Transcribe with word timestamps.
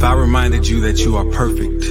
If 0.00 0.04
I 0.04 0.14
reminded 0.14 0.66
you 0.66 0.80
that 0.80 0.98
you 1.04 1.18
are 1.18 1.26
perfect, 1.26 1.84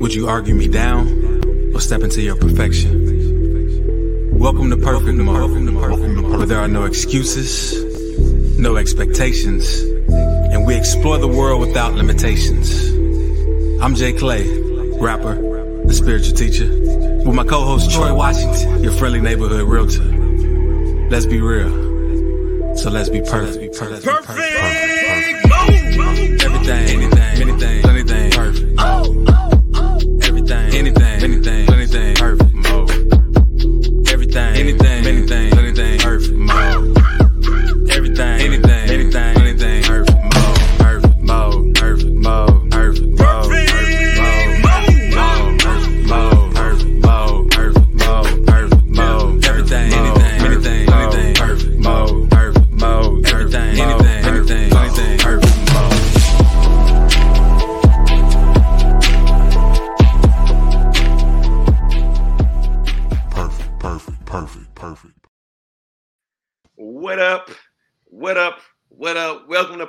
would 0.00 0.14
you 0.14 0.28
argue 0.28 0.54
me 0.54 0.66
down 0.66 1.42
or 1.74 1.80
step 1.82 2.00
into 2.00 2.22
your 2.22 2.36
perfection? 2.36 4.30
Welcome 4.38 4.70
to 4.70 4.78
Perfect 4.78 5.18
Mode, 5.18 6.22
where 6.38 6.46
there 6.46 6.58
are 6.58 6.68
no 6.68 6.84
excuses, 6.84 8.58
no 8.58 8.76
expectations, 8.76 9.82
and 9.82 10.66
we 10.66 10.74
explore 10.74 11.18
the 11.18 11.28
world 11.28 11.60
without 11.60 11.92
limitations. 11.92 12.88
I'm 13.82 13.94
Jay 13.94 14.14
Clay, 14.14 14.48
rapper, 14.98 15.34
the 15.84 15.92
spiritual 15.92 16.34
teacher, 16.34 16.66
with 17.26 17.34
my 17.34 17.44
co-host 17.44 17.90
Troy 17.90 18.14
Washington, 18.14 18.82
your 18.82 18.92
friendly 18.92 19.20
neighborhood 19.20 19.68
realtor. 19.68 20.02
Let's 21.10 21.26
be 21.26 21.42
real. 21.42 22.78
So 22.78 22.88
let's 22.88 23.10
be 23.10 23.20
perfect. 23.20 23.76
Perfect. 23.76 24.02
perfect. 24.02 24.36
perfect. 24.36 25.42
perfect. 25.42 25.42
Everything, 26.44 27.01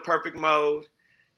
Perfect 0.04 0.38
Mode. 0.38 0.86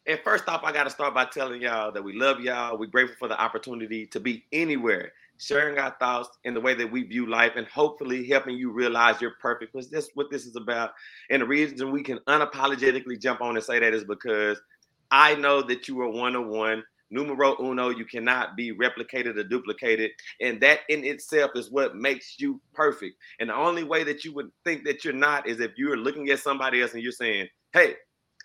And 0.08 0.20
first 0.24 0.48
off, 0.48 0.64
I 0.64 0.72
got 0.72 0.84
to 0.84 0.90
start 0.90 1.16
by 1.16 1.26
telling 1.26 1.62
y'all 1.62 1.92
that 1.92 2.04
we 2.04 2.14
love 2.18 2.40
y'all. 2.40 2.78
We're 2.78 2.86
grateful 2.88 3.16
for 3.18 3.28
the 3.28 3.40
opportunity 3.40 4.06
to 4.08 4.20
be 4.20 4.46
anywhere, 4.52 5.12
sharing 5.40 5.80
our 5.80 5.96
thoughts 6.00 6.30
in 6.44 6.54
the 6.54 6.62
way 6.62 6.76
that 6.76 6.92
we 6.92 7.04
view 7.04 7.28
life, 7.28 7.54
and 7.56 7.66
hopefully 7.68 8.28
helping 8.28 8.56
you 8.56 8.72
realize 8.72 9.20
you're 9.20 9.36
perfect. 9.42 9.74
Because 9.74 9.90
that's 9.90 10.10
what 10.14 10.30
this 10.30 10.46
is 10.46 10.56
about. 10.56 10.92
And 11.32 11.42
the 11.42 11.48
reason 11.48 11.92
we 11.92 12.04
can 12.04 12.20
unapologetically 12.28 13.20
jump 13.20 13.42
on 13.42 13.56
and 13.56 13.66
say 13.66 13.80
that 13.80 13.94
is 13.94 14.04
because 14.04 14.62
I 15.10 15.36
know 15.36 15.62
that 15.64 15.88
you 15.88 16.00
are 16.02 16.10
one 16.10 16.36
on 16.36 16.50
one. 16.50 16.84
Numero 17.12 17.56
uno, 17.60 17.90
you 17.90 18.04
cannot 18.04 18.56
be 18.56 18.74
replicated 18.74 19.38
or 19.38 19.44
duplicated. 19.44 20.12
And 20.42 20.60
that 20.62 20.80
in 20.90 21.04
itself 21.04 21.52
is 21.56 21.72
what 21.72 21.96
makes 21.96 22.40
you 22.40 22.60
perfect. 22.74 23.16
And 23.40 23.50
the 23.50 23.56
only 23.56 23.84
way 23.84 24.04
that 24.04 24.26
you 24.26 24.34
would 24.34 24.52
think 24.64 24.84
that 24.86 25.06
you're 25.06 25.14
not 25.14 25.48
is 25.48 25.60
if 25.60 25.72
you're 25.78 25.98
looking 25.98 26.30
at 26.30 26.40
somebody 26.40 26.82
else 26.82 26.94
and 26.94 27.04
you're 27.04 27.12
saying, 27.12 27.48
hey, 27.74 27.96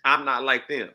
I'm 0.03 0.25
not 0.25 0.43
like 0.43 0.67
them. 0.67 0.89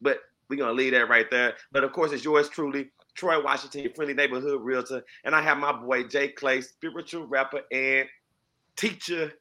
But 0.00 0.18
we're 0.48 0.56
to 0.64 0.72
leave 0.72 0.92
that 0.92 1.08
right 1.08 1.30
there. 1.30 1.54
But 1.72 1.84
of 1.84 1.92
course, 1.92 2.12
it's 2.12 2.24
yours 2.24 2.48
truly, 2.48 2.90
Troy 3.14 3.42
Washington, 3.42 3.82
your 3.82 3.92
friendly 3.94 4.14
neighborhood 4.14 4.60
realtor. 4.62 5.02
And 5.24 5.34
I 5.34 5.42
have 5.42 5.58
my 5.58 5.72
boy, 5.72 6.04
Jay 6.04 6.28
Clay, 6.28 6.60
spiritual 6.60 7.26
rapper 7.26 7.62
and 7.72 8.08
teacher. 8.76 9.32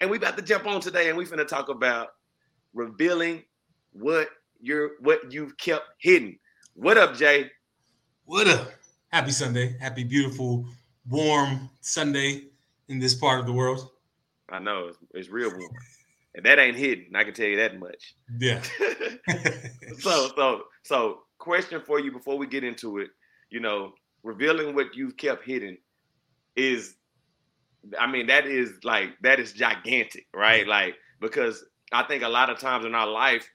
And 0.00 0.10
we 0.10 0.16
about 0.16 0.36
to 0.36 0.42
jump 0.42 0.66
on 0.66 0.80
today 0.80 1.08
and 1.08 1.16
we 1.16 1.24
finna 1.24 1.46
talk 1.46 1.68
about 1.68 2.08
revealing 2.74 3.42
what 3.92 4.28
you're 4.60 4.92
what 5.00 5.32
you've 5.32 5.56
kept 5.56 5.86
hidden. 5.98 6.38
What 6.74 6.98
up, 6.98 7.16
Jay? 7.16 7.50
What 8.24 8.46
up? 8.46 8.72
Happy 9.08 9.32
Sunday. 9.32 9.76
Happy, 9.80 10.04
beautiful, 10.04 10.66
warm 11.08 11.68
Sunday 11.80 12.44
in 12.88 12.98
this 12.98 13.14
part 13.14 13.40
of 13.40 13.46
the 13.46 13.52
world. 13.52 13.90
I 14.48 14.58
know 14.58 14.88
it's, 14.88 14.98
it's 15.14 15.28
real 15.28 15.50
warm. 15.50 15.72
And 16.34 16.46
that 16.46 16.58
ain't 16.58 16.76
hidden. 16.76 17.16
I 17.16 17.24
can 17.24 17.34
tell 17.34 17.46
you 17.46 17.56
that 17.56 17.78
much. 17.78 18.14
Yeah. 18.38 18.62
so, 19.98 20.30
so, 20.36 20.62
so, 20.84 21.18
question 21.38 21.80
for 21.84 21.98
you 21.98 22.12
before 22.12 22.38
we 22.38 22.46
get 22.46 22.62
into 22.62 22.98
it. 22.98 23.08
You 23.50 23.60
know, 23.60 23.92
revealing 24.22 24.74
what 24.74 24.94
you've 24.94 25.16
kept 25.16 25.44
hidden 25.44 25.76
is, 26.54 26.94
I 27.98 28.06
mean, 28.06 28.28
that 28.28 28.46
is 28.46 28.74
like 28.84 29.10
that 29.22 29.40
is 29.40 29.52
gigantic, 29.52 30.26
right? 30.32 30.66
Like 30.66 30.94
because 31.20 31.64
I 31.92 32.04
think 32.04 32.22
a 32.22 32.28
lot 32.28 32.50
of 32.50 32.58
times 32.58 32.84
in 32.84 32.94
our 32.94 33.08
life 33.08 33.48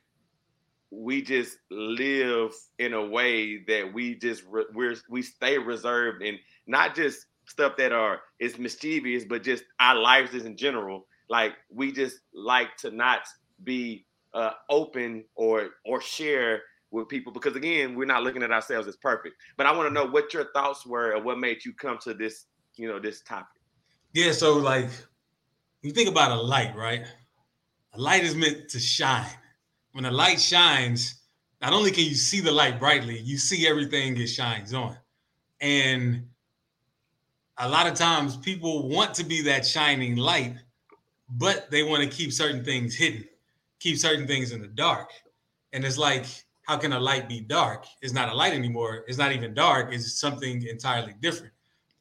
we 0.92 1.22
just 1.22 1.58
live 1.72 2.52
in 2.80 2.94
a 2.94 3.06
way 3.06 3.64
that 3.68 3.94
we 3.94 4.16
just 4.16 4.44
re- 4.50 4.66
we're 4.74 4.96
we 5.10 5.22
stay 5.22 5.58
reserved 5.58 6.24
and 6.24 6.38
not 6.68 6.96
just 6.96 7.26
stuff 7.48 7.74
that 7.78 7.92
are 7.92 8.22
is 8.40 8.58
mischievous, 8.58 9.26
but 9.26 9.44
just 9.44 9.64
our 9.80 9.96
lives 9.96 10.34
is 10.34 10.46
in 10.46 10.58
general. 10.58 11.08
Like 11.30 11.54
we 11.70 11.92
just 11.92 12.20
like 12.34 12.76
to 12.78 12.92
not 12.92 13.22
be 13.64 14.06
uh, 14.34 14.52
open 14.70 15.24
or 15.36 15.70
or 15.86 16.02
share 16.02 16.62
with 16.92 17.08
people 17.10 17.32
because 17.32 17.56
again, 17.56 17.96
we're 17.96 18.06
not 18.06 18.24
looking 18.24 18.44
at 18.44 18.52
ourselves 18.52 18.88
as 18.88 18.96
perfect. 18.98 19.36
But 19.58 19.66
I 19.66 19.72
want 19.72 19.88
to 19.88 19.94
know 19.94 20.06
what 20.06 20.34
your 20.34 20.52
thoughts 20.54 20.86
were 20.86 21.12
and 21.12 21.26
what 21.26 21.40
made 21.40 21.64
you 21.66 21.74
come 21.74 21.98
to 22.04 22.14
this, 22.14 22.46
you 22.76 22.88
know, 22.88 23.00
this 23.00 23.22
topic. 23.22 23.62
Yeah, 24.14 24.32
so 24.32 24.58
like 24.58 24.90
you 25.82 25.92
think 25.92 26.10
about 26.10 26.32
a 26.32 26.42
light, 26.42 26.76
right? 26.76 27.06
A 27.94 28.00
light 28.02 28.24
is 28.24 28.36
meant 28.36 28.70
to 28.70 28.80
shine. 28.80 29.30
When 29.92 30.06
a 30.06 30.12
light 30.12 30.40
shines, 30.40 31.22
not 31.62 31.74
only 31.74 31.92
can 31.92 32.04
you 32.04 32.16
see 32.16 32.42
the 32.42 32.52
light 32.52 32.80
brightly, 32.80 33.20
you 33.20 33.38
see 33.38 33.68
everything 33.68 34.18
it 34.18 34.28
shines 34.28 34.74
on. 34.74 34.98
And 35.62 36.28
a 37.58 37.70
lot 37.70 37.88
of 37.88 37.94
times 37.94 38.36
people 38.38 38.90
want 38.90 39.14
to 39.16 39.24
be 39.24 39.42
that 39.44 39.66
shining 39.66 40.18
light, 40.18 40.56
but 41.30 41.70
they 41.72 41.84
want 41.84 42.04
to 42.04 42.10
keep 42.10 42.32
certain 42.32 42.64
things 42.64 42.96
hidden, 42.96 43.26
keep 43.80 43.98
certain 43.98 44.28
things 44.28 44.52
in 44.52 44.62
the 44.62 44.68
dark. 44.68 45.10
And 45.74 45.84
it's 45.84 45.98
like, 45.98 46.26
how 46.64 46.78
can 46.78 46.94
a 46.94 47.00
light 47.00 47.30
be 47.30 47.42
dark? 47.42 47.86
It's 48.02 48.14
not 48.14 48.30
a 48.30 48.34
light 48.34 48.54
anymore. 48.54 49.04
It's 49.08 49.18
not 49.18 49.32
even 49.32 49.54
dark. 49.54 49.94
It's 49.94 50.20
something 50.20 50.66
entirely 50.66 51.14
different. 51.22 51.54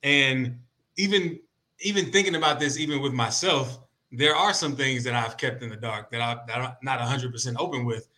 And 0.02 0.58
even 0.96 1.40
even 1.80 2.10
thinking 2.10 2.36
about 2.36 2.60
this, 2.60 2.78
even 2.78 3.00
with 3.02 3.12
myself, 3.12 3.78
there 4.12 4.34
are 4.34 4.54
some 4.54 4.76
things 4.76 5.04
that 5.04 5.14
I've 5.14 5.36
kept 5.36 5.62
in 5.62 5.70
the 5.70 5.76
dark 5.76 6.10
that, 6.10 6.20
I, 6.20 6.38
that 6.46 6.58
I'm 6.58 6.74
not 6.82 7.00
100% 7.00 7.56
open 7.58 7.84
with. 7.84 8.08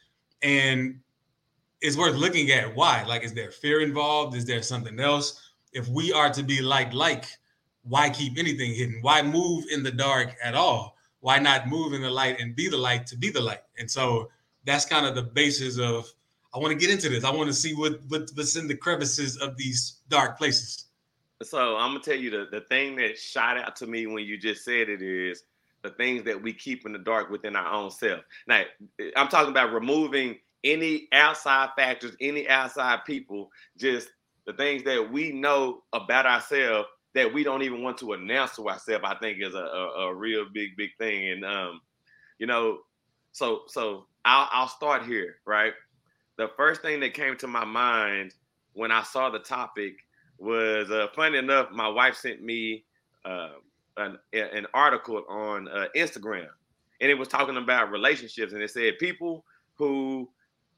And 0.43 1.01
it's 1.81 1.97
worth 1.97 2.17
looking 2.17 2.51
at 2.51 2.75
why. 2.75 3.05
Like, 3.05 3.25
is 3.25 3.33
there 3.33 3.51
fear 3.51 3.81
involved? 3.81 4.37
Is 4.37 4.45
there 4.45 4.63
something 4.63 5.01
else? 5.01 5.53
If 5.73 5.89
we 5.89 6.13
are 6.13 6.31
to 6.31 6.43
be 6.43 6.61
like, 6.61 6.93
like, 6.93 7.25
why 7.83 8.11
keep 8.11 8.39
anything 8.39 8.75
hidden? 8.75 8.99
Why 9.01 9.23
move 9.23 9.65
in 9.71 9.83
the 9.83 9.93
dark 9.93 10.35
at 10.43 10.55
all? 10.55 10.96
Why 11.21 11.39
not 11.39 11.69
move 11.69 11.93
in 11.93 12.03
the 12.03 12.11
light 12.11 12.41
and 12.41 12.55
be 12.55 12.69
the 12.69 12.77
light 12.77 13.07
to 13.09 13.17
be 13.17 13.31
the 13.31 13.41
light? 13.41 13.63
And 13.79 13.91
so 13.91 14.31
that's 14.65 14.85
kind 14.85 15.07
of 15.07 15.15
the 15.15 15.23
basis 15.23 15.79
of 15.79 16.07
I 16.55 16.59
want 16.59 16.73
to 16.73 16.79
get 16.79 16.91
into 16.91 17.09
this. 17.09 17.25
I 17.25 17.31
want 17.31 17.49
to 17.49 17.55
see 17.55 17.75
what, 17.75 18.01
what 18.09 18.31
what's 18.35 18.57
in 18.57 18.69
the 18.69 18.77
crevices 18.77 19.37
of 19.37 19.57
these 19.57 20.01
dark 20.09 20.39
places. 20.39 20.87
So 21.43 21.77
I'm 21.77 21.91
gonna 21.91 22.01
tell 22.01 22.17
you 22.17 22.31
the, 22.31 22.47
the 22.51 22.63
thing 22.63 22.97
that 22.97 23.19
shot 23.19 23.59
out 23.59 23.77
to 23.77 23.87
me 23.87 24.07
when 24.07 24.25
you 24.25 24.39
just 24.39 24.65
said 24.65 24.89
it 24.89 25.03
is 25.03 25.43
the 25.83 25.91
things 25.91 26.25
that 26.25 26.41
we 26.41 26.53
keep 26.53 26.87
in 26.87 26.93
the 26.93 26.99
dark 26.99 27.31
within 27.31 27.57
our 27.57 27.71
own 27.73 27.91
self. 27.91 28.21
Now 28.47 28.63
I'm 29.17 29.29
talking 29.29 29.51
about 29.51 29.73
removing 29.73 30.39
any 30.65 31.09
outside 31.13 31.71
factors, 31.77 32.17
any 32.21 32.49
outside 32.49 33.05
people, 33.05 33.51
just 33.77 34.09
the 34.47 34.55
things 34.55 34.83
that 34.85 35.13
we 35.13 35.33
know 35.33 35.83
about 35.93 36.27
ourselves 36.27 36.89
that 37.17 37.33
we 37.33 37.43
don't 37.43 37.63
even 37.63 37.83
want 37.83 37.97
to 37.99 38.13
announce 38.13 38.55
to 38.57 38.69
ourselves. 38.69 39.05
I 39.05 39.15
think 39.17 39.39
is 39.41 39.55
a, 39.55 39.59
a, 39.59 40.09
a 40.09 40.15
real 40.15 40.45
big, 40.53 40.77
big 40.77 40.91
thing. 40.99 41.31
And 41.31 41.45
um, 41.45 41.81
you 42.39 42.47
know, 42.47 42.81
so 43.33 43.63
so 43.69 44.07
I'll 44.25 44.49
I'll 44.53 44.69
start 44.69 45.05
here, 45.05 45.37
right? 45.47 45.73
The 46.37 46.51
first 46.57 46.83
thing 46.83 47.01
that 47.01 47.15
came 47.15 47.37
to 47.39 47.47
my 47.47 47.65
mind 47.65 48.35
when 48.75 48.93
I 48.93 49.03
saw 49.03 49.31
the 49.31 49.39
topic 49.39 49.95
was 50.39 50.91
uh, 50.91 51.07
funny 51.17 51.39
enough. 51.39 51.71
My 51.73 51.89
wife 51.89 52.17
sent 52.17 52.43
me 52.43 52.85
uh, 53.25 53.53
an 53.97 54.19
an 54.35 54.67
article 54.75 55.25
on 55.27 55.69
uh, 55.69 55.87
Instagram, 55.97 56.49
and 57.01 57.11
it 57.11 57.15
was 57.15 57.29
talking 57.29 57.57
about 57.57 57.91
relationships, 57.91 58.53
and 58.53 58.63
it 58.63 58.71
said 58.71 58.99
people 58.99 59.43
who 59.77 60.29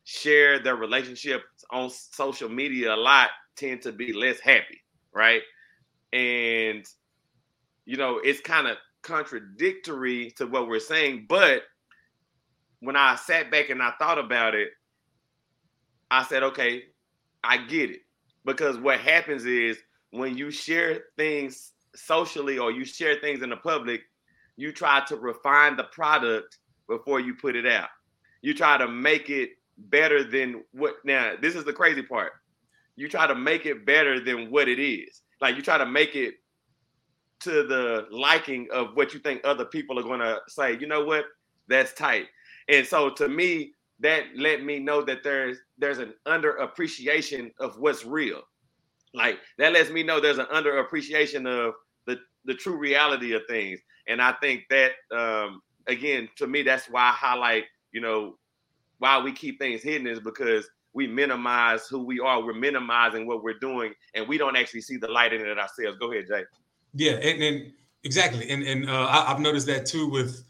share 0.05 0.61
their 0.61 0.77
relationships 0.77 1.45
on 1.71 1.91
social 1.91 2.49
media 2.49 2.95
a 2.95 2.97
lot 2.97 3.31
tend 3.57 3.83
to 3.83 3.91
be 3.91 4.13
less 4.13 4.39
happy, 4.39 4.81
right? 5.13 5.43
And 6.13 6.87
you 7.85 7.97
know, 7.97 8.21
it's 8.23 8.41
kind 8.41 8.67
of 8.67 8.77
contradictory 9.03 10.31
to 10.33 10.47
what 10.47 10.69
we're 10.69 10.81
saying, 10.81 11.27
but 11.29 11.63
when 12.81 12.97
I 12.97 13.17
sat 13.17 13.51
back 13.51 13.71
and 13.71 13.83
I 13.83 13.93
thought 13.99 14.19
about 14.19 14.55
it, 14.55 14.69
I 16.11 16.23
said, 16.25 16.43
okay, 16.43 16.85
I 17.43 17.57
get 17.57 17.91
it. 17.91 18.01
Because 18.45 18.79
what 18.79 19.01
happens 19.01 19.47
is 19.47 19.79
when 20.11 20.37
you 20.37 20.51
share 20.51 21.05
things 21.17 21.73
socially 21.95 22.59
or 22.59 22.71
you 22.71 22.85
share 22.85 23.17
things 23.21 23.43
in 23.43 23.51
the 23.51 23.57
public, 23.57 24.03
you 24.57 24.73
try 24.73 25.03
to 25.07 25.17
refine 25.17 25.77
the 25.77 25.85
product 25.85 26.59
before 26.89 27.21
you 27.21 27.35
put 27.35 27.57
it 27.57 27.67
out. 27.67 27.89
You 28.43 28.55
try 28.55 28.77
to 28.77 28.87
make 28.87 29.31
it 29.31 29.51
better 29.79 30.25
than 30.25 30.65
what 30.73 30.97
now 31.05 31.35
this 31.41 31.55
is 31.55 31.65
the 31.65 31.73
crazy 31.73 32.03
part 32.03 32.33
you 32.97 33.09
try 33.09 33.27
to 33.29 33.35
make 33.35 33.65
it 33.65 33.87
better 33.87 34.19
than 34.19 34.51
what 34.51 34.69
it 34.69 34.81
is 34.81 35.23
like 35.41 35.57
you 35.57 35.63
try 35.63 35.79
to 35.79 35.87
make 35.87 36.15
it 36.15 36.35
to 37.41 37.63
the 37.63 38.07
liking 38.11 38.67
of 38.73 38.95
what 38.95 39.15
you 39.15 39.21
think 39.21 39.41
other 39.45 39.65
people 39.65 39.99
are 39.99 40.03
going 40.03 40.21
to 40.21 40.41
say 40.49 40.77
you 40.79 40.87
know 40.87 41.05
what? 41.05 41.25
That's 41.69 41.93
tight. 41.93 42.27
And 42.69 42.87
so 42.87 43.11
to 43.11 43.29
me 43.29 43.73
that 44.01 44.25
let 44.37 44.63
me 44.65 44.79
know 44.79 45.03
that 45.03 45.23
there's 45.25 45.59
there's 45.79 45.99
an 45.99 46.15
underappreciation 46.27 47.53
of 47.61 47.79
what's 47.79 48.05
real. 48.05 48.43
Like 49.15 49.39
that 49.59 49.73
lets 49.73 49.91
me 49.91 50.03
know 50.03 50.21
there's 50.21 50.39
an 50.39 50.47
underappreciation 50.47 51.47
of 51.47 51.75
the 52.07 52.19
the 52.45 52.55
true 52.55 52.77
reality 52.77 53.33
of 53.33 53.43
things. 53.49 53.81
And 54.09 54.23
i 54.23 54.33
think 54.41 54.65
that 54.71 54.93
um 55.15 55.61
again 55.87 56.29
to 56.37 56.47
me 56.47 56.63
that's 56.63 56.87
why 56.87 57.09
i 57.09 57.13
highlight 57.13 57.65
you 57.93 58.01
know 58.01 58.37
why 58.99 59.19
we 59.21 59.33
keep 59.33 59.59
things 59.59 59.83
hidden 59.83 60.07
is 60.07 60.21
because 60.21 60.69
we 60.93 61.07
minimize 61.07 61.87
who 61.87 62.05
we 62.05 62.21
are. 62.21 62.43
We're 62.43 62.55
minimizing 62.55 63.27
what 63.27 63.43
we're 63.43 63.59
doing, 63.59 63.93
and 64.15 64.27
we 64.27 64.39
don't 64.39 64.57
actually 64.57 64.81
see 64.81 64.97
the 64.97 65.09
light 65.09 65.33
in 65.33 65.41
it 65.41 65.59
ourselves. 65.59 65.99
Go 65.99 66.13
ahead, 66.13 66.27
Jay. 66.29 66.45
Yeah, 66.95 67.13
and, 67.13 67.43
and 67.43 67.73
exactly, 68.05 68.49
and 68.51 68.63
and 68.63 68.89
uh, 68.89 69.07
I, 69.09 69.29
have 69.29 69.41
noticed 69.41 69.67
that 69.67 69.87
too 69.87 70.09
with 70.09 70.45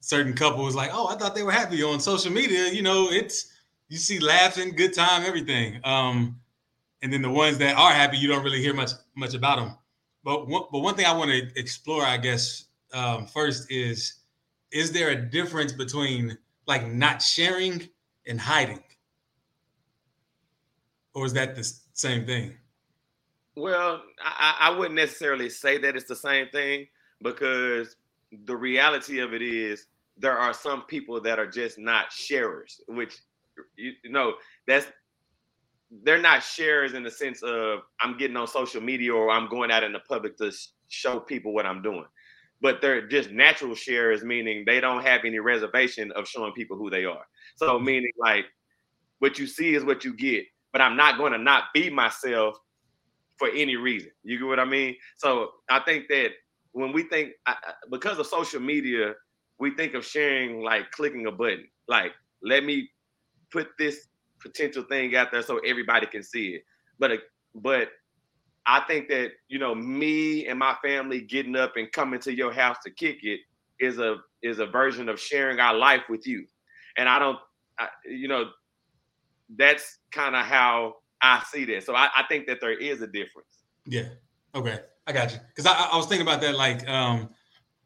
certain 0.00 0.34
couples. 0.34 0.74
Like, 0.74 0.90
oh, 0.92 1.08
I 1.08 1.16
thought 1.16 1.34
they 1.34 1.42
were 1.42 1.52
happy 1.52 1.82
on 1.82 2.00
social 2.00 2.32
media. 2.32 2.72
You 2.72 2.82
know, 2.82 3.08
it's 3.10 3.52
you 3.88 3.98
see 3.98 4.18
laughing, 4.18 4.72
good 4.72 4.92
time, 4.92 5.22
everything. 5.22 5.80
Um, 5.84 6.40
and 7.02 7.12
then 7.12 7.22
the 7.22 7.30
ones 7.30 7.58
that 7.58 7.76
are 7.76 7.92
happy, 7.92 8.16
you 8.16 8.28
don't 8.28 8.42
really 8.42 8.60
hear 8.60 8.74
much 8.74 8.92
much 9.14 9.34
about 9.34 9.58
them. 9.58 9.76
But 10.24 10.48
one, 10.48 10.64
but 10.72 10.80
one 10.80 10.94
thing 10.94 11.06
I 11.06 11.12
want 11.12 11.30
to 11.30 11.58
explore, 11.58 12.04
I 12.04 12.16
guess, 12.16 12.64
um, 12.92 13.26
first 13.26 13.70
is 13.70 14.20
is 14.72 14.90
there 14.90 15.10
a 15.10 15.16
difference 15.16 15.72
between 15.72 16.36
like 16.66 16.86
not 16.86 17.22
sharing 17.22 17.88
and 18.26 18.40
hiding? 18.40 18.82
Or 21.14 21.24
is 21.24 21.32
that 21.34 21.54
the 21.54 21.64
same 21.92 22.26
thing? 22.26 22.54
Well, 23.56 24.02
I, 24.22 24.56
I 24.60 24.70
wouldn't 24.76 24.96
necessarily 24.96 25.48
say 25.48 25.78
that 25.78 25.94
it's 25.94 26.08
the 26.08 26.16
same 26.16 26.48
thing 26.48 26.86
because 27.22 27.96
the 28.46 28.56
reality 28.56 29.20
of 29.20 29.32
it 29.32 29.42
is 29.42 29.86
there 30.18 30.36
are 30.36 30.52
some 30.52 30.82
people 30.82 31.20
that 31.20 31.38
are 31.38 31.46
just 31.46 31.78
not 31.78 32.12
sharers, 32.12 32.80
which 32.88 33.16
you, 33.76 33.92
you 34.02 34.10
know 34.10 34.34
that's 34.66 34.86
they're 36.02 36.20
not 36.20 36.42
sharers 36.42 36.94
in 36.94 37.04
the 37.04 37.10
sense 37.10 37.42
of 37.42 37.80
I'm 38.00 38.16
getting 38.16 38.36
on 38.36 38.48
social 38.48 38.80
media 38.80 39.14
or 39.14 39.30
I'm 39.30 39.48
going 39.48 39.70
out 39.70 39.84
in 39.84 39.92
the 39.92 40.00
public 40.00 40.36
to 40.38 40.52
show 40.88 41.20
people 41.20 41.52
what 41.52 41.66
I'm 41.66 41.82
doing. 41.82 42.06
But 42.60 42.80
they're 42.80 43.06
just 43.06 43.30
natural 43.30 43.74
sharers, 43.74 44.24
meaning 44.24 44.64
they 44.66 44.80
don't 44.80 45.04
have 45.04 45.20
any 45.24 45.38
reservation 45.38 46.10
of 46.12 46.26
showing 46.26 46.52
people 46.52 46.76
who 46.76 46.90
they 46.90 47.04
are. 47.04 47.26
So 47.56 47.76
mm-hmm. 47.76 47.84
meaning 47.84 48.12
like 48.18 48.46
what 49.18 49.38
you 49.38 49.46
see 49.46 49.74
is 49.74 49.84
what 49.84 50.04
you 50.04 50.14
get, 50.14 50.46
but 50.74 50.82
I'm 50.82 50.98
not 50.98 51.18
going 51.18 51.32
to 51.32 51.38
not 51.38 51.66
be 51.72 51.88
myself 51.88 52.58
for 53.38 53.48
any 53.48 53.76
reason. 53.76 54.10
You 54.24 54.38
get 54.38 54.48
what 54.48 54.60
I 54.60 54.66
mean? 54.66 54.96
So 55.16 55.52
I 55.70 55.80
think 55.80 56.06
that 56.10 56.32
when 56.72 56.92
we 56.92 57.04
think 57.04 57.30
because 57.92 58.18
of 58.18 58.26
social 58.26 58.60
media, 58.60 59.14
we 59.60 59.70
think 59.76 59.94
of 59.94 60.04
sharing 60.04 60.62
like 60.62 60.90
clicking 60.90 61.28
a 61.28 61.32
button. 61.32 61.68
Like, 61.88 62.12
let 62.42 62.64
me 62.64 62.90
put 63.52 63.68
this 63.78 64.08
potential 64.42 64.82
thing 64.82 65.14
out 65.16 65.32
there 65.32 65.42
so 65.42 65.58
everybody 65.58 66.06
can 66.06 66.24
see 66.24 66.56
it. 66.56 66.64
But 66.98 67.12
uh, 67.12 67.16
but 67.54 67.90
I 68.66 68.80
think 68.80 69.08
that 69.10 69.30
you 69.48 69.60
know 69.60 69.74
me 69.74 70.48
and 70.48 70.58
my 70.58 70.76
family 70.84 71.20
getting 71.22 71.56
up 71.56 71.76
and 71.76 71.92
coming 71.92 72.20
to 72.22 72.34
your 72.34 72.52
house 72.52 72.78
to 72.84 72.90
kick 72.90 73.20
it 73.22 73.40
is 73.80 74.00
a 74.00 74.16
is 74.42 74.58
a 74.58 74.66
version 74.66 75.08
of 75.08 75.20
sharing 75.20 75.60
our 75.60 75.74
life 75.74 76.02
with 76.10 76.26
you 76.26 76.46
and 76.96 77.08
I 77.08 77.18
don't, 77.18 77.38
I, 77.78 77.88
you 78.06 78.28
know, 78.28 78.50
that's 79.56 79.98
kind 80.10 80.34
of 80.34 80.44
how 80.44 80.96
I 81.20 81.42
see 81.50 81.64
that. 81.66 81.84
So 81.84 81.94
I, 81.94 82.08
I, 82.16 82.24
think 82.28 82.46
that 82.46 82.60
there 82.60 82.76
is 82.76 83.02
a 83.02 83.06
difference. 83.06 83.64
Yeah. 83.86 84.08
Okay. 84.54 84.80
I 85.06 85.12
got 85.12 85.32
you. 85.32 85.38
Because 85.48 85.66
I, 85.66 85.88
I, 85.92 85.96
was 85.96 86.06
thinking 86.06 86.26
about 86.26 86.40
that, 86.42 86.54
like, 86.56 86.88
um, 86.88 87.30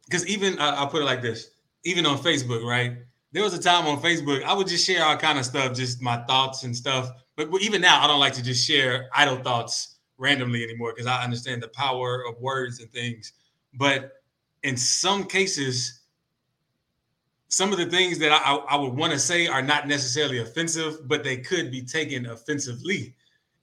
because 0.05 0.27
even 0.27 0.59
uh, 0.59 0.75
I'll 0.77 0.89
put 0.89 1.03
it 1.03 1.05
like 1.05 1.23
this: 1.23 1.51
even 1.85 2.07
on 2.07 2.19
Facebook, 2.19 2.65
right? 2.65 2.97
There 3.33 3.43
was 3.43 3.53
a 3.53 3.61
time 3.61 3.87
on 3.87 4.01
Facebook 4.01 4.43
I 4.43 4.55
would 4.55 4.67
just 4.67 4.87
share 4.87 5.05
all 5.05 5.17
kind 5.17 5.39
of 5.39 5.45
stuff, 5.45 5.77
just 5.77 6.01
my 6.01 6.19
thoughts 6.25 6.65
and 6.65 6.75
stuff. 6.75 7.11
But, 7.37 7.51
but 7.51 7.61
even 7.63 7.81
now, 7.81 8.03
I 8.03 8.07
don't 8.07 8.21
like 8.21 8.33
to 8.35 8.43
just 8.43 8.67
share 8.67 9.09
idle 9.15 9.37
thoughts 9.37 9.99
randomly 10.17 10.65
anymore 10.65 10.93
because 10.93 11.07
I 11.07 11.23
understand 11.23 11.63
the 11.63 11.69
power 11.69 12.25
of 12.27 12.41
words 12.41 12.81
and 12.81 12.91
things. 12.93 13.33
But 13.75 14.13
in 14.63 14.77
some 14.77 15.25
cases, 15.25 16.01
some 17.49 17.73
of 17.73 17.79
the 17.79 17.87
things 17.87 18.19
that 18.19 18.31
I, 18.31 18.55
I 18.55 18.77
would 18.77 18.95
want 18.95 19.13
to 19.13 19.19
say 19.19 19.47
are 19.47 19.63
not 19.63 19.89
necessarily 19.89 20.39
offensive, 20.39 21.09
but 21.09 21.25
they 21.25 21.39
could 21.39 21.71
be 21.71 21.83
taken 21.83 22.27
offensively. 22.27 23.15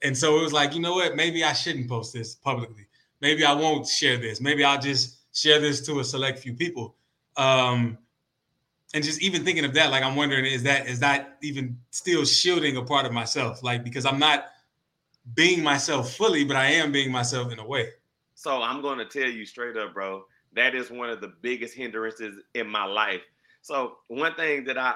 And 0.04 0.18
so 0.18 0.40
it 0.40 0.42
was 0.42 0.54
like, 0.54 0.74
you 0.74 0.82
know 0.82 0.94
what? 0.94 1.16
Maybe 1.16 1.44
I 1.44 1.54
shouldn't 1.54 1.88
post 1.88 2.14
this 2.14 2.36
publicly. 2.36 2.88
Maybe 3.22 3.46
I 3.46 3.54
won't 3.54 3.88
share 3.88 4.18
this. 4.18 4.42
Maybe 4.42 4.64
I'll 4.64 4.82
just 4.82 5.18
share 5.36 5.60
this 5.60 5.86
to 5.86 6.00
a 6.00 6.04
select 6.04 6.40
few 6.40 6.54
people. 6.54 6.96
Um, 7.38 7.98
and 8.94 9.04
just 9.04 9.22
even 9.22 9.44
thinking 9.44 9.66
of 9.66 9.74
that, 9.74 9.92
like 9.92 10.04
I'm 10.04 10.16
wondering, 10.16 10.46
is 10.46 10.64
that 10.64 10.88
is 10.88 11.00
that 11.00 11.38
even 11.42 11.78
still 11.92 12.24
shielding 12.26 12.78
a 12.78 12.84
part 12.84 13.06
of 13.06 13.12
myself? 13.12 13.62
Like 13.62 13.84
because 13.84 14.06
I'm 14.06 14.20
not 14.20 14.46
being 15.34 15.64
myself 15.64 16.14
fully, 16.14 16.44
but 16.46 16.56
I 16.56 16.68
am 16.68 16.92
being 16.92 17.12
myself 17.12 17.52
in 17.52 17.60
a 17.60 17.66
way. 17.66 17.90
So 18.36 18.62
I'm 18.62 18.82
going 18.82 19.00
to 19.00 19.06
tell 19.06 19.30
you 19.30 19.46
straight 19.46 19.76
up, 19.76 19.94
bro. 19.94 20.24
That 20.54 20.76
is 20.76 20.90
one 20.90 21.10
of 21.10 21.20
the 21.20 21.34
biggest 21.42 21.74
hindrances 21.74 22.40
in 22.54 22.68
my 22.68 22.86
life 22.86 23.22
so 23.66 23.98
one 24.10 24.36
thing 24.36 24.64
that 24.66 24.78
I 24.78 24.94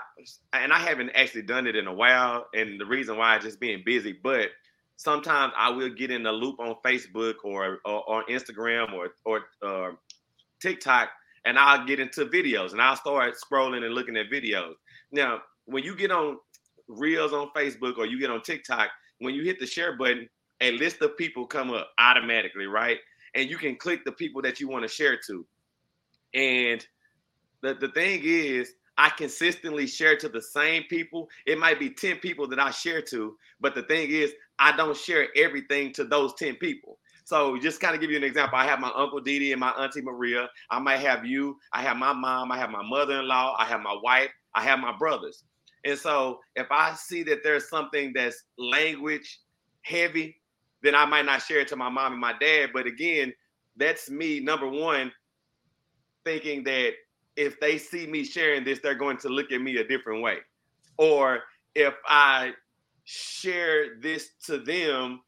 and 0.53 0.71
I 0.71 0.77
haven't 0.77 1.09
actually 1.15 1.41
done 1.41 1.65
it 1.65 1.75
in 1.75 1.87
a 1.87 1.93
while, 1.93 2.45
and 2.53 2.79
the 2.79 2.85
reason 2.85 3.17
why 3.17 3.35
is 3.35 3.43
just 3.43 3.59
being 3.59 3.81
busy. 3.83 4.13
But 4.23 4.49
sometimes 4.95 5.53
I 5.57 5.71
will 5.71 5.89
get 5.89 6.11
in 6.11 6.21
the 6.21 6.31
loop 6.31 6.59
on 6.59 6.75
Facebook 6.85 7.37
or 7.43 7.79
or 7.83 8.23
Instagram 8.29 8.93
or 8.93 9.09
or 9.25 9.45
uh, 9.65 9.95
TikTok, 10.61 11.09
and 11.45 11.57
I'll 11.57 11.83
get 11.87 11.99
into 11.99 12.27
videos, 12.27 12.73
and 12.73 12.79
I'll 12.79 12.95
start 12.95 13.33
scrolling 13.43 13.83
and 13.83 13.95
looking 13.95 14.15
at 14.17 14.29
videos. 14.29 14.73
Now, 15.11 15.39
when 15.65 15.83
you 15.83 15.95
get 15.95 16.11
on 16.11 16.37
Reels 16.87 17.33
on 17.33 17.49
Facebook 17.55 17.97
or 17.97 18.05
you 18.05 18.19
get 18.19 18.29
on 18.29 18.43
TikTok, 18.43 18.89
when 19.17 19.33
you 19.33 19.43
hit 19.43 19.59
the 19.59 19.65
share 19.65 19.97
button, 19.97 20.29
a 20.61 20.73
list 20.73 21.01
of 21.01 21.17
people 21.17 21.47
come 21.47 21.71
up 21.71 21.89
automatically, 21.97 22.67
right? 22.67 22.99
And 23.33 23.49
you 23.49 23.57
can 23.57 23.77
click 23.77 24.05
the 24.05 24.11
people 24.11 24.43
that 24.43 24.59
you 24.59 24.67
want 24.67 24.83
to 24.83 24.87
share 24.87 25.19
to, 25.25 25.43
and 26.35 26.85
the, 27.61 27.73
the 27.75 27.89
thing 27.89 28.21
is, 28.23 28.73
I 28.97 29.09
consistently 29.09 29.87
share 29.87 30.17
to 30.17 30.27
the 30.27 30.41
same 30.41 30.83
people. 30.83 31.29
It 31.45 31.57
might 31.57 31.79
be 31.79 31.89
10 31.89 32.17
people 32.17 32.47
that 32.49 32.59
I 32.59 32.69
share 32.71 33.01
to, 33.03 33.37
but 33.61 33.73
the 33.73 33.83
thing 33.83 34.09
is, 34.11 34.33
I 34.59 34.75
don't 34.75 34.97
share 34.97 35.29
everything 35.37 35.93
to 35.93 36.03
those 36.03 36.33
10 36.33 36.55
people. 36.55 36.99
So 37.23 37.57
just 37.57 37.79
kind 37.79 37.93
of 37.93 38.01
give 38.01 38.09
you 38.09 38.17
an 38.17 38.23
example. 38.23 38.57
I 38.57 38.65
have 38.65 38.79
my 38.79 38.91
uncle 38.95 39.21
Didi 39.21 39.51
and 39.51 39.59
my 39.59 39.69
auntie 39.71 40.01
Maria. 40.01 40.49
I 40.69 40.79
might 40.79 40.99
have 40.99 41.25
you. 41.25 41.57
I 41.71 41.81
have 41.83 41.95
my 41.95 42.11
mom. 42.11 42.51
I 42.51 42.57
have 42.57 42.71
my 42.71 42.81
mother-in-law. 42.81 43.55
I 43.57 43.65
have 43.65 43.81
my 43.81 43.95
wife. 44.01 44.31
I 44.55 44.63
have 44.63 44.79
my 44.79 44.97
brothers. 44.97 45.43
And 45.85 45.97
so 45.97 46.39
if 46.55 46.67
I 46.71 46.93
see 46.95 47.23
that 47.23 47.43
there's 47.43 47.69
something 47.69 48.13
that's 48.13 48.43
language 48.57 49.39
heavy, 49.83 50.41
then 50.81 50.95
I 50.95 51.05
might 51.05 51.25
not 51.25 51.41
share 51.41 51.59
it 51.59 51.67
to 51.69 51.75
my 51.75 51.89
mom 51.89 52.13
and 52.13 52.21
my 52.21 52.33
dad. 52.39 52.71
But 52.73 52.87
again, 52.87 53.31
that's 53.77 54.09
me, 54.09 54.39
number 54.39 54.67
one, 54.67 55.11
thinking 56.25 56.63
that 56.63 56.93
if 57.39 57.57
they 57.61 57.77
see 57.77 58.05
me 58.05 58.25
sharing 58.25 58.65
this, 58.65 58.79
they're 58.79 58.93
going 58.93 59.15
to 59.15 59.29
look 59.29 59.53
at 59.53 59.61
me 59.61 59.77
a 59.77 59.87
different 59.87 60.21
way. 60.21 60.39
Or 60.97 61.43
if 61.73 61.93
I 62.05 62.51
share 63.05 63.95
this 64.01 64.31
to 64.47 64.57
them, 64.57 65.21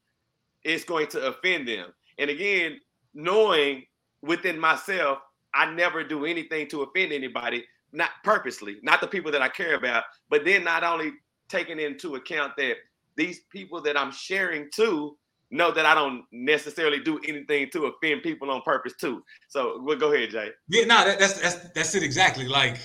it's 0.66 0.84
going 0.84 1.08
to 1.08 1.28
offend 1.28 1.70
them. 1.70 1.94
And 2.18 2.30
again, 2.30 2.82
knowing 3.14 3.86
within 4.22 4.60
myself, 4.60 5.20
I 5.54 5.72
never 5.72 6.04
do 6.04 6.26
anything 6.26 6.68
to 6.68 6.82
offend 6.82 7.14
anybody, 7.14 7.64
not 7.94 8.10
purposely, 8.26 8.76
not 8.84 9.00
the 9.00 9.08
people 9.08 9.32
that 9.32 9.42
I 9.42 9.48
care 9.48 9.76
about, 9.76 10.04
but 10.30 10.44
then 10.44 10.66
not 10.66 10.84
only 10.84 11.14
taking 11.48 11.80
into 11.80 12.16
account 12.16 12.58
that 12.58 12.76
these 13.16 13.40
people 13.50 13.82
that 13.84 13.98
I'm 13.98 14.12
sharing 14.12 14.70
to 14.76 15.18
know 15.52 15.72
that 15.72 15.86
I 15.86 15.94
don't 15.94 16.24
necessarily 16.32 17.00
do 17.00 17.20
anything 17.28 17.70
to 17.72 17.86
offend 17.86 18.24
people 18.24 18.50
on 18.50 18.62
purpose 18.62 18.94
too. 19.00 19.24
So 19.50 19.82
well, 19.84 19.98
go 19.98 20.14
ahead, 20.14 20.32
Jay. 20.32 20.50
Yeah, 20.70 20.86
no, 20.86 21.06
that, 21.06 21.20
that's 21.20 21.40
that's 21.40 21.56
that's 21.70 21.96
it 21.96 22.04
exactly. 22.04 22.48
Like 22.48 22.78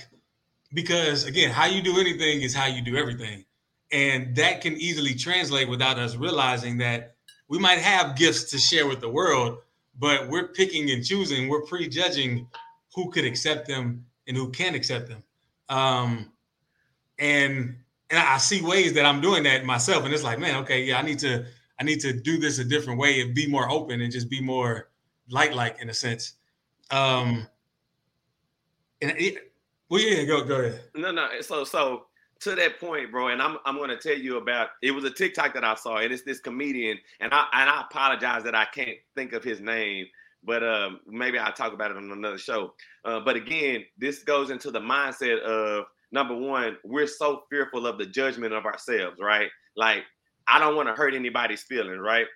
because 0.73 1.25
again, 1.25 1.51
how 1.51 1.65
you 1.65 1.81
do 1.81 1.99
anything 1.99 2.41
is 2.41 2.53
how 2.53 2.67
you 2.67 2.81
do 2.81 2.97
everything, 2.97 3.45
and 3.91 4.35
that 4.35 4.61
can 4.61 4.73
easily 4.73 5.15
translate 5.15 5.69
without 5.69 5.97
us 5.97 6.15
realizing 6.15 6.77
that 6.79 7.15
we 7.47 7.57
might 7.57 7.79
have 7.79 8.17
gifts 8.17 8.51
to 8.51 8.57
share 8.57 8.87
with 8.87 8.99
the 8.99 9.09
world, 9.09 9.59
but 9.97 10.27
we're 10.29 10.49
picking 10.49 10.91
and 10.91 11.05
choosing. 11.05 11.47
We're 11.47 11.63
prejudging 11.63 12.47
who 12.93 13.09
could 13.09 13.25
accept 13.25 13.67
them 13.67 14.05
and 14.27 14.35
who 14.35 14.51
can't 14.51 14.75
accept 14.75 15.07
them. 15.07 15.23
Um, 15.69 16.31
and 17.17 17.77
and 18.09 18.19
I 18.19 18.37
see 18.37 18.61
ways 18.61 18.93
that 18.93 19.05
I'm 19.05 19.21
doing 19.21 19.43
that 19.43 19.65
myself, 19.65 20.03
and 20.05 20.13
it's 20.13 20.23
like, 20.23 20.39
man, 20.39 20.57
okay, 20.63 20.83
yeah, 20.83 20.99
I 20.99 21.01
need 21.01 21.19
to 21.19 21.45
I 21.79 21.83
need 21.83 21.99
to 22.01 22.13
do 22.13 22.37
this 22.37 22.59
a 22.59 22.63
different 22.63 22.99
way 22.99 23.21
and 23.21 23.33
be 23.35 23.47
more 23.47 23.69
open 23.69 24.01
and 24.01 24.11
just 24.11 24.29
be 24.29 24.41
more 24.41 24.89
light 25.29 25.53
like 25.53 25.81
in 25.81 25.89
a 25.89 25.93
sense. 25.93 26.33
Um 26.91 27.47
and 29.01 29.13
it, 29.17 29.51
well 29.89 30.01
yeah, 30.01 30.23
go 30.23 30.43
go 30.43 30.61
ahead. 30.61 30.81
No, 30.95 31.11
no. 31.11 31.29
So 31.41 31.63
so 31.63 32.05
to 32.41 32.55
that 32.55 32.79
point, 32.79 33.11
bro, 33.11 33.29
and 33.29 33.41
I'm 33.41 33.57
I'm 33.65 33.77
gonna 33.77 33.97
tell 33.97 34.17
you 34.17 34.37
about 34.37 34.69
it 34.81 34.91
was 34.91 35.03
a 35.03 35.11
TikTok 35.11 35.53
that 35.53 35.63
I 35.63 35.75
saw, 35.75 35.97
and 35.97 36.11
it's 36.11 36.23
this 36.23 36.39
comedian, 36.39 36.97
and 37.19 37.33
I 37.33 37.45
and 37.53 37.69
I 37.69 37.81
apologize 37.89 38.43
that 38.43 38.55
I 38.55 38.65
can't 38.65 38.97
think 39.15 39.33
of 39.33 39.43
his 39.43 39.59
name, 39.59 40.05
but 40.43 40.63
um, 40.63 40.99
maybe 41.07 41.37
I'll 41.37 41.53
talk 41.53 41.73
about 41.73 41.91
it 41.91 41.97
on 41.97 42.11
another 42.11 42.37
show. 42.37 42.73
Uh, 43.05 43.19
but 43.19 43.35
again, 43.35 43.85
this 43.97 44.23
goes 44.23 44.49
into 44.49 44.71
the 44.71 44.79
mindset 44.79 45.39
of 45.41 45.85
number 46.11 46.35
one, 46.35 46.77
we're 46.83 47.07
so 47.07 47.43
fearful 47.49 47.85
of 47.85 47.97
the 47.97 48.05
judgment 48.05 48.53
of 48.53 48.65
ourselves, 48.65 49.17
right? 49.19 49.49
Like, 49.75 50.03
I 50.47 50.59
don't 50.59 50.75
want 50.75 50.87
to 50.87 50.93
hurt 50.93 51.13
anybody's 51.13 51.63
feelings, 51.63 51.99
right? 51.99 52.27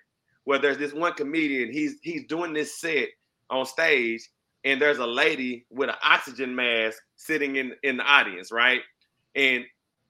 Well, 0.44 0.60
there's 0.60 0.78
this 0.78 0.92
one 0.92 1.14
comedian, 1.14 1.72
he's 1.72 1.96
he's 2.02 2.26
doing 2.26 2.52
this 2.52 2.80
set 2.80 3.08
on 3.50 3.64
stage, 3.66 4.28
and 4.64 4.80
there's 4.80 4.98
a 4.98 5.06
lady 5.06 5.66
with 5.70 5.88
an 5.88 5.96
oxygen 6.02 6.54
mask 6.54 6.98
sitting 7.16 7.56
in 7.56 7.74
in 7.82 7.96
the 7.96 8.04
audience, 8.04 8.50
right? 8.50 8.80
And 9.34 9.64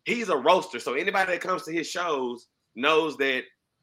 he's 0.05 0.29
a 0.29 0.37
roaster. 0.37 0.81
So 0.81 0.95
anybody 0.95 1.33
that 1.33 1.41
comes 1.41 1.65
to 1.65 1.73
his 1.73 1.89
shows 1.89 2.49
knows 2.75 3.17
that 3.19 3.43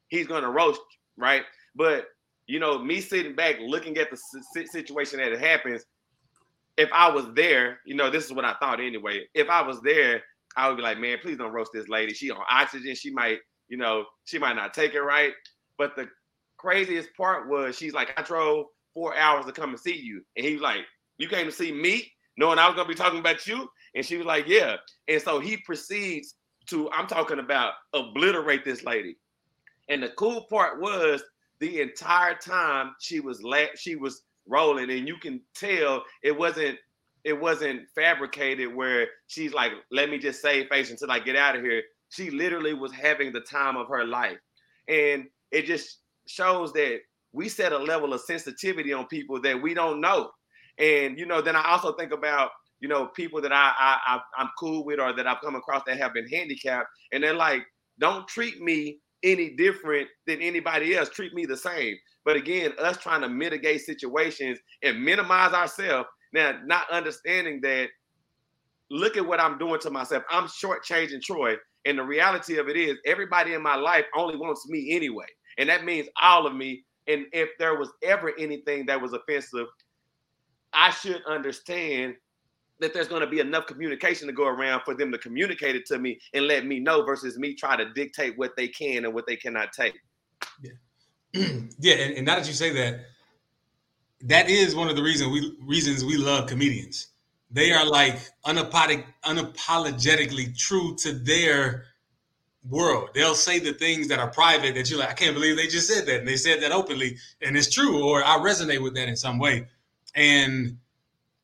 he's 0.10 0.28
to 0.28 0.50
roast, 0.50 0.82
right? 1.18 1.44
But 1.76 2.08
you 2.48 2.60
know, 2.60 2.80
me 2.80 3.00
sitting 3.00 3.36
back 3.36 3.58
looking 3.62 3.98
at 3.98 4.10
the 4.10 4.18
situation 4.72 5.20
that 5.20 5.32
it 5.32 5.40
happens, 5.40 5.86
if 6.78 6.90
I 6.92 7.10
was 7.10 7.26
there, 7.36 7.80
you 7.86 7.94
know, 7.94 8.10
this 8.10 8.26
is 8.26 8.34
what 8.34 8.44
I 8.44 8.56
thought 8.60 8.80
anyway. 8.80 9.28
If 9.36 9.50
I 9.50 9.62
was 9.62 9.82
there, 9.82 10.24
I 10.58 10.68
would 10.68 10.78
be 10.78 10.82
like, 10.82 11.00
man, 11.00 11.20
please 11.22 11.38
don't 11.38 11.52
roast 11.52 11.72
this 11.74 11.88
lady. 11.88 12.14
She 12.14 12.32
on 12.32 12.42
oxygen. 12.50 12.96
She 12.96 13.12
might, 13.12 13.38
you 13.70 13.78
know, 13.78 14.06
she 14.26 14.38
might 14.38 14.56
not 14.56 14.74
take 14.74 14.94
it 14.94 15.02
right. 15.02 15.34
But 15.78 15.96
the 15.96 16.10
craziest 16.58 17.10
part 17.16 17.48
was 17.48 17.78
she's 17.78 17.94
like, 17.94 18.12
I 18.18 18.22
drove 18.22 18.66
four 18.94 19.16
hours 19.16 19.46
to 19.46 19.52
come 19.52 19.70
and 19.70 19.80
see 19.80 19.96
you. 19.96 20.24
And 20.36 20.46
he 20.46 20.54
was 20.54 20.62
like, 20.62 20.82
You 21.18 21.30
came 21.30 21.46
to 21.46 21.52
see 21.52 21.72
me, 21.72 22.12
knowing 22.38 22.60
I 22.60 22.68
was 22.68 22.76
gonna 22.76 22.90
be 22.90 22.96
talking 22.96 23.20
about 23.20 23.48
you. 23.48 23.70
And 23.96 24.06
she 24.06 24.18
was 24.18 24.26
like, 24.26 24.48
Yeah. 24.48 24.78
And 25.08 25.22
so 25.22 25.40
he 25.40 25.58
proceeds 25.58 26.36
to, 26.68 26.90
I'm 26.92 27.08
talking 27.08 27.40
about 27.40 27.74
obliterate 27.94 28.66
this 28.66 28.84
lady. 28.84 29.16
And 29.90 30.04
the 30.04 30.10
cool 30.10 30.46
part 30.50 30.80
was 30.82 31.24
the 31.60 31.82
entire 31.82 32.36
time 32.36 32.96
she 33.00 33.20
was 33.20 33.42
la- 33.44 33.76
she 33.76 33.96
was 33.96 34.24
rolling, 34.48 34.90
and 34.90 35.08
you 35.08 35.18
can 35.18 35.42
tell 35.56 36.04
it 36.24 36.38
wasn't 36.38 36.78
it 37.26 37.40
wasn't 37.40 37.82
fabricated 37.94 38.74
where 38.74 39.08
she's 39.28 39.54
like, 39.54 39.74
let 39.92 40.10
me 40.10 40.18
just 40.18 40.42
save 40.42 40.70
face 40.70 40.90
until 40.90 41.12
I 41.12 41.20
get 41.20 41.36
out 41.36 41.56
of 41.56 41.62
here. 41.62 41.84
She 42.10 42.30
literally 42.30 42.74
was 42.74 42.92
having 42.92 43.32
the 43.32 43.42
time 43.42 43.78
of 43.78 43.88
her 43.88 44.06
life. 44.06 44.38
And 44.88 45.26
it 45.52 45.66
just 45.66 46.00
shows 46.28 46.74
that 46.74 47.00
we 47.32 47.50
set 47.50 47.72
a 47.72 47.78
level 47.78 48.14
of 48.14 48.22
sensitivity 48.22 48.94
on 48.94 49.08
people 49.08 49.42
that 49.42 49.62
we 49.62 49.74
don't 49.74 50.02
know. 50.02 50.32
And 50.78 51.18
you 51.20 51.26
know, 51.26 51.42
then 51.42 51.56
I 51.56 51.64
also 51.72 51.94
think 51.94 52.12
about 52.12 52.52
you 52.80 52.88
know, 52.88 53.08
people 53.08 53.42
that 53.42 53.52
I, 53.52 53.74
I 53.78 54.20
I 54.38 54.42
am 54.42 54.50
cool 54.58 54.86
with 54.86 55.00
or 55.00 55.14
that 55.14 55.28
I've 55.28 55.42
come 55.42 55.56
across 55.56 55.84
that 55.86 55.98
have 55.98 56.14
been 56.14 56.28
handicapped, 56.28 56.88
and 57.12 57.24
they're 57.24 57.34
like, 57.34 57.64
don't 58.00 58.28
treat 58.28 58.62
me 58.62 59.00
any 59.24 59.56
different 59.56 60.08
than 60.28 60.42
anybody 60.42 60.96
else. 60.96 61.10
Treat 61.10 61.34
me 61.34 61.46
the 61.46 61.58
same. 61.58 61.96
But 62.24 62.38
again, 62.38 62.74
us 62.80 62.98
trying 62.98 63.22
to 63.22 63.30
mitigate 63.30 63.82
situations 63.82 64.60
and 64.82 65.04
minimize 65.04 65.54
ourselves, 65.54 66.08
now 66.34 66.58
not 66.66 66.90
understanding 66.90 67.60
that. 67.62 67.90
Look 68.92 69.18
at 69.18 69.28
what 69.28 69.40
I'm 69.40 69.60
doing 69.60 69.80
to 69.82 69.92
myself. 69.92 70.24
I'm 70.32 70.48
shortchanging 70.48 71.22
Troy, 71.22 71.58
and 71.86 71.98
the 71.98 72.04
reality 72.04 72.58
of 72.58 72.68
it 72.68 72.78
is, 72.78 72.98
everybody 73.06 73.54
in 73.54 73.62
my 73.62 73.76
life 73.76 74.06
only 74.16 74.36
wants 74.36 74.68
me 74.68 74.96
anyway, 74.96 75.26
and 75.58 75.70
that 75.70 75.86
means 75.86 76.08
all 76.22 76.46
of 76.46 76.56
me. 76.56 76.84
And 77.08 77.26
if 77.34 77.50
there 77.58 77.78
was 77.78 77.90
ever 78.04 78.34
anything 78.38 78.86
that 78.86 79.02
was 79.02 79.14
offensive, 79.14 79.68
I 80.74 80.92
should 80.92 81.24
understand 81.28 82.16
that 82.80 82.94
there's 82.94 83.08
going 83.08 83.22
to 83.22 83.28
be 83.28 83.40
enough 83.40 83.66
communication 83.66 84.28
to 84.28 84.34
go 84.34 84.48
around 84.48 84.82
for 84.86 84.94
them 84.94 85.12
to 85.12 85.18
communicate 85.18 85.76
it 85.76 85.86
to 85.88 86.00
me 86.00 86.20
and 86.34 86.48
let 86.48 86.66
me 86.66 86.80
know 86.80 87.04
versus 87.04 87.38
me 87.38 87.54
try 87.54 87.76
to 87.76 87.92
dictate 87.94 88.38
what 88.38 88.56
they 88.56 88.68
can 88.68 89.06
and 89.06 89.14
what 89.14 89.26
they 89.28 89.36
cannot 89.36 89.74
take. 89.74 89.96
Yeah. 90.62 90.72
yeah, 91.80 91.96
and, 91.96 92.18
and 92.18 92.26
now 92.26 92.36
that 92.36 92.48
you 92.48 92.54
say 92.54 92.72
that, 92.72 93.02
that 94.22 94.50
is 94.50 94.76
one 94.76 94.90
of 94.90 94.96
the 94.96 95.04
reasons 95.04 95.32
we 95.32 95.56
reasons 95.62 96.04
we 96.04 96.18
love 96.18 96.48
comedians. 96.48 97.08
They 97.52 97.72
are 97.72 97.86
like 97.86 98.20
unapologetic, 98.46 99.06
unapologetically 99.26 100.58
true 100.58 100.96
to 100.98 101.14
their 101.14 101.86
world. 102.68 103.10
They'll 103.14 103.36
say 103.36 103.60
the 103.60 103.74
things 103.74 104.08
that 104.10 104.20
are 104.20 104.30
private 104.30 104.76
that 104.76 104.90
you're 104.90 105.00
like, 105.00 105.10
I 105.10 105.14
can't 105.14 105.34
believe 105.34 105.56
they 105.58 105.68
just 105.68 105.88
said 105.88 106.06
that. 106.06 106.20
And 106.20 106.28
they 106.28 106.36
said 106.38 106.62
that 106.62 106.72
openly, 106.72 107.18
and 107.42 107.58
it's 107.58 107.72
true, 107.72 108.04
or 108.04 108.24
I 108.24 108.38
resonate 108.38 108.84
with 108.84 108.96
that 108.96 109.08
in 109.08 109.16
some 109.16 109.40
way. 109.40 109.68
And 110.16 110.78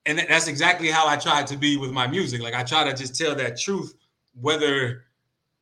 and 0.05 0.19
that's 0.19 0.47
exactly 0.47 0.89
how 0.89 1.07
I 1.07 1.17
try 1.17 1.41
to 1.43 1.57
be 1.57 1.77
with 1.77 1.91
my 1.91 2.05
music. 2.05 2.41
Like 2.41 2.53
I 2.53 2.63
try 2.63 2.83
to 2.83 2.95
just 2.95 3.15
tell 3.15 3.33
that 3.35 3.59
truth, 3.59 3.95
whether 4.39 5.05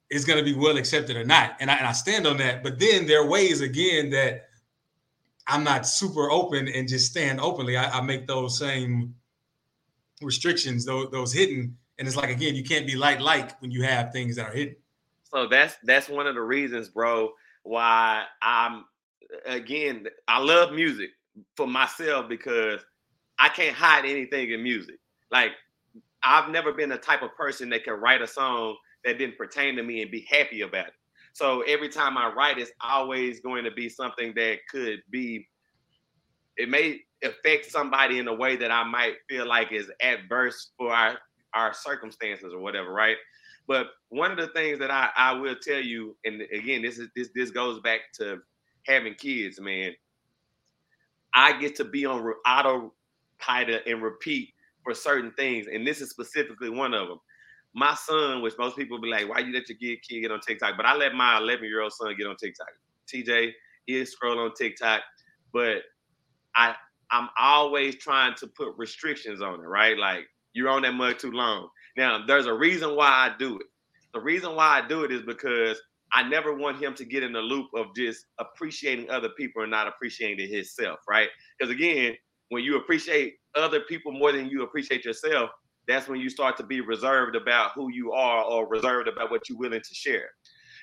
it's 0.09 0.25
to 0.25 0.43
be 0.43 0.53
well 0.53 0.77
accepted 0.77 1.15
or 1.15 1.23
not. 1.23 1.55
And 1.59 1.71
I, 1.71 1.75
and 1.75 1.87
I 1.87 1.93
stand 1.93 2.27
on 2.27 2.37
that. 2.37 2.61
But 2.61 2.79
then 2.79 3.07
there 3.07 3.21
are 3.21 3.27
ways 3.27 3.61
again 3.61 4.09
that 4.11 4.49
I'm 5.47 5.63
not 5.63 5.87
super 5.87 6.29
open 6.29 6.67
and 6.67 6.87
just 6.87 7.09
stand 7.09 7.39
openly. 7.39 7.77
I, 7.77 7.99
I 7.99 8.01
make 8.01 8.27
those 8.27 8.57
same 8.57 9.15
restrictions, 10.23 10.85
those, 10.85 11.09
those 11.11 11.33
hidden. 11.33 11.77
And 11.99 12.07
it's 12.07 12.17
like 12.17 12.29
again, 12.29 12.55
you 12.55 12.63
can't 12.63 12.87
be 12.87 12.95
light 12.95 13.21
like 13.21 13.59
when 13.61 13.71
you 13.71 13.83
have 13.83 14.11
things 14.11 14.35
that 14.37 14.47
are 14.47 14.53
hidden. 14.53 14.75
So 15.23 15.47
that's 15.47 15.75
that's 15.83 16.09
one 16.09 16.27
of 16.27 16.35
the 16.35 16.41
reasons, 16.41 16.89
bro, 16.89 17.31
why 17.63 18.23
I'm 18.41 18.85
again, 19.45 20.07
I 20.27 20.39
love 20.39 20.73
music 20.73 21.09
for 21.55 21.67
myself 21.67 22.29
because 22.29 22.81
I 23.39 23.49
can't 23.49 23.75
hide 23.75 24.05
anything 24.05 24.51
in 24.51 24.63
music. 24.63 24.95
Like 25.31 25.51
I've 26.23 26.49
never 26.49 26.71
been 26.71 26.89
the 26.89 26.97
type 26.97 27.21
of 27.21 27.35
person 27.35 27.69
that 27.69 27.83
can 27.83 27.93
write 27.95 28.21
a 28.21 28.27
song 28.27 28.77
that 29.03 29.17
didn't 29.17 29.37
pertain 29.37 29.75
to 29.75 29.83
me 29.83 30.01
and 30.01 30.11
be 30.11 30.25
happy 30.29 30.61
about 30.61 30.87
it. 30.87 30.93
So 31.33 31.61
every 31.61 31.89
time 31.89 32.17
I 32.17 32.31
write, 32.31 32.59
it's 32.59 32.71
always 32.79 33.39
going 33.39 33.63
to 33.63 33.71
be 33.71 33.89
something 33.89 34.33
that 34.35 34.59
could 34.69 35.01
be. 35.09 35.47
It 36.57 36.69
may 36.69 37.01
affect 37.23 37.69
somebody 37.69 38.19
in 38.19 38.27
a 38.27 38.33
way 38.33 38.55
that 38.55 38.71
I 38.71 38.83
might 38.83 39.15
feel 39.29 39.47
like 39.47 39.71
is 39.71 39.91
adverse 40.01 40.71
for 40.77 40.93
our 40.93 41.17
our 41.53 41.73
circumstances 41.73 42.53
or 42.53 42.59
whatever, 42.59 42.91
right? 42.91 43.17
But 43.67 43.87
one 44.09 44.31
of 44.31 44.37
the 44.37 44.47
things 44.47 44.79
that 44.79 44.91
I, 44.91 45.09
I 45.15 45.33
will 45.33 45.55
tell 45.55 45.79
you, 45.79 46.17
and 46.25 46.41
again, 46.53 46.81
this 46.81 46.97
is 46.97 47.09
this 47.15 47.29
this 47.35 47.51
goes 47.51 47.79
back 47.81 48.01
to 48.19 48.39
having 48.85 49.13
kids, 49.15 49.59
man. 49.59 49.93
I 51.33 51.57
get 51.59 51.75
to 51.77 51.85
be 51.85 52.05
on 52.05 52.21
auto 52.47 52.93
pilot 53.39 53.83
and 53.87 54.01
repeat 54.01 54.53
for 54.83 54.93
certain 54.93 55.31
things. 55.31 55.67
And 55.71 55.85
this 55.87 56.01
is 56.01 56.09
specifically 56.09 56.69
one 56.69 56.93
of 56.93 57.07
them. 57.07 57.19
My 57.73 57.95
son, 57.95 58.41
which 58.41 58.53
most 58.59 58.75
people 58.75 59.01
be 59.01 59.07
like, 59.07 59.27
why 59.27 59.39
you 59.39 59.51
let 59.51 59.67
your 59.67 59.77
kid 59.77 60.21
get 60.21 60.31
on 60.31 60.41
TikTok? 60.41 60.77
But 60.77 60.85
I 60.85 60.95
let 60.95 61.15
my 61.15 61.37
11 61.37 61.65
year 61.65 61.81
old 61.81 61.93
son 61.93 62.13
get 62.15 62.27
on 62.27 62.35
TikTok. 62.35 62.67
TJ 63.11 63.51
is 63.87 64.11
scroll 64.11 64.39
on 64.39 64.53
TikTok, 64.53 65.01
but 65.51 65.81
I 66.55 66.75
I'm 67.13 67.29
always 67.37 67.95
trying 67.97 68.33
to 68.35 68.47
put 68.47 68.73
restrictions 68.77 69.41
on 69.41 69.59
it, 69.59 69.67
right? 69.67 69.97
Like 69.97 70.25
you're 70.53 70.69
on 70.69 70.81
that 70.81 70.95
mug 70.95 71.19
too 71.19 71.31
long. 71.31 71.69
Now, 71.95 72.25
there's 72.25 72.47
a 72.47 72.53
reason 72.53 72.95
why 72.95 73.07
I 73.07 73.35
do 73.37 73.57
it. 73.57 73.67
The 74.13 74.19
reason 74.19 74.55
why 74.55 74.81
I 74.81 74.87
do 74.87 75.03
it 75.03 75.11
is 75.11 75.21
because 75.21 75.79
I 76.11 76.27
never 76.27 76.53
want 76.55 76.81
him 76.81 76.93
to 76.95 77.05
get 77.05 77.23
in 77.23 77.31
the 77.31 77.39
loop 77.39 77.67
of 77.75 77.87
just 77.95 78.25
appreciating 78.39 79.09
other 79.09 79.29
people 79.29 79.61
and 79.61 79.71
not 79.71 79.87
appreciating 79.87 80.51
himself, 80.51 80.99
right? 81.07 81.29
Because 81.57 81.73
again, 81.73 82.15
when 82.49 82.63
you 82.63 82.77
appreciate 82.77 83.35
other 83.55 83.81
people 83.81 84.11
more 84.11 84.31
than 84.31 84.47
you 84.47 84.63
appreciate 84.63 85.05
yourself, 85.05 85.51
that's 85.87 86.07
when 86.07 86.19
you 86.19 86.29
start 86.29 86.57
to 86.57 86.63
be 86.63 86.81
reserved 86.81 87.35
about 87.35 87.71
who 87.73 87.91
you 87.91 88.11
are 88.11 88.43
or 88.43 88.67
reserved 88.67 89.07
about 89.07 89.29
what 89.29 89.49
you're 89.49 89.57
willing 89.57 89.81
to 89.81 89.95
share. 89.95 90.29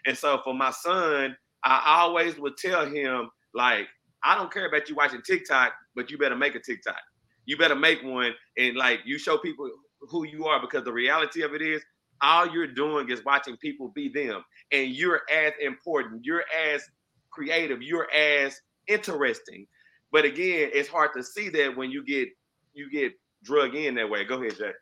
And 0.07 0.17
so 0.17 0.41
for 0.45 0.55
my 0.55 0.71
son, 0.71 1.37
I 1.65 2.01
always 2.01 2.39
would 2.39 2.57
tell 2.57 2.87
him, 2.87 3.29
like, 3.55 3.87
I 4.25 4.35
don't 4.35 4.53
care 4.53 4.67
about 4.67 4.89
you 4.89 4.95
watching 4.95 5.23
TikTok, 5.23 5.73
but 5.95 6.11
you 6.11 6.19
better 6.19 6.37
make 6.37 6.55
a 6.55 6.61
TikTok. 6.61 7.01
You 7.47 7.57
better 7.57 7.75
make 7.75 8.03
one 8.03 8.33
and 8.59 8.77
like 8.77 9.01
you 9.05 9.19
show 9.19 9.39
people 9.39 9.71
who 10.01 10.27
you 10.27 10.47
are 10.47 10.61
because 10.61 10.85
the 10.85 10.93
reality 10.93 11.43
of 11.43 11.55
it 11.55 11.63
is 11.63 11.83
all 12.23 12.47
you're 12.47 12.67
doing 12.67 13.11
is 13.11 13.25
watching 13.25 13.57
people 13.57 13.89
be 13.95 14.09
them. 14.09 14.45
And 14.73 14.91
you're 14.91 15.23
as 15.33 15.53
important, 15.61 16.25
you're 16.25 16.45
as 16.57 16.83
creative, 17.31 17.83
you're 17.83 18.11
as 18.13 18.61
interesting. 18.87 19.67
But 20.13 20.25
again, 20.25 20.71
it's 20.73 20.89
hard 20.89 21.11
to 21.17 21.23
see 21.23 21.49
that 21.51 21.77
when 21.77 21.91
you 21.91 22.05
get 22.05 22.29
you 22.75 22.91
get 22.91 23.13
drug 23.43 23.75
in 23.75 23.95
that 23.97 24.09
way. 24.09 24.25
Go 24.25 24.43
ahead, 24.43 24.57
Jay. 24.59 24.73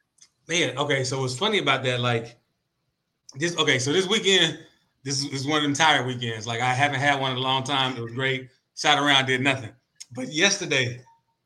Man, 0.48 0.76
okay. 0.78 1.04
So 1.04 1.20
what's 1.20 1.38
funny 1.38 1.58
about 1.58 1.82
that, 1.84 2.00
like 2.00 2.36
this, 3.34 3.56
okay, 3.56 3.78
so 3.78 3.92
this 3.92 4.06
weekend, 4.08 4.58
this 5.04 5.24
is, 5.24 5.46
one 5.46 5.58
of 5.58 5.62
them 5.62 5.74
tired 5.74 6.06
weekends. 6.06 6.46
Like 6.46 6.60
I 6.60 6.72
haven't 6.72 7.00
had 7.00 7.20
one 7.20 7.32
in 7.32 7.38
a 7.38 7.40
long 7.40 7.62
time. 7.62 7.96
It 7.96 8.02
was 8.02 8.12
great. 8.12 8.48
Sat 8.78 8.96
around, 8.96 9.26
did 9.26 9.40
nothing. 9.40 9.70
But 10.12 10.32
yesterday, 10.32 11.00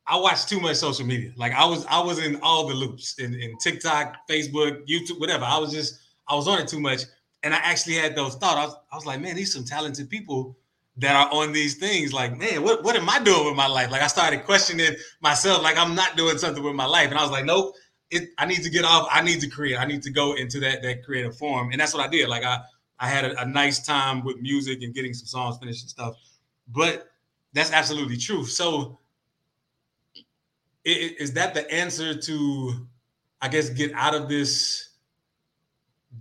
I 0.06 0.18
watched 0.18 0.48
too 0.48 0.60
much 0.60 0.76
social 0.76 1.06
media. 1.06 1.32
Like 1.36 1.52
I 1.52 1.64
was, 1.64 1.86
I 1.86 1.98
was 1.98 2.18
in 2.18 2.38
all 2.42 2.68
the 2.68 2.74
loops 2.74 3.18
in, 3.18 3.32
in 3.34 3.56
TikTok, 3.56 4.28
Facebook, 4.28 4.86
YouTube, 4.86 5.18
whatever. 5.18 5.44
I 5.44 5.56
was 5.56 5.72
just, 5.72 5.98
I 6.28 6.34
was 6.34 6.46
on 6.46 6.60
it 6.60 6.68
too 6.68 6.80
much. 6.80 7.00
And 7.42 7.54
I 7.54 7.58
actually 7.58 7.94
had 7.94 8.14
those 8.14 8.34
thoughts. 8.34 8.56
I 8.56 8.64
was, 8.66 8.76
I 8.92 8.96
was 8.96 9.06
like, 9.06 9.20
man, 9.20 9.34
these 9.34 9.52
some 9.54 9.64
talented 9.64 10.10
people 10.10 10.58
that 10.98 11.16
are 11.16 11.32
on 11.32 11.52
these 11.52 11.76
things 11.76 12.12
like 12.12 12.36
man 12.36 12.62
what, 12.62 12.84
what 12.84 12.94
am 12.94 13.08
i 13.08 13.18
doing 13.18 13.46
with 13.46 13.56
my 13.56 13.66
life 13.66 13.90
like 13.90 14.02
i 14.02 14.06
started 14.06 14.44
questioning 14.44 14.94
myself 15.22 15.62
like 15.62 15.78
i'm 15.78 15.94
not 15.94 16.18
doing 16.18 16.36
something 16.36 16.62
with 16.62 16.74
my 16.74 16.84
life 16.84 17.08
and 17.08 17.16
i 17.18 17.22
was 17.22 17.30
like 17.30 17.46
nope 17.46 17.74
it, 18.12 18.28
I 18.36 18.44
need 18.44 18.62
to 18.62 18.68
get 18.68 18.84
off. 18.84 19.08
I 19.10 19.22
need 19.22 19.40
to 19.40 19.48
create. 19.48 19.78
I 19.78 19.86
need 19.86 20.02
to 20.02 20.10
go 20.10 20.34
into 20.34 20.60
that 20.60 20.82
that 20.82 21.02
creative 21.02 21.34
form, 21.36 21.72
and 21.72 21.80
that's 21.80 21.94
what 21.94 22.06
I 22.06 22.08
did. 22.08 22.28
Like 22.28 22.44
I 22.44 22.60
I 23.00 23.08
had 23.08 23.24
a, 23.24 23.40
a 23.40 23.46
nice 23.46 23.84
time 23.84 24.22
with 24.22 24.38
music 24.38 24.82
and 24.82 24.94
getting 24.94 25.14
some 25.14 25.26
songs 25.26 25.56
finished 25.58 25.82
and 25.82 25.90
stuff. 25.90 26.14
But 26.68 27.08
that's 27.52 27.72
absolutely 27.72 28.16
true. 28.16 28.44
So 28.46 28.98
is 30.84 31.32
that 31.34 31.54
the 31.54 31.70
answer 31.72 32.14
to, 32.14 32.86
I 33.40 33.48
guess, 33.48 33.68
get 33.70 33.92
out 33.94 34.14
of 34.14 34.28
this 34.28 34.90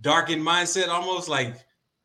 darkened 0.02 0.46
mindset 0.46 0.88
almost 0.88 1.28
like 1.28 1.58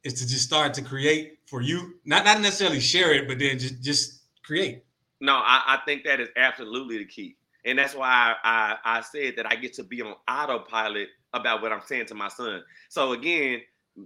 is 0.04 0.14
to 0.14 0.26
just 0.26 0.44
start 0.44 0.74
to 0.74 0.82
create 0.82 1.38
for 1.46 1.60
you, 1.60 1.94
not 2.04 2.24
not 2.24 2.40
necessarily 2.40 2.80
share 2.80 3.12
it, 3.12 3.28
but 3.28 3.38
then 3.38 3.58
just 3.58 3.82
just 3.82 4.22
create. 4.44 4.84
No, 5.20 5.34
I, 5.34 5.62
I 5.66 5.78
think 5.84 6.04
that 6.04 6.20
is 6.20 6.28
absolutely 6.36 6.98
the 6.98 7.04
key, 7.04 7.36
and 7.64 7.78
that's 7.78 7.94
why 7.94 8.34
I, 8.42 8.76
I 8.84 8.98
I 8.98 9.00
said 9.00 9.34
that 9.36 9.46
I 9.50 9.56
get 9.56 9.74
to 9.74 9.84
be 9.84 10.02
on 10.02 10.14
autopilot 10.28 11.08
about 11.32 11.62
what 11.62 11.72
I'm 11.72 11.82
saying 11.84 12.06
to 12.06 12.14
my 12.14 12.28
son. 12.28 12.62
So 12.88 13.12
again, 13.12 13.60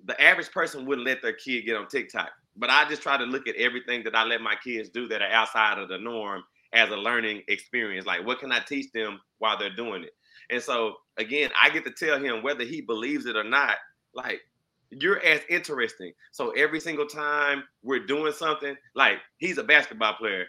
the 0.05 0.21
average 0.21 0.50
person 0.50 0.87
wouldn't 0.87 1.07
let 1.07 1.23
their 1.23 1.33
kid 1.33 1.62
get 1.67 1.77
on 1.77 1.89
TikTok, 1.89 2.31
but 2.57 2.71
I 2.71 2.88
just 2.88 3.02
try 3.02 3.16
to 3.16 3.25
look 3.25 3.49
at 3.49 3.57
everything 3.57 4.04
that 4.04 4.14
I 4.14 4.25
let 4.25 4.40
my 4.40 4.54
kids 4.62 4.88
do 4.88 5.09
that 5.09 5.23
are 5.23 5.30
outside 5.30 5.78
of 5.78 5.88
the 5.88 5.99
norm 5.99 6.42
as 6.73 6.90
a 6.90 6.97
learning 6.97 7.42
experience. 7.49 8.07
Like, 8.07 8.26
what 8.26 8.38
can 8.38 8.52
I 8.52 8.61
teach 8.61 8.92
them 8.92 9.21
while 9.38 9.59
they're 9.59 9.75
doing 9.75 10.04
it? 10.04 10.12
And 10.50 10.62
so, 10.62 10.95
again, 11.16 11.50
I 11.61 11.71
get 11.71 11.85
to 11.85 11.90
tell 11.90 12.19
him 12.19 12.42
whether 12.42 12.64
he 12.64 12.80
believes 12.80 13.26
it 13.26 13.37
or 13.37 13.45
not. 13.45 13.76
Like, 14.14 14.40
you're 14.90 15.21
as 15.25 15.40
interesting. 15.49 16.12
So 16.33 16.50
every 16.50 16.80
single 16.80 17.07
time 17.07 17.62
we're 17.83 18.07
doing 18.07 18.33
something, 18.33 18.76
like 18.95 19.19
he's 19.38 19.59
a 19.59 19.64
basketball 19.64 20.14
player, 20.14 20.47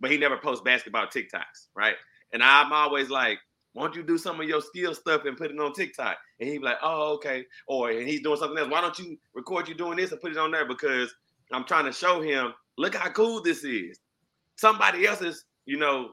but 0.00 0.10
he 0.10 0.18
never 0.18 0.36
posts 0.36 0.64
basketball 0.64 1.06
TikToks, 1.06 1.68
right? 1.76 1.94
And 2.32 2.42
I'm 2.42 2.72
always 2.72 3.10
like, 3.10 3.38
why 3.72 3.84
don't 3.84 3.96
you 3.96 4.02
do 4.02 4.18
some 4.18 4.40
of 4.40 4.48
your 4.48 4.60
skill 4.60 4.94
stuff 4.94 5.24
and 5.24 5.36
put 5.36 5.50
it 5.50 5.58
on 5.58 5.72
TikTok? 5.72 6.16
And 6.40 6.48
he'd 6.48 6.58
be 6.58 6.64
like, 6.64 6.78
oh, 6.82 7.14
okay. 7.14 7.44
Or 7.66 7.90
and 7.90 8.08
he's 8.08 8.22
doing 8.22 8.38
something 8.38 8.58
else. 8.58 8.70
Why 8.70 8.80
don't 8.80 8.98
you 8.98 9.16
record 9.34 9.68
you 9.68 9.74
doing 9.74 9.96
this 9.96 10.12
and 10.12 10.20
put 10.20 10.32
it 10.32 10.38
on 10.38 10.50
there? 10.50 10.66
Because 10.66 11.14
I'm 11.54 11.64
trying 11.64 11.86
to 11.86 11.92
show 11.92 12.20
him, 12.20 12.52
look 12.78 12.94
how 12.94 13.10
cool 13.10 13.42
this 13.42 13.64
is. 13.64 13.98
Somebody 14.56 15.06
else 15.06 15.22
is, 15.22 15.44
you 15.66 15.78
know, 15.78 16.10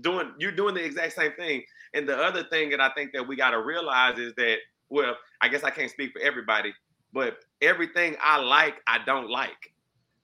doing 0.00 0.32
you're 0.38 0.52
doing 0.52 0.74
the 0.74 0.84
exact 0.84 1.14
same 1.14 1.32
thing. 1.38 1.62
And 1.94 2.08
the 2.08 2.16
other 2.16 2.44
thing 2.44 2.70
that 2.70 2.80
I 2.80 2.90
think 2.90 3.12
that 3.12 3.26
we 3.26 3.36
got 3.36 3.50
to 3.50 3.62
realize 3.62 4.18
is 4.18 4.32
that, 4.36 4.58
well, 4.88 5.16
I 5.40 5.48
guess 5.48 5.64
I 5.64 5.70
can't 5.70 5.90
speak 5.90 6.12
for 6.12 6.20
everybody, 6.20 6.72
but 7.12 7.38
everything 7.60 8.16
I 8.20 8.38
like, 8.38 8.76
I 8.86 8.98
don't 9.04 9.30
like. 9.30 9.74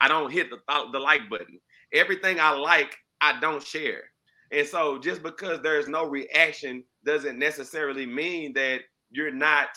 I 0.00 0.08
don't 0.08 0.30
hit 0.30 0.50
the 0.50 0.58
the 0.92 0.98
like 0.98 1.28
button. 1.30 1.58
Everything 1.92 2.38
I 2.40 2.50
like, 2.50 2.96
I 3.20 3.40
don't 3.40 3.62
share. 3.62 4.02
And 4.52 4.66
so 4.66 4.98
just 4.98 5.22
because 5.22 5.60
there's 5.62 5.88
no 5.88 6.04
reaction 6.04 6.84
doesn't 7.04 7.38
necessarily 7.38 8.06
mean 8.06 8.52
that 8.54 8.82
you're 9.10 9.32
not 9.32 9.68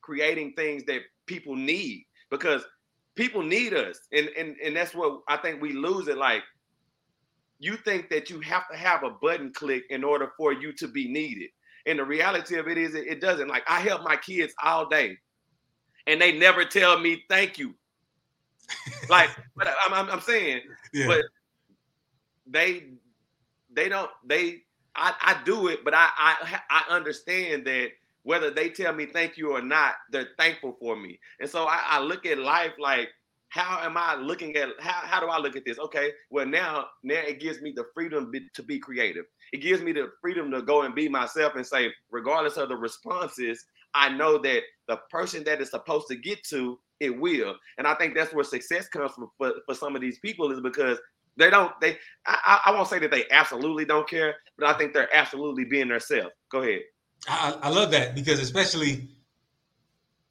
creating 0.00 0.52
things 0.54 0.84
that 0.84 1.02
people 1.26 1.54
need 1.54 2.06
because 2.30 2.64
people 3.16 3.42
need 3.42 3.74
us. 3.74 3.98
And 4.12 4.28
and 4.38 4.56
and 4.64 4.76
that's 4.76 4.94
what 4.94 5.20
I 5.28 5.36
think 5.36 5.60
we 5.60 5.72
lose 5.72 6.08
it 6.08 6.18
like 6.18 6.42
you 7.58 7.76
think 7.76 8.10
that 8.10 8.28
you 8.28 8.40
have 8.40 8.68
to 8.68 8.76
have 8.76 9.02
a 9.02 9.10
button 9.10 9.52
click 9.52 9.84
in 9.90 10.04
order 10.04 10.30
for 10.36 10.52
you 10.52 10.72
to 10.74 10.86
be 10.86 11.08
needed. 11.08 11.50
And 11.86 11.98
the 11.98 12.04
reality 12.04 12.58
of 12.58 12.68
it 12.68 12.76
is 12.78 12.94
it 12.94 13.20
doesn't. 13.20 13.48
Like 13.48 13.64
I 13.68 13.80
help 13.80 14.02
my 14.02 14.16
kids 14.16 14.54
all 14.62 14.88
day 14.88 15.16
and 16.06 16.20
they 16.20 16.32
never 16.32 16.64
tell 16.64 16.98
me 16.98 17.24
thank 17.28 17.58
you. 17.58 17.74
like 19.08 19.30
but 19.56 19.68
I'm, 19.86 19.94
I'm, 19.94 20.10
I'm 20.10 20.20
saying, 20.20 20.62
yeah. 20.92 21.06
but 21.06 21.24
they 22.46 22.84
they 23.72 23.88
don't 23.88 24.10
they 24.24 24.62
I, 24.94 25.14
I 25.20 25.40
do 25.44 25.68
it, 25.68 25.84
but 25.84 25.94
I, 25.94 26.08
I 26.16 26.60
I 26.70 26.84
understand 26.94 27.66
that 27.66 27.90
whether 28.26 28.50
they 28.50 28.68
tell 28.68 28.92
me 28.92 29.06
thank 29.06 29.36
you 29.36 29.52
or 29.52 29.62
not, 29.62 29.94
they're 30.10 30.30
thankful 30.36 30.76
for 30.80 30.96
me. 30.96 31.16
And 31.38 31.48
so 31.48 31.66
I, 31.66 31.80
I 31.86 32.00
look 32.00 32.26
at 32.26 32.38
life 32.38 32.72
like 32.76 33.08
how 33.50 33.78
am 33.80 33.96
I 33.96 34.16
looking 34.16 34.56
at 34.56 34.70
how, 34.80 35.00
how 35.04 35.20
do 35.20 35.28
I 35.28 35.38
look 35.38 35.54
at 35.54 35.64
this? 35.64 35.78
Okay, 35.78 36.10
well 36.30 36.44
now 36.44 36.86
now 37.04 37.20
it 37.20 37.38
gives 37.38 37.62
me 37.62 37.72
the 37.74 37.84
freedom 37.94 38.32
be, 38.32 38.48
to 38.54 38.64
be 38.64 38.80
creative. 38.80 39.26
It 39.52 39.58
gives 39.58 39.80
me 39.80 39.92
the 39.92 40.10
freedom 40.20 40.50
to 40.50 40.60
go 40.60 40.82
and 40.82 40.92
be 40.92 41.08
myself 41.08 41.54
and 41.54 41.64
say, 41.64 41.92
regardless 42.10 42.56
of 42.56 42.68
the 42.68 42.74
responses, 42.74 43.64
I 43.94 44.08
know 44.08 44.38
that 44.38 44.62
the 44.88 44.96
person 45.08 45.44
that 45.44 45.60
is 45.60 45.70
supposed 45.70 46.08
to 46.08 46.16
get 46.16 46.42
to 46.48 46.80
it 46.98 47.16
will. 47.16 47.54
And 47.78 47.86
I 47.86 47.94
think 47.94 48.16
that's 48.16 48.34
where 48.34 48.42
success 48.42 48.88
comes 48.88 49.12
from 49.12 49.30
for, 49.38 49.52
for 49.66 49.74
some 49.76 49.94
of 49.94 50.02
these 50.02 50.18
people 50.18 50.50
is 50.50 50.60
because 50.60 50.98
they 51.36 51.48
don't. 51.48 51.72
They. 51.80 51.96
I, 52.26 52.60
I 52.66 52.72
won't 52.72 52.88
say 52.88 52.98
that 52.98 53.12
they 53.12 53.26
absolutely 53.30 53.84
don't 53.84 54.08
care, 54.08 54.34
but 54.58 54.66
I 54.66 54.76
think 54.76 54.92
they're 54.94 55.14
absolutely 55.14 55.64
being 55.64 55.88
themselves. 55.88 56.34
Go 56.50 56.62
ahead. 56.62 56.80
I, 57.28 57.56
I 57.62 57.68
love 57.70 57.90
that 57.90 58.14
because 58.14 58.40
especially 58.40 59.08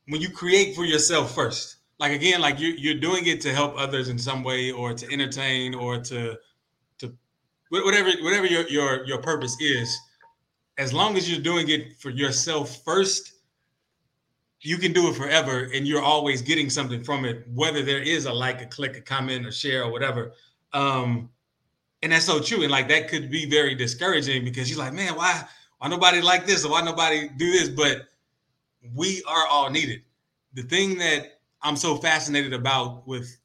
when 0.08 0.22
you 0.22 0.30
create 0.30 0.76
for 0.76 0.86
yourself 0.86 1.34
first. 1.34 1.78
Like 2.00 2.12
again, 2.12 2.42
like 2.42 2.60
you're 2.60 2.76
you're 2.76 3.00
doing 3.00 3.26
it 3.28 3.42
to 3.42 3.54
help 3.54 3.76
others 3.78 4.10
in 4.10 4.18
some 4.18 4.44
way, 4.44 4.72
or 4.72 4.94
to 4.94 5.12
entertain, 5.12 5.74
or 5.74 5.98
to 6.00 6.36
to 7.00 7.14
whatever 7.70 8.12
whatever 8.22 8.46
your 8.46 8.68
your 8.68 9.06
your 9.06 9.20
purpose 9.20 9.56
is. 9.62 9.98
As 10.78 10.92
long 10.92 11.16
as 11.16 11.32
you're 11.32 11.42
doing 11.42 11.70
it 11.70 11.96
for 12.00 12.10
yourself 12.10 12.84
first, 12.84 13.32
you 14.60 14.78
can 14.78 14.92
do 14.92 15.08
it 15.08 15.16
forever, 15.16 15.70
and 15.74 15.88
you're 15.88 16.02
always 16.02 16.42
getting 16.42 16.70
something 16.70 17.02
from 17.02 17.24
it, 17.24 17.46
whether 17.54 17.82
there 17.82 18.02
is 18.02 18.26
a 18.26 18.34
like, 18.34 18.62
a 18.62 18.66
click, 18.66 18.98
a 18.98 19.02
comment, 19.02 19.46
a 19.48 19.52
share, 19.52 19.86
or 19.86 19.92
whatever. 19.92 20.34
Um, 20.74 21.30
and 22.04 22.12
that's 22.12 22.26
so 22.26 22.42
true. 22.42 22.62
And 22.62 22.72
like 22.72 22.90
that 22.90 23.08
could 23.08 23.32
be 23.32 23.50
very 23.50 23.74
discouraging 23.74 24.44
because 24.44 24.70
you're 24.70 24.80
like, 24.80 24.92
man, 24.92 25.16
why 25.16 25.46
why 25.80 25.90
nobody 25.90 26.22
like 26.22 26.46
this 26.46 26.66
or 26.66 26.72
why 26.72 26.82
nobody 26.82 27.30
do 27.38 27.52
this? 27.52 27.70
But 27.70 28.08
we 28.94 29.24
are 29.28 29.48
all 29.48 29.70
needed. 29.70 30.02
The 30.54 30.64
thing 30.64 30.98
that 31.00 31.40
I'm 31.62 31.76
so 31.76 31.98
fascinated 31.98 32.54
about 32.54 33.08
with 33.08 33.38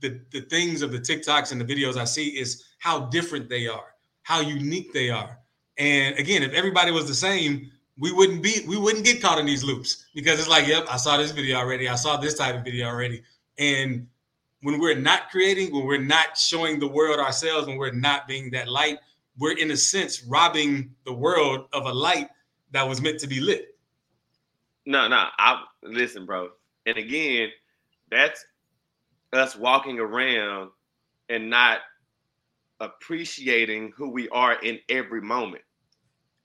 the, 0.00 0.20
the 0.30 0.42
things 0.42 0.82
of 0.82 0.92
the 0.92 0.98
TikToks 0.98 1.52
and 1.52 1.60
the 1.60 1.64
videos 1.64 1.96
I 1.96 2.04
see 2.04 2.28
is 2.28 2.64
how 2.78 3.06
different 3.06 3.48
they 3.48 3.66
are, 3.68 3.94
how 4.22 4.40
unique 4.40 4.92
they 4.92 5.10
are. 5.10 5.38
And 5.78 6.16
again, 6.18 6.42
if 6.42 6.52
everybody 6.52 6.90
was 6.90 7.06
the 7.06 7.14
same, 7.14 7.70
we 7.98 8.12
wouldn't 8.12 8.42
be 8.42 8.64
we 8.66 8.78
wouldn't 8.78 9.04
get 9.04 9.20
caught 9.20 9.38
in 9.38 9.46
these 9.46 9.62
loops 9.62 10.06
because 10.14 10.38
it's 10.38 10.48
like, 10.48 10.66
yep, 10.66 10.86
I 10.90 10.96
saw 10.96 11.18
this 11.18 11.32
video 11.32 11.58
already. 11.58 11.88
I 11.88 11.94
saw 11.94 12.16
this 12.16 12.34
type 12.34 12.54
of 12.54 12.64
video 12.64 12.86
already. 12.86 13.22
And 13.58 14.06
when 14.62 14.78
we're 14.78 14.96
not 14.96 15.30
creating, 15.30 15.72
when 15.72 15.84
we're 15.84 15.98
not 16.00 16.36
showing 16.36 16.80
the 16.80 16.88
world 16.88 17.18
ourselves, 17.18 17.66
when 17.66 17.76
we're 17.76 17.92
not 17.92 18.26
being 18.26 18.50
that 18.52 18.68
light, 18.68 18.98
we're 19.38 19.56
in 19.56 19.70
a 19.70 19.76
sense 19.76 20.22
robbing 20.24 20.94
the 21.04 21.12
world 21.12 21.66
of 21.72 21.86
a 21.86 21.92
light 21.92 22.28
that 22.72 22.88
was 22.88 23.00
meant 23.00 23.20
to 23.20 23.26
be 23.26 23.40
lit. 23.40 23.76
No, 24.86 25.08
no, 25.08 25.26
I 25.38 25.62
listen, 25.82 26.26
bro. 26.26 26.50
And 26.86 26.96
again, 26.96 27.50
that's 28.10 28.44
us 29.32 29.56
walking 29.56 29.98
around 29.98 30.70
and 31.28 31.48
not 31.48 31.80
appreciating 32.80 33.92
who 33.96 34.08
we 34.10 34.28
are 34.30 34.54
in 34.60 34.78
every 34.88 35.20
moment. 35.20 35.62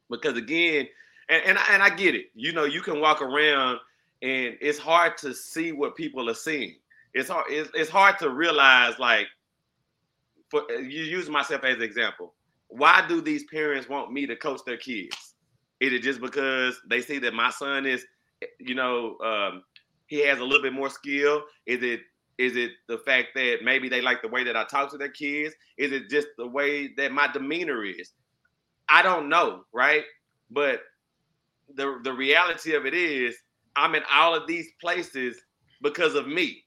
Because 0.09 0.37
again, 0.37 0.87
and, 1.29 1.41
and, 1.45 1.57
and 1.71 1.81
I 1.81 1.89
get 1.89 2.13
it. 2.13 2.27
You 2.35 2.53
know, 2.53 2.65
you 2.65 2.81
can 2.81 2.99
walk 2.99 3.21
around 3.21 3.79
and 4.21 4.55
it's 4.61 4.77
hard 4.77 5.17
to 5.19 5.33
see 5.33 5.71
what 5.71 5.95
people 5.95 6.29
are 6.29 6.35
seeing 6.35 6.75
it's 7.15 7.29
hard 7.29 7.45
it's, 7.49 7.71
it's 7.73 7.89
hard 7.89 8.19
to 8.19 8.29
realize 8.29 8.99
like 8.99 9.27
for 10.49 10.69
you 10.71 11.03
use 11.03 11.29
myself 11.29 11.63
as 11.63 11.77
an 11.77 11.81
example 11.81 12.34
why 12.67 13.05
do 13.07 13.21
these 13.21 13.43
parents 13.45 13.89
want 13.89 14.11
me 14.11 14.25
to 14.25 14.35
coach 14.35 14.61
their 14.65 14.77
kids? 14.77 15.35
Is 15.79 15.93
it 15.93 16.01
just 16.01 16.21
because 16.21 16.79
they 16.89 17.01
see 17.01 17.19
that 17.19 17.33
my 17.33 17.49
son 17.49 17.85
is 17.85 18.05
you 18.59 18.75
know 18.75 19.17
um, 19.19 19.63
he 20.07 20.25
has 20.25 20.39
a 20.39 20.43
little 20.43 20.61
bit 20.61 20.73
more 20.73 20.89
skill? 20.89 21.43
Is 21.65 21.83
it 21.83 22.01
is 22.37 22.55
it 22.57 22.71
the 22.87 22.97
fact 22.99 23.29
that 23.35 23.59
maybe 23.63 23.87
they 23.87 24.01
like 24.01 24.21
the 24.21 24.27
way 24.27 24.43
that 24.43 24.57
i 24.57 24.63
talk 24.65 24.91
to 24.91 24.97
their 24.97 25.09
kids? 25.09 25.55
Is 25.77 25.91
it 25.91 26.09
just 26.09 26.27
the 26.37 26.47
way 26.47 26.93
that 26.97 27.11
my 27.11 27.27
demeanor 27.31 27.83
is? 27.85 28.11
I 28.89 29.01
don't 29.01 29.29
know 29.29 29.65
right? 29.73 30.03
But 30.51 30.81
the 31.73 31.99
the 32.03 32.13
reality 32.13 32.75
of 32.75 32.85
it 32.85 32.93
is 32.93 33.35
i'm 33.75 33.95
in 33.95 34.03
all 34.13 34.35
of 34.35 34.45
these 34.45 34.67
places 34.79 35.41
because 35.81 36.15
of 36.15 36.27
me. 36.27 36.63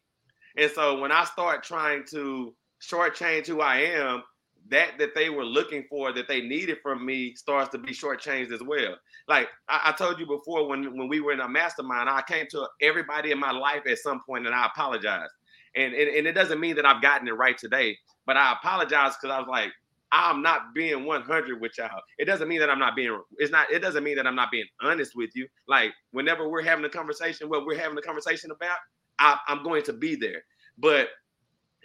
And 0.57 0.71
so 0.71 0.99
when 1.01 1.13
I 1.13 1.25
start 1.25 1.63
trying 1.65 2.05
to 2.11 2.55
shortchange 2.81 3.47
who 3.47 3.61
I 3.61 3.77
am, 3.79 4.23
that 4.71 4.99
that 4.99 5.15
they 5.15 5.31
were 5.31 5.45
looking 5.45 5.85
for, 5.89 6.13
that 6.13 6.29
they 6.29 6.41
needed 6.41 6.79
from 6.83 7.05
me, 7.05 7.35
starts 7.35 7.71
to 7.71 7.79
be 7.79 7.93
shortchanged 7.93 8.53
as 8.53 8.63
well. 8.63 8.97
Like 9.27 9.49
I, 9.69 9.81
I, 9.87 9.93
told 9.93 10.19
you 10.19 10.27
before, 10.27 10.69
when 10.69 10.97
when 10.97 11.09
we 11.09 11.21
were 11.21 11.33
in 11.33 11.41
a 11.41 11.49
mastermind, 11.49 12.09
I 12.09 12.23
came 12.23 12.47
to 12.51 12.67
everybody 12.83 13.31
in 13.31 13.39
my 13.39 13.51
life 13.51 13.83
at 13.87 13.99
some 13.99 14.21
point, 14.27 14.47
and 14.47 14.55
I 14.55 14.67
apologized. 14.67 15.33
And 15.77 15.95
and, 15.95 16.09
and 16.09 16.27
it 16.27 16.33
doesn't 16.33 16.61
mean 16.61 16.77
that 16.77 16.87
I've 16.87 17.03
gotten 17.03 17.29
it 17.29 17.33
right 17.33 17.57
today, 17.57 17.97
but 18.27 18.37
I 18.37 18.53
apologize 18.53 19.15
because 19.21 19.35
I 19.35 19.39
was 19.39 19.49
like, 19.49 19.71
I'm 20.13 20.43
not 20.43 20.75
being 20.75 21.05
100 21.05 21.61
with 21.61 21.73
y'all. 21.77 22.01
It 22.19 22.25
doesn't 22.25 22.49
mean 22.49 22.61
that 22.61 22.71
I'm 22.71 22.79
not 22.79 22.97
being. 22.97 23.19
It's 23.39 23.53
not. 23.53 23.71
It 23.71 23.81
doesn't 23.81 24.05
mean 24.05 24.17
that 24.17 24.27
I'm 24.27 24.37
not 24.37 24.51
being 24.51 24.67
honest 24.81 25.13
with 25.15 25.31
you. 25.35 25.47
Like 25.67 25.93
whenever 26.13 26.49
we're 26.49 26.63
having 26.63 26.85
a 26.85 26.91
conversation, 26.91 27.49
what 27.49 27.67
we're 27.67 27.79
having 27.79 27.99
a 27.99 28.03
conversation 28.03 28.51
about, 28.51 28.79
I, 29.19 29.39
I'm 29.49 29.63
going 29.63 29.83
to 29.85 29.93
be 29.93 30.15
there. 30.15 30.43
But 30.79 31.09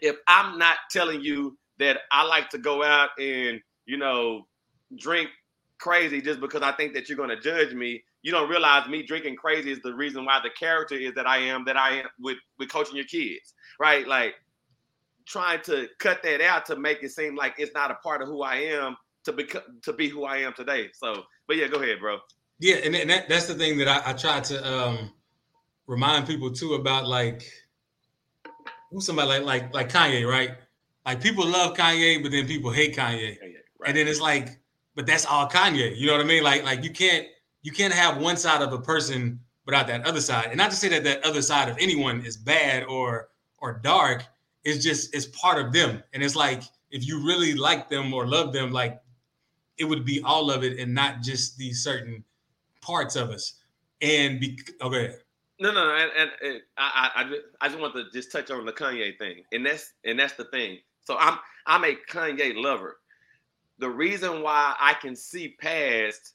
if 0.02 0.18
I'm 0.28 0.58
not 0.58 0.78
telling 0.92 1.22
you 1.22 1.58
that 1.80 2.00
I 2.12 2.26
like 2.26 2.50
to 2.50 2.58
go 2.58 2.84
out 2.84 3.10
and, 3.20 3.62
you 3.86 3.98
know, 3.98 4.48
drink 4.98 5.30
crazy 5.80 6.22
just 6.22 6.40
because 6.40 6.62
I 6.62 6.72
think 6.72 6.94
that 6.94 7.10
you're 7.10 7.18
going 7.18 7.30
to 7.30 7.40
judge 7.40 7.74
me. 7.74 8.04
You 8.22 8.32
don't 8.32 8.50
realize 8.50 8.88
me 8.88 9.04
drinking 9.04 9.36
crazy 9.36 9.72
is 9.72 9.82
the 9.82 9.94
reason 9.94 10.24
why 10.26 10.40
the 10.42 10.50
character 10.50 10.96
is 10.96 11.14
that 11.16 11.28
I 11.28 11.38
am 11.38 11.66
that 11.66 11.76
I 11.76 12.00
am 12.00 12.08
with 12.20 12.38
with 12.58 12.72
coaching 12.72 12.96
your 12.96 13.06
kids, 13.06 13.54
right? 13.80 14.08
Like 14.08 14.36
trying 15.26 15.62
to 15.64 15.88
cut 16.00 16.24
that 16.24 16.42
out 16.42 16.66
to 16.68 16.76
make 16.76 17.04
it 17.04 17.12
seem 17.12 17.36
like 17.36 17.56
it's 17.58 17.74
not 17.74 17.92
a 17.92 17.96
part 17.96 18.22
of 18.22 18.28
who 18.28 18.42
I 18.42 18.56
am 18.56 18.96
to 19.26 19.34
be 19.34 19.46
to 19.84 19.94
be 19.94 20.08
who 20.08 20.24
I 20.24 20.38
am 20.38 20.54
today. 20.54 20.90
So, 20.94 21.24
but 21.48 21.58
yeah, 21.58 21.68
go 21.68 21.82
ahead, 21.82 22.00
bro. 22.00 22.20
Yeah, 22.60 22.76
and, 22.76 23.10
that, 23.10 23.28
that's 23.28 23.48
the 23.48 23.56
thing 23.56 23.78
that 23.80 23.88
I, 23.88 24.12
I 24.12 24.14
try 24.14 24.40
to 24.40 24.74
um, 24.74 25.12
remind 25.88 26.28
people 26.28 26.52
too 26.52 26.76
about, 26.76 27.08
like 27.08 27.44
who's 28.90 29.06
somebody 29.06 29.28
like 29.28 29.44
like 29.44 29.74
like 29.74 29.90
Kanye, 29.90 30.26
right? 30.30 30.52
Like 31.06 31.22
people 31.22 31.46
love 31.46 31.76
Kanye, 31.76 32.22
but 32.22 32.32
then 32.32 32.48
people 32.48 32.72
hate 32.72 32.96
Kanye, 32.96 33.38
right. 33.42 33.90
and 33.90 33.98
then 33.98 34.08
it's 34.08 34.22
like, 34.22 34.60
but 34.96 35.06
that's 35.06 35.26
all 35.26 35.50
Kanye. 35.50 35.98
You 35.98 36.08
know 36.08 36.14
what 36.14 36.22
I 36.22 36.28
mean? 36.28 36.44
Like 36.44 36.64
like 36.64 36.84
you 36.84 36.92
can't 36.92 37.28
you 37.62 37.72
can't 37.72 37.94
have 37.94 38.18
one 38.18 38.38
side 38.38 38.62
of 38.62 38.72
a 38.72 38.80
person 38.80 39.40
without 39.66 39.88
that 39.88 40.06
other 40.06 40.22
side, 40.22 40.48
and 40.48 40.58
not 40.58 40.72
to 40.72 40.78
say 40.78 40.90
that 40.90 41.04
that 41.04 41.26
other 41.26 41.42
side 41.42 41.70
of 41.70 41.78
anyone 41.80 42.26
is 42.26 42.38
bad 42.38 42.84
or 42.86 43.30
or 43.60 43.80
dark. 43.84 44.24
It's 44.64 44.84
just 44.84 45.14
it's 45.14 45.26
part 45.26 45.64
of 45.64 45.74
them, 45.74 46.02
and 46.14 46.24
it's 46.24 46.36
like 46.36 46.64
if 46.92 47.06
you 47.06 47.26
really 47.26 47.54
like 47.54 47.90
them 47.90 48.14
or 48.14 48.26
love 48.28 48.54
them, 48.54 48.72
like 48.72 49.02
it 49.78 49.86
would 49.86 50.06
be 50.06 50.22
all 50.24 50.52
of 50.52 50.64
it 50.64 50.80
and 50.80 50.94
not 50.94 51.22
just 51.22 51.58
these 51.58 51.84
certain 51.84 52.24
parts 52.82 53.16
of 53.16 53.30
us. 53.30 53.56
And 54.02 54.40
be 54.40 54.60
oh, 54.82 54.88
okay. 54.88 55.16
No, 55.60 55.72
no, 55.72 55.86
no, 55.86 55.96
and, 55.96 56.12
and, 56.18 56.32
and 56.42 56.62
I, 56.78 57.10
I, 57.16 57.66
I 57.66 57.68
just 57.70 57.80
want 57.80 57.94
to 57.96 58.06
just 58.12 58.32
touch 58.32 58.52
on 58.52 58.66
the 58.66 58.74
Kanye 58.74 59.18
thing, 59.18 59.44
and 59.52 59.66
that's 59.66 59.94
and 60.04 60.20
that's 60.20 60.34
the 60.34 60.46
thing. 60.46 60.80
So 61.04 61.18
I'm 61.18 61.38
I'm 61.66 61.84
a 61.84 61.96
Kanye 62.10 62.54
lover. 62.56 62.98
The 63.80 63.90
reason 63.90 64.42
why 64.42 64.76
I 64.80 64.94
can 64.94 65.16
see 65.16 65.56
past 65.60 66.34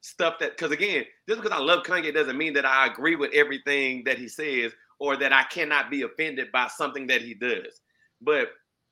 stuff 0.00 0.38
that, 0.40 0.56
because 0.56 0.72
again, 0.72 1.04
just 1.28 1.42
because 1.42 1.56
I 1.56 1.62
love 1.62 1.84
Kanye 1.84 2.12
doesn't 2.12 2.36
mean 2.36 2.52
that 2.54 2.64
I 2.64 2.86
agree 2.86 3.16
with 3.16 3.32
everything 3.32 4.02
that 4.04 4.18
he 4.18 4.28
says 4.28 4.72
or 4.98 5.16
that 5.16 5.32
I 5.32 5.44
cannot 5.44 5.90
be 5.90 6.02
offended 6.02 6.50
by 6.52 6.68
something 6.68 7.06
that 7.06 7.22
he 7.22 7.34
does. 7.34 7.80
But 8.20 8.48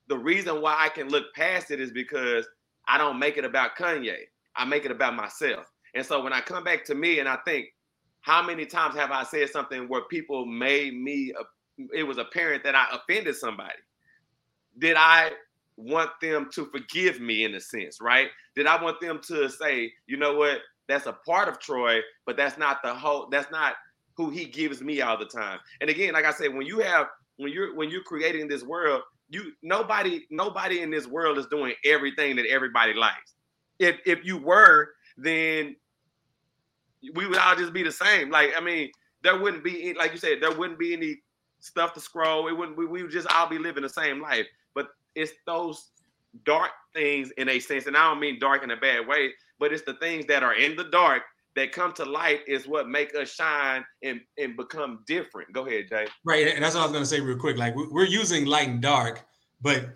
the 0.07 0.17
reason 0.17 0.61
why 0.61 0.75
I 0.79 0.89
can 0.89 1.09
look 1.09 1.25
past 1.35 1.71
it 1.71 1.79
is 1.79 1.91
because 1.91 2.47
I 2.87 2.97
don't 2.97 3.19
make 3.19 3.37
it 3.37 3.45
about 3.45 3.75
Kanye. 3.77 4.17
I 4.55 4.65
make 4.65 4.85
it 4.85 4.91
about 4.91 5.15
myself. 5.15 5.65
And 5.93 6.05
so 6.05 6.23
when 6.23 6.33
I 6.33 6.41
come 6.41 6.63
back 6.63 6.83
to 6.85 6.95
me 6.95 7.19
and 7.19 7.29
I 7.29 7.37
think, 7.45 7.67
how 8.21 8.43
many 8.43 8.65
times 8.65 8.95
have 8.95 9.11
I 9.11 9.23
said 9.23 9.49
something 9.49 9.87
where 9.87 10.01
people 10.01 10.45
made 10.45 10.93
me, 10.93 11.33
uh, 11.39 11.43
it 11.93 12.03
was 12.03 12.17
apparent 12.17 12.63
that 12.63 12.75
I 12.75 12.87
offended 12.91 13.35
somebody? 13.35 13.79
Did 14.79 14.95
I 14.97 15.31
want 15.77 16.11
them 16.21 16.49
to 16.53 16.65
forgive 16.65 17.19
me 17.21 17.45
in 17.45 17.55
a 17.55 17.59
sense, 17.59 18.01
right? 18.01 18.29
Did 18.55 18.67
I 18.67 18.81
want 18.81 18.99
them 18.99 19.19
to 19.27 19.49
say, 19.49 19.91
you 20.07 20.17
know 20.17 20.35
what, 20.35 20.59
that's 20.87 21.05
a 21.05 21.13
part 21.13 21.47
of 21.47 21.59
Troy, 21.59 21.99
but 22.25 22.35
that's 22.35 22.57
not 22.57 22.81
the 22.83 22.93
whole, 22.93 23.27
that's 23.29 23.51
not 23.51 23.75
who 24.17 24.29
he 24.29 24.45
gives 24.45 24.81
me 24.81 25.01
all 25.01 25.17
the 25.17 25.25
time. 25.25 25.59
And 25.79 25.89
again, 25.89 26.13
like 26.13 26.25
I 26.25 26.31
said, 26.31 26.53
when 26.53 26.65
you 26.65 26.79
have, 26.79 27.07
when 27.37 27.53
you're 27.53 27.73
when 27.73 27.89
you're 27.89 28.03
creating 28.03 28.49
this 28.49 28.63
world, 28.63 29.01
you 29.29 29.53
nobody 29.63 30.25
nobody 30.29 30.81
in 30.81 30.91
this 30.91 31.07
world 31.07 31.37
is 31.37 31.45
doing 31.45 31.73
everything 31.85 32.35
that 32.35 32.45
everybody 32.47 32.93
likes. 32.93 33.35
If 33.79 33.97
if 34.05 34.25
you 34.25 34.37
were, 34.37 34.89
then 35.17 35.75
we 37.13 37.27
would 37.27 37.37
all 37.37 37.55
just 37.55 37.71
be 37.71 37.81
the 37.83 37.93
same. 37.93 38.29
Like 38.29 38.51
I 38.57 38.59
mean, 38.59 38.91
there 39.23 39.39
wouldn't 39.39 39.63
be 39.63 39.93
like 39.97 40.11
you 40.11 40.17
said, 40.17 40.39
there 40.41 40.51
wouldn't 40.51 40.79
be 40.79 40.91
any 40.91 41.21
stuff 41.61 41.93
to 41.93 42.01
scroll. 42.01 42.49
It 42.49 42.57
wouldn't. 42.57 42.77
We, 42.77 42.85
we 42.87 43.03
would 43.03 43.11
just 43.11 43.27
all 43.33 43.47
be 43.47 43.57
living 43.57 43.83
the 43.83 43.89
same 43.89 44.21
life. 44.21 44.47
It's 45.19 45.33
those 45.45 45.89
dark 46.45 46.71
things 46.93 47.31
in 47.31 47.49
a 47.49 47.59
sense, 47.59 47.87
and 47.87 47.97
I 47.97 48.09
don't 48.09 48.21
mean 48.21 48.39
dark 48.39 48.63
in 48.63 48.71
a 48.71 48.77
bad 48.77 49.05
way, 49.05 49.31
but 49.59 49.73
it's 49.73 49.83
the 49.83 49.95
things 49.95 50.25
that 50.27 50.43
are 50.43 50.55
in 50.55 50.77
the 50.77 50.85
dark 50.85 51.23
that 51.55 51.73
come 51.73 51.91
to 51.93 52.05
light 52.05 52.39
is 52.47 52.67
what 52.67 52.87
make 52.87 53.13
us 53.15 53.33
shine 53.33 53.83
and, 54.01 54.21
and 54.37 54.55
become 54.55 55.03
different. 55.05 55.51
Go 55.51 55.67
ahead, 55.67 55.87
Jay. 55.89 56.07
Right, 56.23 56.47
and 56.47 56.63
that's 56.63 56.75
what 56.75 56.87
I 56.87 56.91
was 56.91 57.09
to 57.09 57.15
say 57.15 57.19
real 57.19 57.37
quick. 57.37 57.57
Like 57.57 57.75
we're 57.75 58.05
using 58.05 58.45
light 58.45 58.69
and 58.69 58.81
dark, 58.81 59.25
but 59.61 59.89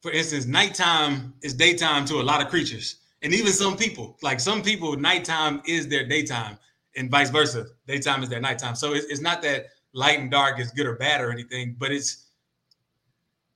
for 0.00 0.12
instance, 0.12 0.46
nighttime 0.46 1.34
is 1.42 1.54
daytime 1.54 2.04
to 2.04 2.20
a 2.20 2.22
lot 2.22 2.40
of 2.40 2.48
creatures, 2.48 3.00
and 3.22 3.34
even 3.34 3.52
some 3.52 3.76
people. 3.76 4.16
Like 4.22 4.38
some 4.38 4.62
people, 4.62 4.96
nighttime 4.96 5.60
is 5.66 5.88
their 5.88 6.06
daytime, 6.06 6.56
and 6.96 7.10
vice 7.10 7.30
versa. 7.30 7.66
Daytime 7.88 8.22
is 8.22 8.28
their 8.28 8.40
nighttime. 8.40 8.76
So 8.76 8.92
it's, 8.92 9.06
it's 9.06 9.20
not 9.20 9.42
that 9.42 9.66
light 9.94 10.20
and 10.20 10.30
dark 10.30 10.60
is 10.60 10.70
good 10.70 10.86
or 10.86 10.94
bad 10.94 11.20
or 11.20 11.32
anything, 11.32 11.74
but 11.78 11.90
it's 11.90 12.26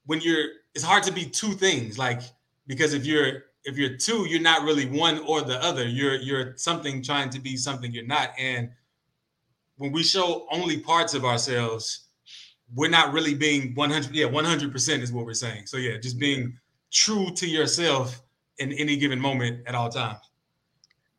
when 0.07 0.21
you're. 0.21 0.47
It's 0.75 0.85
hard 0.85 1.03
to 1.05 1.13
be 1.13 1.25
two 1.27 1.53
things, 1.53 1.99
like 1.99 2.23
because 2.67 2.95
if 2.95 3.05
you're 3.05 3.45
if 3.65 3.77
you're 3.77 3.97
two, 3.97 4.27
you're 4.29 4.41
not 4.41 4.63
really 4.63 4.87
one 4.87 5.21
or 5.21 5.43
the 5.43 5.63
other. 5.63 5.87
You're 5.87 6.17
you're 6.17 6.57
something 6.57 7.03
trying 7.03 7.31
to 7.31 7.41
be 7.41 7.57
something 7.57 7.93
you're 7.93 8.07
not. 8.07 8.31
And 8.39 8.71
when 9.77 9.93
we 9.93 10.03
show 10.03 10.47
only 10.51 10.79
parts 10.79 11.15
of 11.15 11.25
ourselves, 11.25 12.09
we're 12.75 12.91
not 12.91 13.13
really 13.13 13.35
being 13.35 13.75
100. 13.75 14.15
Yeah, 14.15 14.27
100 14.27 14.73
percent 14.73 15.03
is 15.03 15.13
what 15.13 15.27
we're 15.27 15.35
saying. 15.35 15.67
So 15.67 15.77
yeah, 15.77 15.99
just 15.99 16.19
being 16.19 16.59
true 16.91 17.31
to 17.37 17.47
yourself 17.47 18.23
in 18.59 18.73
any 18.73 18.97
given 18.97 19.21
moment 19.21 19.67
at 19.67 19.75
all 19.75 19.89
times. 19.89 20.31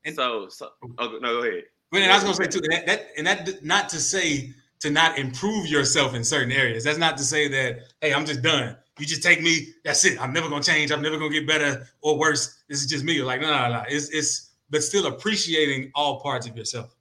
And 0.05 0.15
so, 0.15 0.47
so 0.49 0.69
oh, 0.99 1.17
no, 1.21 1.41
go 1.41 1.43
ahead. 1.43 1.63
But 1.91 2.01
I 2.03 2.13
was 2.15 2.23
gonna 2.23 2.35
say 2.35 2.47
too 2.47 2.61
that, 2.69 2.85
that 2.87 3.07
and 3.17 3.27
that 3.27 3.63
not 3.63 3.87
to 3.89 3.99
say 3.99 4.53
to 4.79 4.89
not 4.89 5.17
improve 5.17 5.67
yourself 5.67 6.13
in 6.13 6.23
certain 6.23 6.51
areas. 6.51 6.83
That's 6.83 6.97
not 6.97 7.17
to 7.17 7.23
say 7.23 7.47
that 7.47 7.83
hey, 8.01 8.13
I'm 8.13 8.25
just 8.25 8.41
done 8.41 8.75
you 8.99 9.05
just 9.05 9.23
take 9.23 9.41
me. 9.41 9.69
That's 9.83 10.05
it. 10.05 10.21
I'm 10.21 10.33
never 10.33 10.49
gonna 10.49 10.63
change. 10.63 10.91
I'm 10.91 11.01
never 11.01 11.17
gonna 11.17 11.33
get 11.33 11.47
better 11.47 11.87
or 12.01 12.17
worse. 12.17 12.63
This 12.69 12.81
is 12.81 12.87
just 12.87 13.03
me. 13.03 13.13
You're 13.13 13.25
like, 13.25 13.41
no, 13.41 13.49
no, 13.49 13.69
no. 13.69 13.83
It's 13.87 14.09
it's 14.09 14.51
but 14.69 14.83
still 14.83 15.07
appreciating 15.07 15.91
all 15.95 16.19
parts 16.19 16.47
of 16.47 16.55
yourself. 16.55 16.95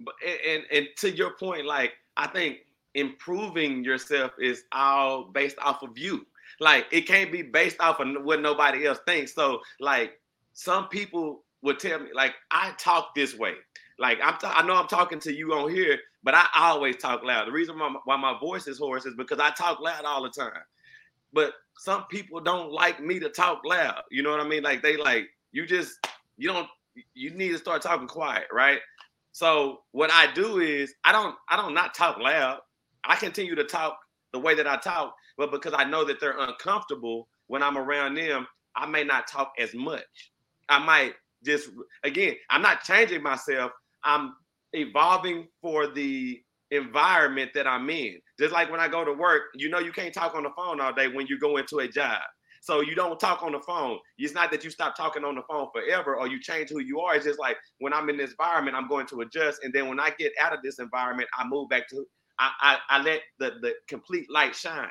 But 0.00 0.14
and 0.24 0.64
and 0.70 0.88
to 0.98 1.10
your 1.10 1.34
point, 1.36 1.66
like 1.66 1.92
I 2.16 2.26
think 2.26 2.58
improving 2.94 3.84
yourself 3.84 4.32
is 4.38 4.64
all 4.72 5.24
based 5.24 5.58
off 5.60 5.82
of 5.82 5.96
you. 5.96 6.26
Like 6.60 6.86
it 6.90 7.02
can't 7.02 7.32
be 7.32 7.42
based 7.42 7.80
off 7.80 8.00
of 8.00 8.22
what 8.22 8.42
nobody 8.42 8.86
else 8.86 8.98
thinks. 9.06 9.34
So 9.34 9.60
like 9.80 10.20
some 10.52 10.88
people 10.88 11.44
would 11.62 11.78
tell 11.78 12.00
me, 12.00 12.10
like 12.14 12.34
I 12.50 12.74
talk 12.78 13.14
this 13.14 13.36
way. 13.36 13.54
Like 13.98 14.18
I'm, 14.22 14.36
t- 14.38 14.46
I 14.46 14.66
know 14.66 14.74
I'm 14.74 14.88
talking 14.88 15.20
to 15.20 15.32
you 15.32 15.54
on 15.54 15.70
here, 15.70 15.98
but 16.22 16.34
I 16.34 16.46
always 16.54 16.96
talk 16.96 17.22
loud. 17.22 17.46
The 17.46 17.52
reason 17.52 17.78
why, 17.78 17.94
why 18.04 18.16
my 18.16 18.38
voice 18.38 18.66
is 18.66 18.78
hoarse 18.78 19.06
is 19.06 19.14
because 19.14 19.38
I 19.38 19.50
talk 19.50 19.80
loud 19.80 20.04
all 20.04 20.22
the 20.22 20.30
time 20.30 20.52
but 21.32 21.52
some 21.78 22.04
people 22.10 22.40
don't 22.40 22.72
like 22.72 23.02
me 23.02 23.18
to 23.20 23.30
talk 23.30 23.62
loud. 23.64 24.02
You 24.10 24.22
know 24.22 24.30
what 24.30 24.40
I 24.40 24.48
mean? 24.48 24.62
Like 24.62 24.82
they 24.82 24.96
like 24.96 25.26
you 25.52 25.66
just 25.66 25.92
you 26.36 26.48
don't 26.48 26.68
you 27.14 27.30
need 27.30 27.50
to 27.50 27.58
start 27.58 27.82
talking 27.82 28.08
quiet, 28.08 28.46
right? 28.52 28.80
So 29.32 29.78
what 29.92 30.10
I 30.12 30.32
do 30.32 30.58
is 30.60 30.94
I 31.04 31.12
don't 31.12 31.34
I 31.48 31.56
don't 31.56 31.74
not 31.74 31.94
talk 31.94 32.18
loud. 32.18 32.60
I 33.04 33.16
continue 33.16 33.54
to 33.54 33.64
talk 33.64 33.96
the 34.32 34.38
way 34.38 34.54
that 34.54 34.66
I 34.66 34.76
talk, 34.76 35.14
but 35.38 35.50
because 35.50 35.72
I 35.74 35.84
know 35.84 36.04
that 36.04 36.20
they're 36.20 36.38
uncomfortable 36.38 37.28
when 37.46 37.62
I'm 37.62 37.78
around 37.78 38.14
them, 38.14 38.46
I 38.76 38.86
may 38.86 39.04
not 39.04 39.26
talk 39.26 39.52
as 39.58 39.74
much. 39.74 40.30
I 40.68 40.78
might 40.78 41.14
just 41.44 41.70
again, 42.04 42.34
I'm 42.50 42.62
not 42.62 42.82
changing 42.84 43.22
myself. 43.22 43.72
I'm 44.04 44.34
evolving 44.72 45.48
for 45.60 45.86
the 45.86 46.40
environment 46.70 47.50
that 47.54 47.66
I'm 47.66 47.88
in. 47.90 48.18
Just 48.38 48.52
like 48.52 48.70
when 48.70 48.80
I 48.80 48.88
go 48.88 49.04
to 49.04 49.12
work, 49.12 49.42
you 49.54 49.68
know, 49.68 49.78
you 49.78 49.92
can't 49.92 50.14
talk 50.14 50.34
on 50.34 50.44
the 50.44 50.50
phone 50.56 50.80
all 50.80 50.92
day 50.92 51.08
when 51.08 51.26
you 51.26 51.38
go 51.38 51.56
into 51.56 51.78
a 51.78 51.88
job. 51.88 52.20
So 52.62 52.82
you 52.82 52.94
don't 52.94 53.18
talk 53.18 53.42
on 53.42 53.52
the 53.52 53.60
phone. 53.60 53.98
It's 54.18 54.34
not 54.34 54.50
that 54.50 54.64
you 54.64 54.70
stop 54.70 54.94
talking 54.94 55.24
on 55.24 55.34
the 55.34 55.42
phone 55.48 55.68
forever 55.72 56.16
or 56.16 56.28
you 56.28 56.40
change 56.40 56.68
who 56.68 56.80
you 56.80 57.00
are. 57.00 57.16
It's 57.16 57.24
just 57.24 57.38
like 57.38 57.56
when 57.78 57.94
I'm 57.94 58.10
in 58.10 58.18
this 58.18 58.32
environment, 58.32 58.76
I'm 58.76 58.86
going 58.86 59.06
to 59.08 59.22
adjust. 59.22 59.60
And 59.64 59.72
then 59.72 59.88
when 59.88 59.98
I 59.98 60.10
get 60.18 60.32
out 60.38 60.52
of 60.52 60.60
this 60.62 60.78
environment, 60.78 61.28
I 61.38 61.46
move 61.46 61.70
back 61.70 61.88
to 61.88 62.04
I, 62.38 62.50
I, 62.60 62.78
I 62.98 63.02
let 63.02 63.20
the, 63.38 63.52
the 63.60 63.74
complete 63.88 64.30
light 64.30 64.54
shine. 64.54 64.88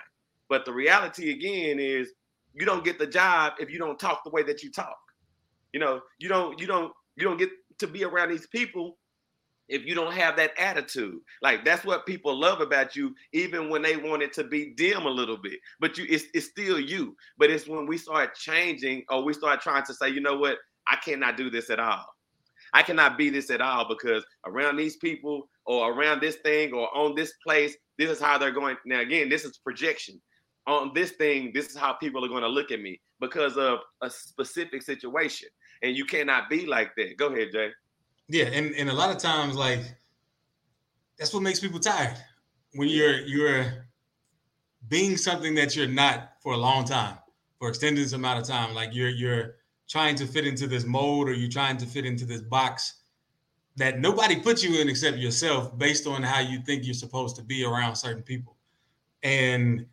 But 0.49 0.65
the 0.65 0.73
reality 0.73 1.31
again 1.31 1.79
is 1.79 2.11
you 2.53 2.65
don't 2.65 2.83
get 2.83 2.97
the 2.97 3.07
job 3.07 3.53
if 3.59 3.69
you 3.69 3.77
don't 3.77 3.99
talk 3.99 4.23
the 4.23 4.31
way 4.31 4.43
that 4.43 4.63
you 4.63 4.71
talk. 4.71 4.97
You 5.73 5.79
know, 5.79 6.01
you 6.17 6.27
don't 6.27 6.59
you 6.59 6.65
don't 6.65 6.91
you 7.15 7.23
don't 7.23 7.37
get 7.37 7.49
to 7.79 7.87
be 7.87 8.03
around 8.03 8.29
these 8.29 8.47
people 8.47 8.97
if 9.69 9.85
you 9.85 9.95
don't 9.95 10.13
have 10.13 10.35
that 10.37 10.51
attitude. 10.57 11.19
Like 11.41 11.63
that's 11.63 11.85
what 11.85 12.05
people 12.05 12.37
love 12.37 12.59
about 12.59 12.95
you, 12.95 13.15
even 13.33 13.69
when 13.69 13.81
they 13.81 13.95
want 13.95 14.23
it 14.23 14.33
to 14.33 14.43
be 14.43 14.73
dim 14.75 15.05
a 15.05 15.09
little 15.09 15.37
bit. 15.37 15.59
But 15.79 15.97
you 15.97 16.05
it's, 16.09 16.25
it's 16.33 16.47
still 16.47 16.79
you. 16.79 17.15
But 17.37 17.49
it's 17.49 17.67
when 17.67 17.85
we 17.85 17.97
start 17.97 18.35
changing 18.35 19.05
or 19.09 19.23
we 19.23 19.33
start 19.33 19.61
trying 19.61 19.85
to 19.85 19.93
say, 19.93 20.09
you 20.09 20.21
know 20.21 20.37
what, 20.37 20.57
I 20.87 20.97
cannot 20.97 21.37
do 21.37 21.49
this 21.49 21.69
at 21.69 21.79
all. 21.79 22.05
I 22.73 22.83
cannot 22.83 23.17
be 23.17 23.29
this 23.29 23.49
at 23.49 23.61
all 23.61 23.87
because 23.87 24.23
around 24.45 24.77
these 24.77 24.97
people 24.97 25.49
or 25.65 25.91
around 25.91 26.21
this 26.21 26.37
thing 26.37 26.73
or 26.73 26.95
on 26.95 27.15
this 27.15 27.33
place, 27.45 27.75
this 27.97 28.09
is 28.09 28.19
how 28.19 28.37
they're 28.37 28.51
going. 28.51 28.77
Now, 28.85 28.99
again, 28.99 29.29
this 29.29 29.45
is 29.45 29.57
projection. 29.57 30.21
On 30.67 30.91
this 30.93 31.11
thing, 31.11 31.51
this 31.53 31.67
is 31.67 31.77
how 31.77 31.93
people 31.93 32.23
are 32.23 32.27
going 32.27 32.43
to 32.43 32.49
look 32.49 32.71
at 32.71 32.81
me 32.81 33.01
because 33.19 33.57
of 33.57 33.79
a 34.01 34.09
specific 34.09 34.83
situation. 34.83 35.49
And 35.81 35.95
you 35.95 36.05
cannot 36.05 36.49
be 36.49 36.65
like 36.65 36.91
that. 36.97 37.17
Go 37.17 37.27
ahead, 37.27 37.49
Jay. 37.51 37.71
Yeah, 38.29 38.45
and, 38.45 38.75
and 38.75 38.89
a 38.89 38.93
lot 38.93 39.09
of 39.09 39.17
times, 39.17 39.55
like 39.55 39.81
that's 41.17 41.33
what 41.33 41.43
makes 41.43 41.59
people 41.59 41.79
tired 41.79 42.15
when 42.73 42.87
you're 42.87 43.19
you're 43.21 43.87
being 44.87 45.17
something 45.17 45.55
that 45.55 45.75
you're 45.75 45.87
not 45.87 46.33
for 46.41 46.53
a 46.53 46.57
long 46.57 46.85
time, 46.85 47.17
for 47.57 47.69
extended 47.69 48.13
amount 48.13 48.39
of 48.39 48.47
time. 48.47 48.73
Like 48.75 48.93
you're 48.93 49.09
you're 49.09 49.55
trying 49.89 50.15
to 50.15 50.27
fit 50.27 50.45
into 50.45 50.67
this 50.67 50.85
mold 50.85 51.27
or 51.27 51.33
you're 51.33 51.49
trying 51.49 51.77
to 51.77 51.85
fit 51.87 52.05
into 52.05 52.23
this 52.25 52.41
box 52.41 53.01
that 53.75 53.99
nobody 53.99 54.39
puts 54.39 54.63
you 54.63 54.79
in 54.79 54.87
except 54.87 55.17
yourself 55.17 55.75
based 55.77 56.05
on 56.05 56.21
how 56.21 56.39
you 56.39 56.59
think 56.61 56.85
you're 56.85 56.93
supposed 56.93 57.35
to 57.35 57.41
be 57.41 57.65
around 57.65 57.95
certain 57.95 58.21
people. 58.21 58.55
And 59.23 59.85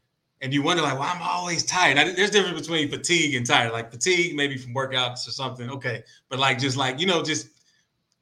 and 0.42 0.53
you 0.53 0.62
wonder 0.62 0.83
like, 0.83 0.99
well, 0.99 1.11
I'm 1.11 1.22
always 1.22 1.64
tired. 1.64 1.96
I, 1.96 2.12
there's 2.12 2.31
difference 2.31 2.61
between 2.61 2.90
fatigue 2.90 3.35
and 3.35 3.46
tired. 3.46 3.72
Like 3.72 3.90
fatigue, 3.90 4.37
maybe 4.37 4.59
from 4.59 4.75
workouts 4.75 5.27
or 5.27 5.31
something, 5.31 5.70
okay. 5.70 6.05
But 6.29 6.38
like 6.38 6.59
just 6.59 6.77
like 6.77 7.01
you 7.01 7.07
know, 7.07 7.22
just 7.22 7.49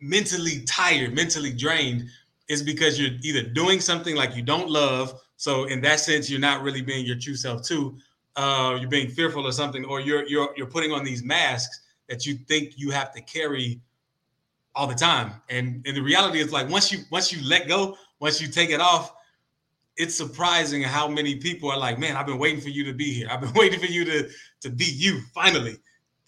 mentally 0.05 0.63
tired, 0.67 1.15
mentally 1.15 1.53
drained, 1.53 2.09
is 2.49 2.63
because 2.63 3.01
you're 3.01 3.19
either 3.23 3.43
doing 3.43 3.81
something 3.81 4.15
like 4.15 4.37
you 4.37 4.43
don't 4.43 4.69
love. 4.69 5.21
So 5.37 5.65
in 5.65 5.81
that 5.81 5.99
sense, 6.01 6.31
you're 6.31 6.41
not 6.41 6.63
really 6.63 6.83
being 6.83 7.07
your 7.07 7.19
true 7.19 7.35
self 7.35 7.63
too. 7.63 7.97
Uh, 8.37 8.77
you're 8.81 8.91
being 8.91 9.09
fearful 9.09 9.47
or 9.47 9.53
something, 9.53 9.85
or 9.85 10.01
you're 10.01 10.27
you're 10.27 10.51
you're 10.57 10.67
putting 10.67 10.93
on 10.93 11.05
these 11.05 11.23
masks 11.23 11.81
that 12.09 12.27
you 12.27 12.35
think 12.35 12.75
you 12.77 12.91
have 12.91 13.13
to 13.15 13.23
carry 13.23 13.81
all 14.75 14.87
the 14.87 14.95
time. 14.95 15.33
And 15.49 15.83
and 15.87 15.97
the 15.97 16.03
reality 16.03 16.41
is 16.41 16.53
like 16.53 16.69
once 16.69 16.93
you 16.93 16.99
once 17.11 17.33
you 17.33 17.47
let 17.49 17.67
go, 17.67 17.97
once 18.21 18.43
you 18.43 18.49
take 18.49 18.71
it 18.71 18.81
off, 18.81 19.15
it's 19.97 20.15
surprising 20.15 20.83
how 20.83 21.09
many 21.09 21.37
people 21.37 21.71
are 21.71 21.79
like, 21.79 21.99
man, 21.99 22.17
I've 22.17 22.27
been 22.27 22.39
waiting 22.39 22.61
for 22.61 22.71
you 22.71 22.85
to 22.85 22.93
be 22.93 23.13
here. 23.13 23.29
I've 23.31 23.41
been 23.41 23.53
waiting 23.55 23.81
for 23.81 23.87
you 23.87 24.05
to 24.05 24.29
to 24.63 24.71
be 24.71 24.85
you. 24.85 25.23
Finally, 25.33 25.79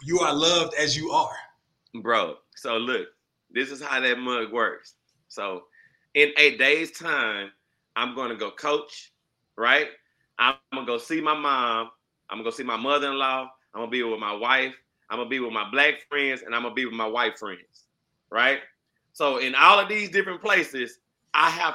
you 0.05 0.21
are 0.21 0.33
loved 0.33 0.75
as 0.79 0.97
you 0.97 1.11
are, 1.11 1.37
bro. 2.01 2.37
So 2.55 2.79
look, 2.79 3.09
this 3.57 3.71
is 3.71 3.83
how 3.83 4.01
that 4.01 4.19
mug 4.19 4.53
works. 4.53 4.95
So 5.29 5.65
in 6.15 6.31
a 6.37 6.57
day's 6.59 6.93
time, 6.93 7.51
I'm 7.97 8.15
to 8.15 8.37
go 8.37 8.51
coach, 8.51 9.13
right? 9.57 9.89
I'm 10.39 10.57
gonna 10.73 10.87
go 10.87 10.99
see 10.99 11.21
my 11.21 11.35
mom. 11.35 11.91
I'm 12.29 12.39
gonna 12.39 12.45
go 12.45 12.55
see 12.55 12.63
my 12.63 12.77
mother-in-law. 12.77 13.49
I'm 13.75 13.81
gonna 13.81 13.91
be 13.91 14.03
with 14.03 14.21
my 14.21 14.35
wife. 14.35 14.75
I'm 15.09 15.19
gonna 15.19 15.31
be 15.31 15.41
with 15.41 15.53
my 15.53 15.69
black 15.71 15.95
friends, 16.11 16.43
and 16.43 16.55
I'm 16.55 16.63
gonna 16.63 16.75
be 16.75 16.85
with 16.85 16.95
my 16.95 17.07
white 17.07 17.39
friends, 17.39 17.87
right? 18.31 18.61
So 19.13 19.39
in 19.39 19.55
all 19.55 19.79
of 19.79 19.89
these 19.89 20.11
different 20.11 20.43
places, 20.43 20.99
I 21.33 21.49
have 21.51 21.75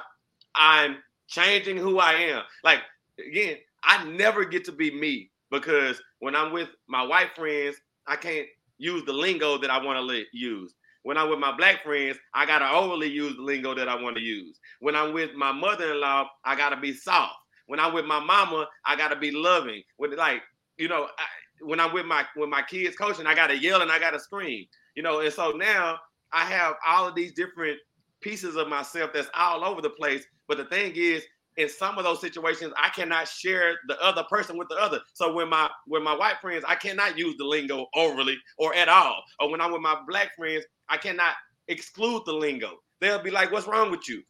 I'm 0.54 0.98
changing 1.28 1.78
who 1.78 1.98
I 1.98 2.14
am. 2.14 2.44
Like 2.64 2.82
again, 3.26 3.58
I 3.84 4.04
never 4.06 4.46
get 4.46 4.66
to 4.66 4.72
be 4.72 4.92
me 4.92 5.32
because 5.50 6.00
when 6.20 6.36
I'm 6.36 6.54
with 6.54 6.70
my 6.88 7.02
white 7.02 7.36
friends, 7.36 7.78
I 8.06 8.16
can't 8.18 8.48
use 8.78 9.04
the 9.06 9.14
lingo 9.14 9.58
that 9.58 9.72
I 9.72 9.84
want 9.84 10.08
to 10.08 10.24
use. 10.32 10.76
When 11.04 11.18
I'm 11.18 11.30
with 11.30 11.40
my 11.40 11.56
black 11.56 11.84
friends, 11.84 12.18
I 12.34 12.46
gotta 12.46 12.70
overly 12.70 13.10
use 13.10 13.36
the 13.36 13.42
lingo 13.42 13.74
that 13.74 13.90
I 13.90 14.02
want 14.02 14.16
to 14.18 14.22
use. 14.22 14.60
When 14.80 14.96
I'm 14.96 15.14
with 15.14 15.34
my 15.34 15.52
mother-in-law, 15.52 16.30
I 16.46 16.56
gotta 16.56 16.78
be 16.78 16.94
soft. 16.94 17.36
When 17.68 17.80
I'm 17.80 17.94
with 17.94 18.06
my 18.06 18.20
mama, 18.20 18.68
I 18.86 18.96
gotta 18.96 19.16
be 19.16 19.32
loving. 19.32 19.82
With 19.98 20.14
like, 20.14 20.42
you 20.78 20.88
know, 20.88 21.08
I, 21.18 21.26
when 21.64 21.80
I'm 21.80 21.94
with 21.94 22.06
my 22.06 22.26
with 22.36 22.50
my 22.50 22.62
kids 22.62 22.96
coaching, 22.96 23.26
I 23.26 23.36
gotta 23.36 23.58
yell 23.58 23.82
and 23.82 23.92
I 23.92 24.00
gotta 24.00 24.20
scream. 24.20 24.66
You 24.96 25.04
know, 25.04 25.22
and 25.22 25.34
so 25.34 25.52
now 25.52 26.00
I 26.32 26.46
have 26.46 26.76
all 26.86 27.08
of 27.08 27.16
these 27.16 27.34
different 27.34 27.80
pieces 28.22 28.56
of 28.56 28.68
myself 28.68 29.12
that's 29.14 29.30
all 29.36 29.64
over 29.64 29.82
the 29.82 29.90
place. 29.90 30.24
But 30.48 30.58
the 30.58 30.66
thing 30.66 30.94
is, 30.96 31.24
in 31.58 31.70
some 31.70 31.98
of 31.98 32.04
those 32.04 32.22
situations, 32.22 32.74
I 32.82 32.90
cannot 32.90 33.28
share 33.28 33.76
the 33.88 34.02
other 34.02 34.24
person 34.24 34.58
with 34.58 34.70
the 34.70 34.76
other. 34.76 35.02
So 35.14 35.34
when 35.34 35.50
my 35.50 35.70
with 35.88 36.04
my 36.04 36.16
white 36.16 36.40
friends, 36.42 36.64
I 36.68 36.76
cannot 36.76 37.18
use 37.18 37.36
the 37.38 37.46
lingo 37.46 37.88
overly 37.96 38.38
or 38.58 38.74
at 38.76 38.90
all. 38.90 39.24
Or 39.40 39.52
when 39.52 39.62
I'm 39.62 39.72
with 39.72 39.82
my 39.82 39.98
black 40.08 40.36
friends, 40.36 40.66
I 40.90 40.98
cannot 40.98 41.36
exclude 41.68 42.24
the 42.26 42.34
lingo. 42.34 42.78
They'll 43.00 43.22
be 43.22 43.32
like, 43.32 43.52
"What's 43.52 43.68
wrong 43.68 43.92
with 43.92 44.08
you?" 44.08 44.24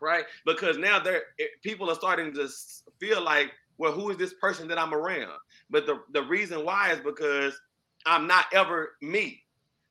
Right? 0.00 0.24
Because 0.46 0.78
now 0.78 0.98
they're 0.98 1.22
people 1.62 1.90
are 1.90 1.94
starting 1.94 2.32
to 2.34 2.48
feel 2.98 3.22
like, 3.22 3.52
"Well, 3.78 3.92
who 3.92 4.10
is 4.10 4.16
this 4.16 4.34
person 4.34 4.68
that 4.68 4.78
I'm 4.78 4.94
around?" 4.94 5.38
But 5.70 5.86
the 5.86 6.02
the 6.12 6.22
reason 6.22 6.64
why 6.64 6.92
is 6.92 7.00
because 7.00 7.58
I'm 8.06 8.26
not 8.26 8.46
ever 8.52 8.96
me. 9.00 9.42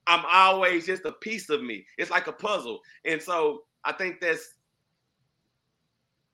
I'm 0.07 0.25
always 0.27 0.85
just 0.85 1.05
a 1.05 1.11
piece 1.11 1.49
of 1.49 1.63
me. 1.63 1.85
It's 1.97 2.11
like 2.11 2.27
a 2.27 2.33
puzzle. 2.33 2.79
And 3.05 3.21
so 3.21 3.63
I 3.85 3.93
think 3.93 4.19
that's 4.19 4.55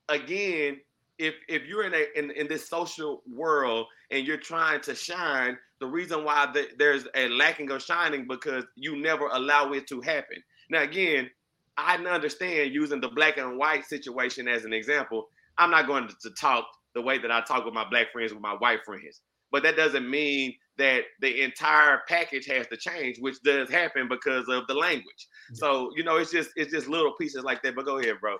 again, 0.10 0.80
if 1.20 1.36
if 1.48 1.66
you're 1.66 1.84
in 1.84 1.94
a 1.94 2.06
in, 2.16 2.32
in 2.32 2.48
this 2.48 2.70
social 2.70 3.24
world 3.32 3.88
and 4.12 4.26
you're 4.26 4.38
trying 4.38 4.82
to 4.82 4.96
shine, 4.96 5.58
the 5.80 5.88
reason 5.88 6.24
why 6.24 6.50
the, 6.54 6.68
there's 6.78 7.08
a 7.16 7.28
lacking 7.30 7.72
of 7.72 7.82
shining 7.82 8.28
because 8.28 8.64
you 8.76 8.98
never 8.98 9.28
allow 9.28 9.72
it 9.74 9.88
to 9.88 10.02
happen. 10.02 10.38
Now 10.70 10.84
again, 10.84 11.30
I 11.78 11.98
understand 11.98 12.74
using 12.74 13.02
the 13.02 13.10
black 13.10 13.38
and 13.38 13.58
white 13.58 13.86
situation 13.86 14.48
as 14.48 14.66
an 14.66 14.74
example. 14.74 15.28
I'm 15.58 15.72
not 15.72 15.88
going 15.88 16.08
to, 16.08 16.16
to 16.22 16.30
talk 16.40 16.68
the 16.94 17.02
way 17.02 17.18
that 17.18 17.32
I 17.32 17.42
talk 17.42 17.66
with 17.66 17.74
my 17.74 17.88
black 17.90 18.12
friends 18.12 18.32
with 18.32 18.42
my 18.42 18.54
white 18.54 18.84
friends, 18.86 19.22
but 19.52 19.64
that 19.64 19.76
doesn't 19.76 20.10
mean 20.10 20.54
that 20.78 21.04
the 21.22 21.42
entire 21.44 22.02
package 22.08 22.46
has 22.46 22.68
to 22.68 22.78
change, 22.78 23.18
which 23.20 23.42
does 23.44 23.70
happen 23.70 24.08
because 24.08 24.48
of 24.50 24.68
the 24.68 24.76
language. 24.76 25.28
So 25.54 25.92
you 25.96 26.04
know, 26.04 26.18
it's 26.18 26.32
just 26.32 26.52
it's 26.56 26.72
just 26.72 26.88
little 26.88 27.14
pieces 27.20 27.44
like 27.44 27.64
that. 27.64 27.76
But 27.76 27.86
go 27.86 27.98
ahead, 27.98 28.18
bro. 28.22 28.38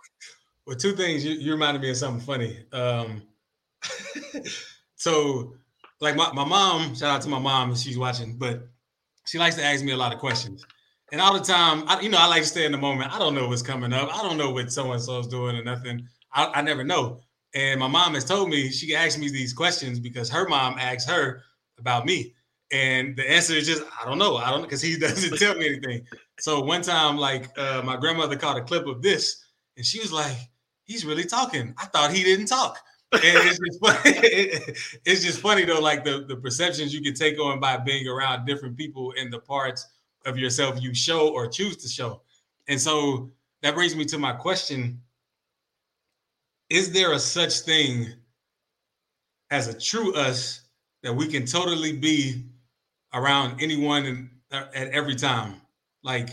Well, 0.68 0.76
two 0.76 0.98
things 0.98 1.24
you, 1.24 1.32
you 1.32 1.54
reminded 1.54 1.82
me 1.82 1.90
of 1.92 1.96
something 1.96 2.20
funny. 2.20 2.58
Um, 2.74 3.22
so, 4.96 5.56
like 6.02 6.18
my, 6.18 6.30
my 6.34 6.44
mom, 6.44 6.94
shout 6.94 7.10
out 7.10 7.22
to 7.22 7.30
my 7.30 7.40
mom 7.40 7.72
if 7.72 7.78
she's 7.78 7.98
watching, 7.98 8.38
but 8.38 8.68
she 9.26 9.40
likes 9.40 9.56
to 9.56 9.64
ask 9.64 9.82
me 9.82 9.94
a 9.94 9.98
lot 9.98 10.14
of 10.14 10.20
questions. 10.20 10.66
And 11.14 11.22
all 11.22 11.34
the 11.34 11.40
time, 11.40 11.86
I, 11.88 12.02
you 12.02 12.10
know, 12.10 12.18
I 12.20 12.28
like 12.28 12.42
to 12.42 12.48
stay 12.50 12.66
in 12.66 12.74
the 12.74 12.78
moment. 12.78 13.16
I 13.16 13.18
don't 13.18 13.34
know 13.34 13.48
what's 13.48 13.62
coming 13.62 13.94
up. 13.94 14.14
I 14.14 14.22
don't 14.22 14.38
know 14.38 14.52
what 14.52 14.70
so 14.70 14.92
and 14.92 15.02
so's 15.02 15.30
doing 15.30 15.56
or 15.56 15.64
nothing. 15.64 16.06
I, 16.34 16.52
I 16.56 16.62
never 16.62 16.84
know. 16.84 17.22
And 17.56 17.80
my 17.80 17.88
mom 17.88 18.16
has 18.16 18.26
told 18.26 18.50
me 18.50 18.70
she 18.70 18.94
asks 18.94 19.18
me 19.18 19.30
these 19.30 19.54
questions 19.54 20.02
because 20.02 20.30
her 20.30 20.50
mom 20.50 20.78
asks 20.78 21.10
her 21.10 21.44
about 21.80 22.06
me. 22.06 22.36
And 22.74 23.16
the 23.16 23.32
answer 23.32 23.54
is 23.54 23.66
just, 23.66 23.84
I 24.02 24.04
don't 24.04 24.18
know. 24.18 24.36
I 24.36 24.50
don't 24.50 24.64
because 24.64 24.82
he 24.82 24.98
doesn't 25.00 25.38
tell 25.38 25.56
me 25.56 25.68
anything. 25.68 26.06
So 26.42 26.60
one 26.60 26.82
time, 26.82 27.16
like 27.16 27.58
uh, 27.58 27.84
my 27.86 27.96
grandmother 27.96 28.36
caught 28.36 28.58
a 28.58 28.62
clip 28.62 28.86
of 28.86 29.02
this, 29.02 29.46
and 29.78 29.86
she 29.86 30.02
was 30.02 30.12
like, 30.12 30.36
he's 30.88 31.06
really 31.06 31.26
talking. 31.26 31.74
I 31.78 31.86
thought 31.86 32.12
he 32.12 32.24
didn't 32.24 32.48
talk. 32.48 32.80
And 33.14 33.22
it's 33.24 33.60
just 33.60 33.80
funny. 33.80 34.18
it's 35.06 35.24
just 35.24 35.40
funny 35.40 35.64
though, 35.66 35.80
like 35.80 36.04
the, 36.04 36.26
the 36.28 36.36
perceptions 36.36 36.94
you 36.94 37.02
can 37.02 37.14
take 37.14 37.40
on 37.40 37.60
by 37.60 37.78
being 37.78 38.08
around 38.08 38.46
different 38.46 38.76
people 38.76 39.12
in 39.12 39.30
the 39.30 39.40
parts 39.40 39.88
of 40.26 40.38
yourself 40.38 40.82
you 40.82 40.94
show 40.94 41.30
or 41.30 41.48
choose 41.48 41.78
to 41.78 41.88
show. 41.88 42.22
And 42.68 42.80
so 42.80 43.32
that 43.62 43.76
brings 43.76 43.96
me 43.96 44.06
to 44.06 44.18
my 44.18 44.34
question. 44.34 45.02
Is 46.70 46.92
there 46.92 47.14
a 47.14 47.20
such 47.20 47.60
thing 47.62 48.08
as 49.52 49.68
a 49.68 49.80
true 49.80 50.14
us 50.16 50.62
that 51.04 51.14
we 51.14 51.28
can 51.28 51.46
totally 51.46 51.94
be 51.94 52.44
around 53.14 53.62
anyone 53.62 54.06
and 54.06 54.30
uh, 54.52 54.66
at 54.76 54.90
every 54.90 55.16
time? 55.16 55.62
Like 56.04 56.30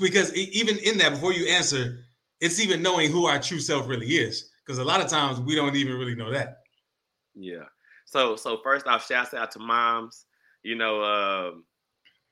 because 0.00 0.34
even 0.34 0.78
in 0.78 0.98
that, 0.98 1.10
before 1.10 1.32
you 1.32 1.46
answer, 1.46 2.00
it's 2.40 2.60
even 2.60 2.82
knowing 2.82 3.10
who 3.10 3.26
our 3.26 3.38
true 3.38 3.60
self 3.60 3.88
really 3.88 4.06
is. 4.06 4.50
Because 4.64 4.78
a 4.78 4.84
lot 4.84 5.00
of 5.00 5.08
times 5.08 5.40
we 5.40 5.54
don't 5.54 5.76
even 5.76 5.96
really 5.96 6.14
know 6.14 6.30
that. 6.30 6.58
Yeah. 7.34 7.64
So 8.06 8.36
so 8.36 8.58
first 8.62 8.86
off, 8.86 9.06
shouts 9.06 9.34
out 9.34 9.50
to 9.52 9.58
moms. 9.58 10.26
You 10.62 10.76
know, 10.76 11.00
uh, 11.00 11.50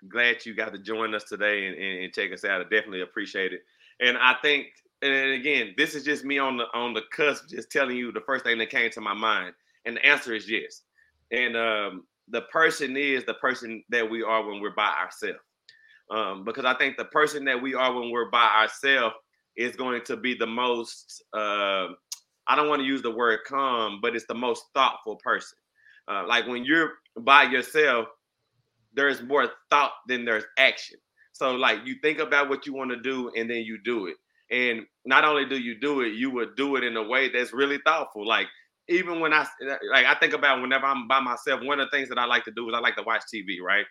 glad 0.09 0.45
you 0.45 0.55
got 0.55 0.73
to 0.73 0.79
join 0.79 1.15
us 1.15 1.25
today 1.25 1.67
and, 1.67 1.77
and, 1.77 2.05
and 2.05 2.13
check 2.13 2.33
us 2.33 2.45
out. 2.45 2.61
I 2.61 2.65
definitely 2.65 3.01
appreciate 3.01 3.53
it. 3.53 3.61
And 4.01 4.17
I 4.19 4.35
think, 4.43 4.67
and 5.03 5.33
again, 5.33 5.75
this 5.77 5.95
is 5.95 6.05
just 6.05 6.25
me 6.25 6.39
on 6.39 6.57
the 6.57 6.65
on 6.75 6.95
the 6.95 7.03
cusp, 7.15 7.49
just 7.49 7.71
telling 7.71 7.97
you 7.97 8.13
the 8.13 8.21
first 8.21 8.45
thing 8.45 8.59
that 8.59 8.71
came 8.71 8.91
to 8.91 9.01
my 9.01 9.15
mind. 9.15 9.55
And 9.85 9.97
the 9.97 10.07
answer 10.07 10.35
is 10.35 10.49
yes. 10.49 10.83
And 11.31 11.57
um, 11.57 12.05
the 12.29 12.43
person 12.43 12.97
is 12.97 13.25
the 13.25 13.35
person 13.35 13.83
that 13.89 14.09
we 14.09 14.23
are 14.23 14.47
when 14.47 14.61
we're 14.61 14.75
by 14.75 14.95
ourselves. 15.03 15.39
Um, 16.11 16.45
because 16.45 16.65
I 16.65 16.75
think 16.75 16.97
the 16.97 17.05
person 17.07 17.45
that 17.47 17.61
we 17.61 17.75
are 17.75 17.93
when 17.93 18.11
we're 18.11 18.31
by 18.31 18.47
ourselves 18.47 19.15
is 19.59 19.77
going 19.77 20.01
to 20.07 20.17
be 20.17 20.35
the 20.35 20.47
most 20.47 21.23
uh, 21.35 21.89
I 22.47 22.57
don't 22.57 22.69
want 22.69 22.81
to 22.81 22.87
use 22.87 23.03
the 23.03 23.11
word 23.11 23.41
calm, 23.47 23.99
but 24.01 24.17
it's 24.17 24.25
the 24.27 24.35
most 24.35 24.65
thoughtful 24.73 25.17
person. 25.17 25.59
Uh, 26.11 26.25
like 26.27 26.47
when 26.47 26.65
you're 26.65 26.93
by 27.21 27.43
yourself, 27.43 28.07
there's 28.95 29.23
more 29.23 29.51
thought 29.69 29.93
than 30.09 30.25
there's 30.25 30.45
action. 30.59 30.97
So 31.33 31.53
like 31.53 31.81
you 31.85 31.97
think 32.03 32.21
about 32.21 32.49
what 32.49 32.67
you 32.67 32.73
want 32.73 32.91
to 32.91 33.01
do 33.01 33.31
and 33.37 33.51
then 33.51 33.59
you 33.59 33.79
do 33.85 34.07
it. 34.07 34.17
And 34.51 34.87
not 35.05 35.25
only 35.25 35.45
do 35.45 35.59
you 35.59 35.79
do 35.79 36.01
it, 36.01 36.15
you 36.15 36.31
would 36.31 36.57
do 36.57 36.77
it 36.77 36.85
in 36.85 36.97
a 36.97 37.03
way 37.03 37.29
that's 37.29 37.53
really 37.53 37.79
thoughtful. 37.85 38.27
Like 38.27 38.47
even 38.89 39.21
when 39.21 39.35
I 39.35 39.47
like 39.93 40.07
I 40.07 40.15
think 40.19 40.33
about 40.33 40.63
whenever 40.63 40.87
I'm 40.87 41.07
by 41.07 41.21
myself, 41.21 41.61
one 41.63 41.81
of 41.81 41.91
the 41.91 41.97
things 41.97 42.09
that 42.09 42.19
I 42.19 42.25
like 42.25 42.45
to 42.45 42.51
do 42.51 42.69
is 42.69 42.75
I 42.75 42.81
like 42.81 42.97
to 42.97 43.03
watch 43.03 43.23
TV, 43.33 43.61
right? 43.63 43.85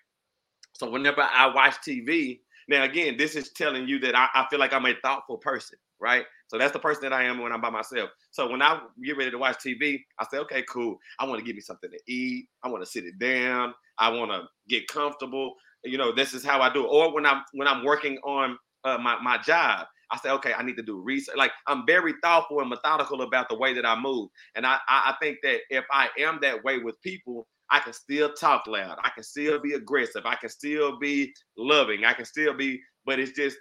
So 0.73 0.89
whenever 0.89 1.21
I 1.21 1.53
watch 1.53 1.75
TV, 1.87 2.39
now, 2.67 2.83
again, 2.83 3.15
this 3.17 3.35
is 3.35 3.51
telling 3.51 3.87
you 3.87 3.99
that 3.99 4.15
I, 4.15 4.27
I, 4.33 4.45
feel 4.49 4.59
like 4.59 4.73
I'm 4.73 4.85
a 4.85 4.93
thoughtful 5.01 5.37
person, 5.37 5.77
right? 5.99 6.25
So 6.47 6.57
that's 6.57 6.73
the 6.73 6.79
person 6.79 7.03
that 7.03 7.13
I 7.13 7.23
am 7.23 7.39
when 7.39 7.51
I'm 7.51 7.61
by 7.61 7.69
myself. 7.69 8.09
So 8.31 8.49
when 8.49 8.61
I 8.61 8.79
get 9.03 9.17
ready 9.17 9.31
to 9.31 9.37
watch 9.37 9.57
TV, 9.57 9.99
I 10.19 10.25
say, 10.29 10.37
okay, 10.39 10.63
cool. 10.69 10.97
I 11.19 11.25
want 11.25 11.39
to 11.39 11.45
give 11.45 11.55
me 11.55 11.61
something 11.61 11.89
to 11.89 11.99
eat. 12.11 12.47
I 12.63 12.67
want 12.67 12.83
to 12.83 12.89
sit 12.89 13.05
it 13.05 13.19
down. 13.19 13.73
I 13.97 14.09
want 14.09 14.31
to 14.31 14.43
get 14.67 14.87
comfortable. 14.87 15.53
You 15.83 15.97
know, 15.97 16.13
this 16.13 16.33
is 16.33 16.43
how 16.43 16.61
I 16.61 16.71
do 16.71 16.83
it. 16.83 16.89
Or 16.89 17.13
when 17.13 17.25
I'm 17.25 17.43
when 17.53 17.67
I'm 17.67 17.85
working 17.85 18.17
on 18.19 18.57
uh, 18.83 18.97
my 18.97 19.17
my 19.21 19.37
job, 19.37 19.87
I 20.11 20.17
say, 20.17 20.29
okay, 20.31 20.53
I 20.53 20.63
need 20.63 20.77
to 20.77 20.83
do 20.83 20.99
research. 20.99 21.35
Like 21.37 21.51
I'm 21.67 21.85
very 21.85 22.13
thoughtful 22.21 22.59
and 22.59 22.69
methodical 22.69 23.21
about 23.21 23.49
the 23.49 23.57
way 23.57 23.73
that 23.73 23.85
I 23.85 23.99
move. 23.99 24.29
And 24.55 24.65
I, 24.65 24.77
I, 24.87 25.11
I 25.11 25.15
think 25.21 25.37
that 25.43 25.59
if 25.69 25.85
I 25.91 26.09
am 26.19 26.39
that 26.41 26.63
way 26.63 26.79
with 26.79 27.01
people, 27.01 27.47
I 27.69 27.79
can 27.79 27.93
still 27.93 28.33
talk 28.33 28.67
loud. 28.67 28.97
I 29.03 29.09
can 29.09 29.23
still 29.23 29.59
be 29.59 29.73
aggressive. 29.73 30.25
I 30.25 30.35
can 30.35 30.49
still 30.49 30.97
be 30.99 31.33
loving. 31.57 32.05
I 32.05 32.13
can 32.13 32.25
still 32.25 32.53
be, 32.53 32.81
but 33.05 33.19
it's 33.19 33.33
just 33.33 33.57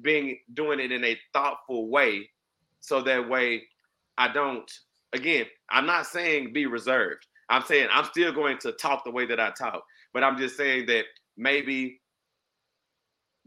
being 0.00 0.38
doing 0.54 0.80
it 0.80 0.92
in 0.92 1.04
a 1.04 1.18
thoughtful 1.32 1.90
way. 1.90 2.28
So 2.80 3.02
that 3.02 3.28
way 3.28 3.62
I 4.16 4.32
don't, 4.32 4.70
again, 5.12 5.46
I'm 5.70 5.86
not 5.86 6.06
saying 6.06 6.52
be 6.52 6.66
reserved. 6.66 7.26
I'm 7.50 7.62
saying 7.62 7.88
I'm 7.92 8.04
still 8.04 8.32
going 8.32 8.58
to 8.58 8.72
talk 8.72 9.04
the 9.04 9.10
way 9.10 9.26
that 9.26 9.40
I 9.40 9.50
talk, 9.50 9.82
but 10.12 10.22
I'm 10.22 10.38
just 10.38 10.56
saying 10.56 10.86
that 10.86 11.04
maybe 11.36 12.00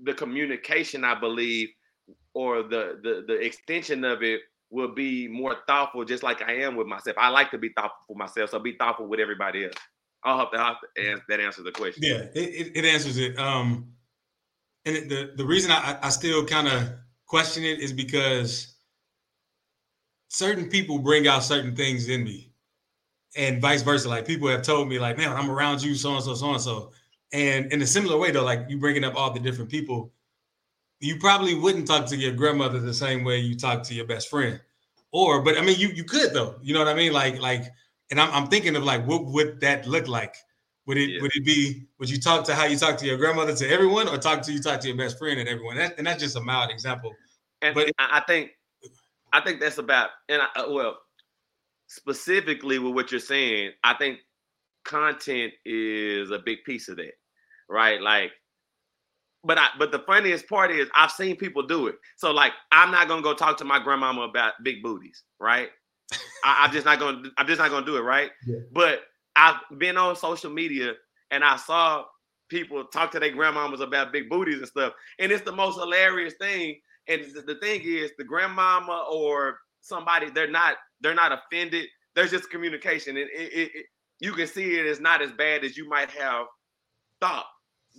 the 0.04 0.13
communication, 0.13 1.04
I 1.04 1.20
believe, 1.20 1.70
or 2.34 2.63
the 2.63 3.00
the 3.04 3.24
the 3.28 3.36
extension 3.36 4.04
of 4.04 4.24
it 4.24 4.41
will 4.72 4.94
be 4.94 5.28
more 5.28 5.58
thoughtful, 5.68 6.04
just 6.06 6.24
like 6.24 6.42
I 6.42 6.54
am 6.54 6.76
with 6.76 6.88
myself. 6.88 7.18
I 7.20 7.30
like 7.30 7.52
to 7.52 7.58
be 7.58 7.70
thoughtful 7.70 8.06
for 8.08 8.16
myself, 8.16 8.50
so 8.50 8.60
be 8.60 8.78
thoughtful 8.78 9.06
with 9.06 9.20
everybody 9.20 9.66
else. 9.66 9.76
I 10.24 10.38
hope 10.38 10.52
that, 10.54 10.78
that 11.28 11.40
answers 11.40 11.66
the 11.66 11.72
question. 11.72 12.04
Yeah, 12.04 12.26
it, 12.34 12.72
it 12.76 12.86
answers 12.86 13.18
it. 13.18 13.38
Um, 13.38 13.92
and 14.86 14.96
it, 14.96 15.10
the 15.10 15.34
the 15.36 15.46
reason 15.46 15.72
I, 15.72 15.98
I 16.02 16.10
still 16.10 16.46
kind 16.46 16.68
of 16.68 16.90
question 17.28 17.64
it 17.64 17.80
is 17.80 17.92
because 17.94 18.76
certain 20.30 20.70
people 20.70 21.00
bring 21.00 21.28
out 21.28 21.44
certain 21.44 21.76
things 21.76 22.08
in 22.08 22.24
me, 22.24 22.52
and 23.36 23.62
vice 23.62 23.82
versa. 23.82 24.10
Like 24.10 24.26
people 24.26 24.48
have 24.48 24.62
told 24.62 24.88
me, 24.88 25.00
like, 25.00 25.18
man, 25.18 25.32
I'm 25.36 25.52
around 25.52 25.84
you, 25.84 25.96
so 25.96 26.16
and 26.16 26.24
so, 26.24 26.34
so 26.34 26.52
and 26.52 26.62
so. 26.62 26.92
And 27.34 27.72
in 27.72 27.82
a 27.82 27.88
similar 27.88 28.18
way, 28.18 28.32
though, 28.32 28.44
like 28.44 28.66
you 28.70 28.78
bringing 28.78 29.04
up 29.04 29.16
all 29.16 29.32
the 29.32 29.40
different 29.40 29.70
people, 29.70 30.14
you 31.02 31.18
probably 31.18 31.56
wouldn't 31.56 31.88
talk 31.88 32.06
to 32.08 32.16
your 32.16 32.32
grandmother 32.32 32.80
the 32.80 32.94
same 32.94 33.24
way 33.24 33.40
you 33.40 33.56
talk 33.56 33.84
to 33.84 33.94
your 33.94 34.06
best 34.06 34.30
friend. 34.30 34.62
Or, 35.12 35.42
but 35.42 35.58
I 35.58 35.62
mean, 35.62 35.78
you 35.78 35.90
you 35.90 36.06
could 36.06 36.34
though. 36.34 36.56
You 36.62 36.74
know 36.74 36.80
what 36.80 36.88
I 36.88 36.94
mean? 36.94 37.12
Like 37.12 37.40
like, 37.42 37.66
and 38.12 38.22
I'm 38.22 38.32
I'm 38.32 38.48
thinking 38.48 38.76
of 38.76 38.84
like, 38.84 39.06
what 39.06 39.26
would 39.26 39.60
that 39.60 39.88
look 39.88 40.08
like? 40.08 40.36
Would 40.86 40.98
it 40.98 41.10
yeah. 41.10 41.22
would 41.22 41.32
it 41.34 41.46
be? 41.46 41.88
Would 42.00 42.10
you 42.10 42.20
talk 42.20 42.46
to 42.46 42.56
how 42.56 42.66
you 42.66 42.78
talk 42.78 42.98
to 42.98 43.06
your 43.06 43.18
grandmother 43.18 43.56
to 43.56 43.70
everyone, 43.70 44.08
or 44.08 44.18
talk 44.18 44.42
to 44.44 44.54
you 44.54 44.62
talk 44.62 44.80
to 44.82 44.88
your 44.88 44.98
best 44.98 45.18
friend 45.18 45.40
and 45.40 45.50
everyone? 45.50 45.76
That, 45.76 45.98
and 45.98 46.08
that's 46.08 46.22
just 46.22 46.38
a 46.38 46.42
mild 46.42 46.72
example. 46.72 47.14
And 47.62 47.76
but 47.76 47.92
I 48.00 48.22
think 48.22 48.52
I 49.34 49.42
think 49.42 49.60
that's 49.60 49.80
about 49.80 50.10
and 50.30 50.42
I, 50.42 50.62
uh, 50.62 50.72
well, 50.72 50.98
specifically 51.88 52.80
with 52.80 52.94
what 52.94 53.12
you're 53.12 53.20
saying, 53.20 53.72
I 53.84 53.96
think 53.96 54.20
content 54.86 55.54
is 55.66 56.32
a 56.32 56.40
big 56.40 56.64
piece 56.64 56.88
of 56.90 56.98
that, 56.98 57.14
right? 57.70 58.02
Like 58.02 58.32
but 59.44 59.58
I 59.58 59.68
but 59.78 59.92
the 59.92 60.00
funniest 60.00 60.48
part 60.48 60.72
is 60.72 60.88
I've 60.96 61.12
seen 61.12 61.36
people 61.36 61.66
do 61.66 61.88
it. 61.88 61.96
So 62.18 62.32
like 62.32 62.54
I'm 62.72 62.92
not 62.92 63.08
gonna 63.08 63.22
go 63.22 63.34
talk 63.34 63.58
to 63.58 63.66
my 63.66 63.80
grandmama 63.80 64.22
about 64.22 64.54
big 64.64 64.84
booties, 64.84 65.24
right? 65.40 65.70
I, 66.44 66.66
am 66.66 66.72
just 66.72 66.86
not 66.86 67.00
gonna 67.00 67.30
I'm 67.38 67.48
just 67.48 67.60
not 67.60 67.72
gonna 67.72 67.86
do 67.86 67.98
it, 67.98 68.02
right? 68.02 68.32
Yeah. 68.46 68.60
But 68.72 69.02
I've 69.36 69.58
been 69.78 69.98
on 69.98 70.16
social 70.16 70.52
media 70.52 70.94
and 71.32 71.44
I 71.44 71.56
saw 71.56 72.06
people 72.50 72.84
talk 72.86 73.12
to 73.12 73.20
their 73.20 73.32
grandmamas 73.32 73.82
about 73.82 74.12
big 74.12 74.30
booties 74.30 74.58
and 74.58 74.68
stuff, 74.68 74.94
and 75.20 75.32
it's 75.32 75.44
the 75.44 75.52
most 75.52 75.80
hilarious 75.80 76.34
thing. 76.40 76.80
And 77.08 77.24
the, 77.48 77.56
thing 77.56 77.82
is, 77.84 78.12
the 78.20 78.24
grandmama 78.24 79.08
or 79.12 79.58
somebody 79.82 80.30
they're 80.30 80.52
not 80.52 80.76
they're 81.02 81.16
not 81.16 81.32
offended. 81.32 81.88
There's 82.14 82.30
just 82.30 82.52
communication, 82.52 83.18
and 83.18 83.30
it, 83.34 83.54
it, 83.54 83.72
it 83.74 83.86
you 84.20 84.34
can 84.34 84.46
see 84.46 84.78
it 84.78 84.86
is 84.86 85.00
not 85.00 85.22
as 85.22 85.32
bad 85.32 85.64
as 85.64 85.76
you 85.76 85.90
might 85.90 86.12
have 86.12 86.46
thought 87.20 87.46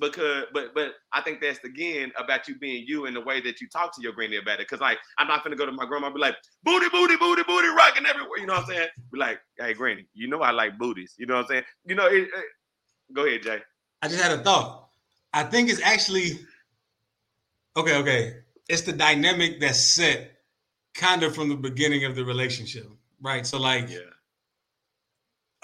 because 0.01 0.45
but 0.53 0.75
but 0.75 0.95
I 1.13 1.21
think 1.21 1.41
that's 1.41 1.63
again 1.65 2.13
about 2.19 2.49
you 2.49 2.59
being 2.59 2.85
you 2.87 3.07
and 3.07 3.15
the 3.15 3.21
way 3.21 3.41
that 3.43 3.61
you 3.61 3.69
talk 3.69 3.95
to 3.97 4.03
your 4.03 4.13
granny 4.13 4.37
about 4.37 4.61
it. 4.61 4.69
Cause 4.69 4.81
like 4.81 4.99
I'm 5.19 5.29
not 5.29 5.45
gonna 5.45 5.57
go 5.57 5.67
to 5.67 5.73
my 5.73 5.85
grandma 5.85 6.07
and 6.07 6.15
be 6.15 6.21
like 6.21 6.37
booty, 6.63 6.89
booty, 6.91 7.17
booty, 7.17 7.43
booty, 7.43 7.69
rocking 7.69 8.07
everywhere. 8.07 8.39
You 8.39 8.47
know 8.47 8.55
what 8.55 8.65
I'm 8.65 8.69
saying? 8.69 8.89
Be 9.13 9.19
like, 9.19 9.41
hey 9.59 9.75
granny, 9.75 10.07
you 10.15 10.29
know 10.29 10.41
I 10.41 10.51
like 10.51 10.79
booties. 10.79 11.15
You 11.19 11.27
know 11.27 11.35
what 11.35 11.43
I'm 11.43 11.49
saying? 11.49 11.63
You 11.87 11.95
know, 11.95 12.07
it, 12.07 12.23
it, 12.23 12.45
go 13.13 13.27
ahead, 13.27 13.43
Jay. 13.43 13.59
I 14.01 14.09
just 14.09 14.23
had 14.23 14.39
a 14.39 14.43
thought. 14.43 14.89
I 15.35 15.45
think 15.45 15.69
it's 15.69 15.83
actually 15.83 16.39
okay, 17.77 17.97
okay. 17.99 18.35
It's 18.69 18.83
the 18.83 18.93
dynamic 18.93 19.61
that's 19.61 19.81
set 19.81 20.39
kind 20.95 21.23
of 21.23 21.35
from 21.35 21.49
the 21.49 21.57
beginning 21.57 22.05
of 22.05 22.17
the 22.17 22.25
relationship, 22.25 22.87
right? 23.21 23.47
So 23.47 23.59
like 23.59 23.91
yeah. 23.91 23.99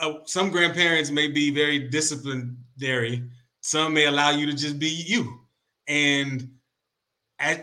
Uh, 0.01 0.21
some 0.27 0.51
grandparents 0.51 1.11
may 1.11 1.27
be 1.27 1.51
very 1.51 1.81
disciplinary 1.89 3.29
some 3.69 3.93
may 3.93 4.07
allow 4.07 4.31
you 4.31 4.47
to 4.47 4.55
just 4.55 4.79
be 4.79 4.89
you. 4.89 5.41
And 5.89 6.49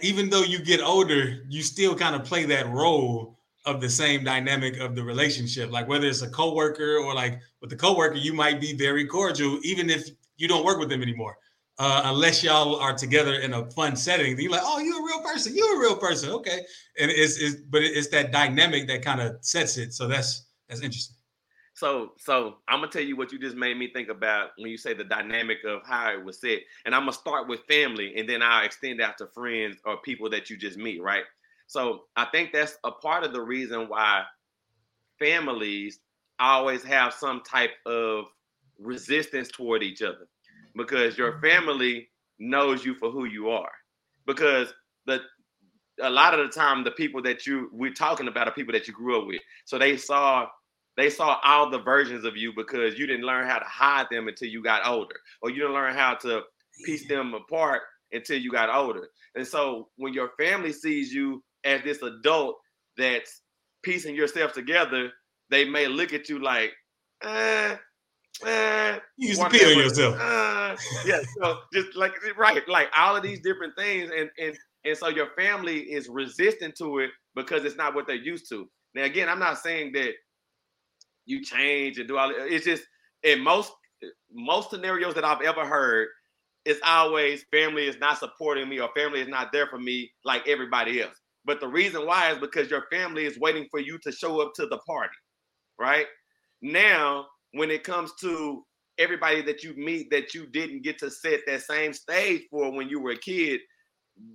even 0.01 0.29
though 0.29 0.43
you 0.43 0.59
get 0.59 0.81
older, 0.81 1.43
you 1.49 1.63
still 1.63 1.95
kind 1.95 2.15
of 2.15 2.23
play 2.23 2.45
that 2.45 2.69
role 2.69 3.39
of 3.65 3.81
the 3.81 3.89
same 3.89 4.23
dynamic 4.23 4.77
of 4.77 4.95
the 4.95 5.03
relationship. 5.03 5.71
Like 5.71 5.87
whether 5.87 6.05
it's 6.05 6.21
a 6.21 6.29
coworker 6.29 6.97
or 6.97 7.15
like 7.15 7.39
with 7.59 7.71
the 7.71 7.75
coworker, 7.75 8.17
you 8.17 8.33
might 8.33 8.61
be 8.61 8.77
very 8.77 9.07
cordial, 9.07 9.59
even 9.63 9.89
if 9.89 10.09
you 10.37 10.47
don't 10.47 10.63
work 10.63 10.77
with 10.77 10.89
them 10.89 11.01
anymore. 11.01 11.37
Uh, 11.77 12.03
unless 12.05 12.43
y'all 12.43 12.75
are 12.77 12.93
together 12.93 13.35
in 13.35 13.53
a 13.53 13.69
fun 13.71 13.97
setting, 13.97 14.39
you're 14.39 14.49
like, 14.49 14.61
"Oh, 14.63 14.79
you're 14.79 15.01
a 15.01 15.03
real 15.03 15.19
person. 15.19 15.53
You're 15.53 15.75
a 15.75 15.79
real 15.79 15.97
person." 15.97 16.29
Okay, 16.29 16.61
and 16.97 17.11
it's, 17.11 17.37
it's 17.37 17.55
but 17.69 17.81
it's 17.83 18.07
that 18.09 18.31
dynamic 18.31 18.87
that 18.87 19.01
kind 19.01 19.19
of 19.19 19.35
sets 19.41 19.75
it. 19.75 19.91
So 19.91 20.07
that's 20.07 20.45
that's 20.69 20.79
interesting. 20.79 21.17
So, 21.75 22.13
so 22.17 22.55
I'm 22.69 22.79
gonna 22.79 22.91
tell 22.91 23.01
you 23.03 23.17
what 23.17 23.33
you 23.33 23.37
just 23.37 23.57
made 23.57 23.77
me 23.77 23.91
think 23.91 24.07
about 24.07 24.51
when 24.57 24.71
you 24.71 24.77
say 24.77 24.93
the 24.93 25.03
dynamic 25.03 25.57
of 25.65 25.81
how 25.85 26.09
it 26.13 26.23
was 26.23 26.39
set, 26.39 26.59
and 26.85 26.95
I'm 26.95 27.01
gonna 27.01 27.11
start 27.11 27.49
with 27.49 27.65
family, 27.67 28.15
and 28.15 28.27
then 28.27 28.41
I'll 28.41 28.65
extend 28.65 29.01
out 29.01 29.17
to 29.17 29.27
friends 29.27 29.77
or 29.85 29.97
people 29.97 30.29
that 30.29 30.49
you 30.49 30.55
just 30.55 30.77
meet, 30.77 31.01
right? 31.03 31.25
So, 31.67 32.03
I 32.15 32.25
think 32.25 32.53
that's 32.53 32.77
a 32.85 32.91
part 32.91 33.25
of 33.25 33.33
the 33.33 33.41
reason 33.41 33.89
why 33.89 34.23
families 35.19 35.99
always 36.39 36.81
have 36.83 37.13
some 37.13 37.41
type 37.41 37.71
of 37.85 38.27
resistance 38.79 39.49
toward 39.49 39.83
each 39.83 40.01
other, 40.01 40.29
because 40.77 41.17
your 41.17 41.33
mm-hmm. 41.33 41.45
family 41.45 42.09
knows 42.39 42.85
you 42.85 42.95
for 42.95 43.11
who 43.11 43.25
you 43.25 43.49
are, 43.49 43.71
because 44.25 44.73
the 45.07 45.19
a 46.01 46.09
lot 46.09 46.37
of 46.37 46.45
the 46.45 46.53
time 46.53 46.85
the 46.85 46.91
people 46.91 47.21
that 47.21 47.45
you 47.45 47.69
we're 47.73 47.93
talking 47.93 48.29
about 48.29 48.47
are 48.47 48.53
people 48.53 48.73
that 48.73 48.87
you 48.87 48.93
grew 48.93 49.19
up 49.19 49.27
with, 49.27 49.41
so 49.65 49.77
they 49.77 49.97
saw 49.97 50.47
they 50.97 51.09
saw 51.09 51.39
all 51.43 51.69
the 51.69 51.79
versions 51.79 52.23
of 52.25 52.37
you 52.37 52.53
because 52.55 52.97
you 52.97 53.05
didn't 53.05 53.25
learn 53.25 53.47
how 53.47 53.59
to 53.59 53.65
hide 53.65 54.07
them 54.09 54.27
until 54.27 54.47
you 54.47 54.63
got 54.63 54.87
older, 54.87 55.15
or 55.41 55.49
you 55.49 55.57
didn't 55.57 55.73
learn 55.73 55.93
how 55.93 56.15
to 56.15 56.41
piece 56.85 57.07
them 57.07 57.33
apart 57.33 57.81
until 58.11 58.37
you 58.37 58.51
got 58.51 58.73
older. 58.73 59.09
And 59.35 59.45
so 59.45 59.89
when 59.97 60.13
your 60.13 60.31
family 60.39 60.71
sees 60.71 61.11
you 61.11 61.43
as 61.63 61.81
this 61.83 62.01
adult 62.01 62.55
that's 62.97 63.41
piecing 63.83 64.15
yourself 64.15 64.53
together, 64.53 65.11
they 65.49 65.65
may 65.65 65.87
look 65.87 66.13
at 66.13 66.29
you 66.29 66.39
like, 66.39 66.71
eh, 67.23 67.75
eh. 68.45 68.99
You 69.17 69.29
used 69.29 69.41
to 69.41 69.57
yourself. 69.57 70.15
Uh, 70.19 70.75
yeah, 71.05 71.19
so 71.39 71.59
just 71.73 71.95
like 71.95 72.13
right, 72.37 72.67
like 72.67 72.87
all 72.97 73.15
of 73.15 73.23
these 73.23 73.41
different 73.41 73.73
things, 73.77 74.11
and 74.15 74.29
and 74.39 74.57
and 74.85 74.97
so 74.97 75.09
your 75.09 75.29
family 75.37 75.79
is 75.79 76.07
resistant 76.09 76.75
to 76.77 76.99
it 76.99 77.11
because 77.35 77.65
it's 77.65 77.75
not 77.75 77.95
what 77.95 78.07
they're 78.07 78.15
used 78.15 78.47
to. 78.49 78.69
Now, 78.93 79.03
again, 79.03 79.27
I'm 79.27 79.39
not 79.39 79.57
saying 79.59 79.91
that 79.93 80.13
you 81.25 81.43
change 81.43 81.97
and 81.97 82.07
do 82.07 82.17
all 82.17 82.31
it's 82.35 82.65
just 82.65 82.83
in 83.23 83.41
most 83.41 83.71
most 84.31 84.69
scenarios 84.69 85.15
that 85.15 85.23
I've 85.23 85.41
ever 85.41 85.65
heard, 85.65 86.09
it's 86.65 86.79
always 86.85 87.45
family 87.51 87.87
is 87.87 87.97
not 87.99 88.19
supporting 88.19 88.69
me 88.69 88.79
or 88.79 88.89
family 88.95 89.21
is 89.21 89.27
not 89.27 89.51
there 89.51 89.67
for 89.67 89.79
me 89.79 90.11
like 90.23 90.47
everybody 90.47 91.01
else. 91.01 91.15
But 91.45 91.59
the 91.59 91.67
reason 91.67 92.05
why 92.05 92.31
is 92.31 92.39
because 92.39 92.69
your 92.69 92.85
family 92.91 93.25
is 93.25 93.39
waiting 93.39 93.67
for 93.69 93.79
you 93.79 93.99
to 93.99 94.11
show 94.11 94.41
up 94.41 94.53
to 94.55 94.65
the 94.65 94.79
party, 94.79 95.15
right? 95.79 96.07
Now, 96.61 97.27
when 97.51 97.69
it 97.69 97.83
comes 97.83 98.11
to 98.21 98.65
everybody 98.97 99.41
that 99.43 99.63
you 99.63 99.75
meet 99.75 100.09
that 100.09 100.33
you 100.33 100.47
didn't 100.47 100.83
get 100.83 100.97
to 100.99 101.11
set 101.11 101.41
that 101.45 101.61
same 101.61 101.93
stage 101.93 102.43
for 102.49 102.71
when 102.71 102.89
you 102.89 102.99
were 102.99 103.11
a 103.11 103.17
kid, 103.17 103.61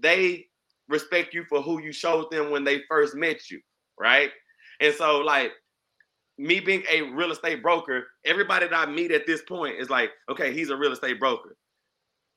they 0.01 0.47
respect 0.89 1.35
you 1.35 1.45
for 1.49 1.63
who 1.63 1.83
you 1.83 1.93
showed 1.93 2.31
them 2.31 2.51
when 2.51 2.65
they 2.65 2.83
first 2.89 3.15
met 3.15 3.51
you, 3.51 3.61
right? 3.99 4.31
And 4.81 4.95
so, 4.95 5.19
like, 5.19 5.53
me 6.41 6.59
being 6.59 6.83
a 6.91 7.03
real 7.03 7.33
estate 7.33 7.63
broker, 7.63 8.07
everybody 8.25 8.67
that 8.67 8.75
I 8.75 8.91
meet 8.91 9.11
at 9.11 9.27
this 9.27 9.43
point 9.43 9.77
is 9.79 9.91
like, 9.91 10.11
okay, 10.31 10.55
he's 10.55 10.71
a 10.71 10.77
real 10.77 10.93
estate 10.93 11.21
broker. 11.21 11.55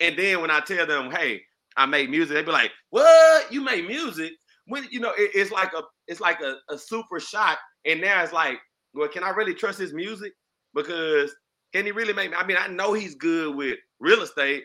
And 0.01 0.19
then 0.19 0.41
when 0.41 0.51
I 0.51 0.59
tell 0.59 0.85
them, 0.85 1.09
hey, 1.09 1.41
I 1.77 1.85
make 1.85 2.09
music, 2.09 2.35
they 2.35 2.43
be 2.43 2.51
like, 2.51 2.71
what? 2.89 3.51
You 3.51 3.61
make 3.61 3.87
music? 3.87 4.33
When 4.67 4.85
you 4.91 4.99
know, 4.99 5.13
it, 5.17 5.31
it's 5.33 5.51
like 5.51 5.73
a 5.73 5.81
it's 6.07 6.19
like 6.19 6.41
a, 6.41 6.55
a 6.69 6.77
super 6.77 7.19
shock. 7.19 7.57
And 7.85 8.01
now 8.01 8.21
it's 8.21 8.33
like, 8.33 8.59
well, 8.93 9.07
can 9.07 9.23
I 9.23 9.29
really 9.29 9.53
trust 9.53 9.79
his 9.79 9.93
music? 9.93 10.33
Because 10.73 11.33
can 11.73 11.85
he 11.85 11.91
really 11.91 12.13
make? 12.13 12.31
I 12.35 12.45
mean, 12.45 12.57
I 12.59 12.67
know 12.67 12.91
he's 12.91 13.15
good 13.15 13.55
with 13.55 13.77
real 13.99 14.21
estate, 14.21 14.63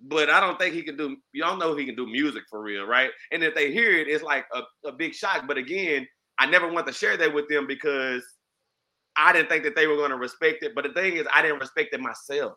but 0.00 0.30
I 0.30 0.38
don't 0.38 0.58
think 0.60 0.74
he 0.74 0.82
can 0.82 0.96
do. 0.96 1.16
Don't 1.36 1.58
know 1.58 1.74
he 1.74 1.86
can 1.86 1.96
do 1.96 2.06
music 2.06 2.44
for 2.48 2.62
real, 2.62 2.84
right? 2.84 3.10
And 3.32 3.42
if 3.42 3.54
they 3.54 3.72
hear 3.72 3.98
it, 3.98 4.06
it's 4.06 4.22
like 4.22 4.46
a, 4.54 4.62
a 4.88 4.92
big 4.92 5.12
shock. 5.12 5.44
But 5.48 5.58
again, 5.58 6.06
I 6.38 6.46
never 6.46 6.70
want 6.70 6.86
to 6.86 6.92
share 6.92 7.16
that 7.16 7.34
with 7.34 7.48
them 7.48 7.66
because 7.66 8.24
I 9.20 9.32
didn't 9.32 9.48
think 9.50 9.64
that 9.64 9.76
they 9.76 9.86
were 9.86 9.96
going 9.96 10.10
to 10.10 10.16
respect 10.16 10.64
it. 10.64 10.74
But 10.74 10.84
the 10.84 10.94
thing 10.94 11.16
is, 11.16 11.26
I 11.34 11.42
didn't 11.42 11.60
respect 11.60 11.94
it 11.94 12.00
myself, 12.00 12.54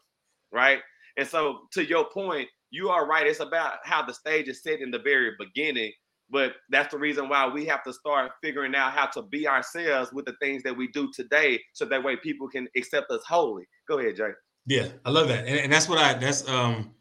right? 0.51 0.79
And 1.17 1.27
so, 1.27 1.67
to 1.73 1.85
your 1.85 2.05
point, 2.11 2.49
you 2.71 2.89
are 2.89 3.07
right. 3.07 3.27
It's 3.27 3.41
about 3.41 3.79
how 3.83 4.03
the 4.05 4.13
stage 4.13 4.47
is 4.49 4.63
set 4.63 4.81
in 4.81 4.91
the 4.91 4.99
very 4.99 5.33
beginning 5.39 5.91
But 6.29 6.53
that's 6.69 6.91
the 6.91 6.99
reason 6.99 7.29
why 7.29 7.47
we 7.47 7.65
have 7.67 7.83
to 7.83 7.93
start 7.93 8.31
figuring 8.41 8.75
out 8.75 8.93
how 8.93 9.07
to 9.07 9.21
be 9.21 9.47
ourselves 9.47 10.11
with 10.13 10.25
the 10.25 10.33
things 10.41 10.63
that 10.63 10.75
we 10.75 10.87
do 10.89 11.11
today, 11.13 11.61
so 11.73 11.85
that 11.85 12.03
way 12.03 12.15
people 12.17 12.47
can 12.49 12.67
accept 12.75 13.11
us 13.11 13.23
wholly. 13.27 13.65
Go 13.87 13.99
ahead, 13.99 14.15
Jay. 14.17 14.31
Yeah, 14.65 14.87
I 15.05 15.11
love 15.11 15.27
that, 15.29 15.45
and, 15.47 15.59
and 15.59 15.73
that's 15.73 15.89
what 15.89 15.99
I. 15.99 16.15
That's 16.15 16.47
um 16.49 16.95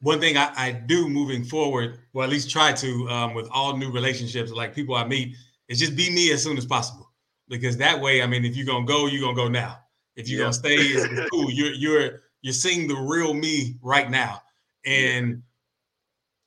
one 0.00 0.20
thing 0.20 0.36
I, 0.36 0.52
I 0.56 0.72
do 0.72 1.08
moving 1.08 1.44
forward, 1.44 2.00
or 2.14 2.24
at 2.24 2.30
least 2.30 2.50
try 2.50 2.72
to 2.72 3.08
um, 3.10 3.34
with 3.34 3.48
all 3.52 3.76
new 3.76 3.92
relationships, 3.92 4.50
like 4.52 4.74
people 4.74 4.96
I 4.96 5.06
meet, 5.06 5.36
is 5.68 5.78
just 5.78 5.96
be 5.96 6.10
me 6.10 6.32
as 6.32 6.42
soon 6.42 6.58
as 6.58 6.66
possible. 6.66 7.11
Because 7.52 7.76
that 7.76 8.00
way, 8.00 8.22
I 8.22 8.26
mean, 8.26 8.44
if 8.46 8.56
you're 8.56 8.66
gonna 8.66 8.86
go, 8.86 9.06
you're 9.06 9.20
gonna 9.20 9.36
go 9.36 9.46
now. 9.46 9.78
If 10.16 10.28
you're 10.28 10.40
yeah. 10.40 10.44
gonna 10.44 10.54
stay, 10.54 10.74
it's, 10.74 11.04
it's 11.04 11.30
cool. 11.30 11.50
You're 11.50 11.72
you're 11.72 12.20
you're 12.40 12.54
seeing 12.54 12.88
the 12.88 12.96
real 12.96 13.34
me 13.34 13.76
right 13.82 14.10
now, 14.10 14.42
and 14.86 15.42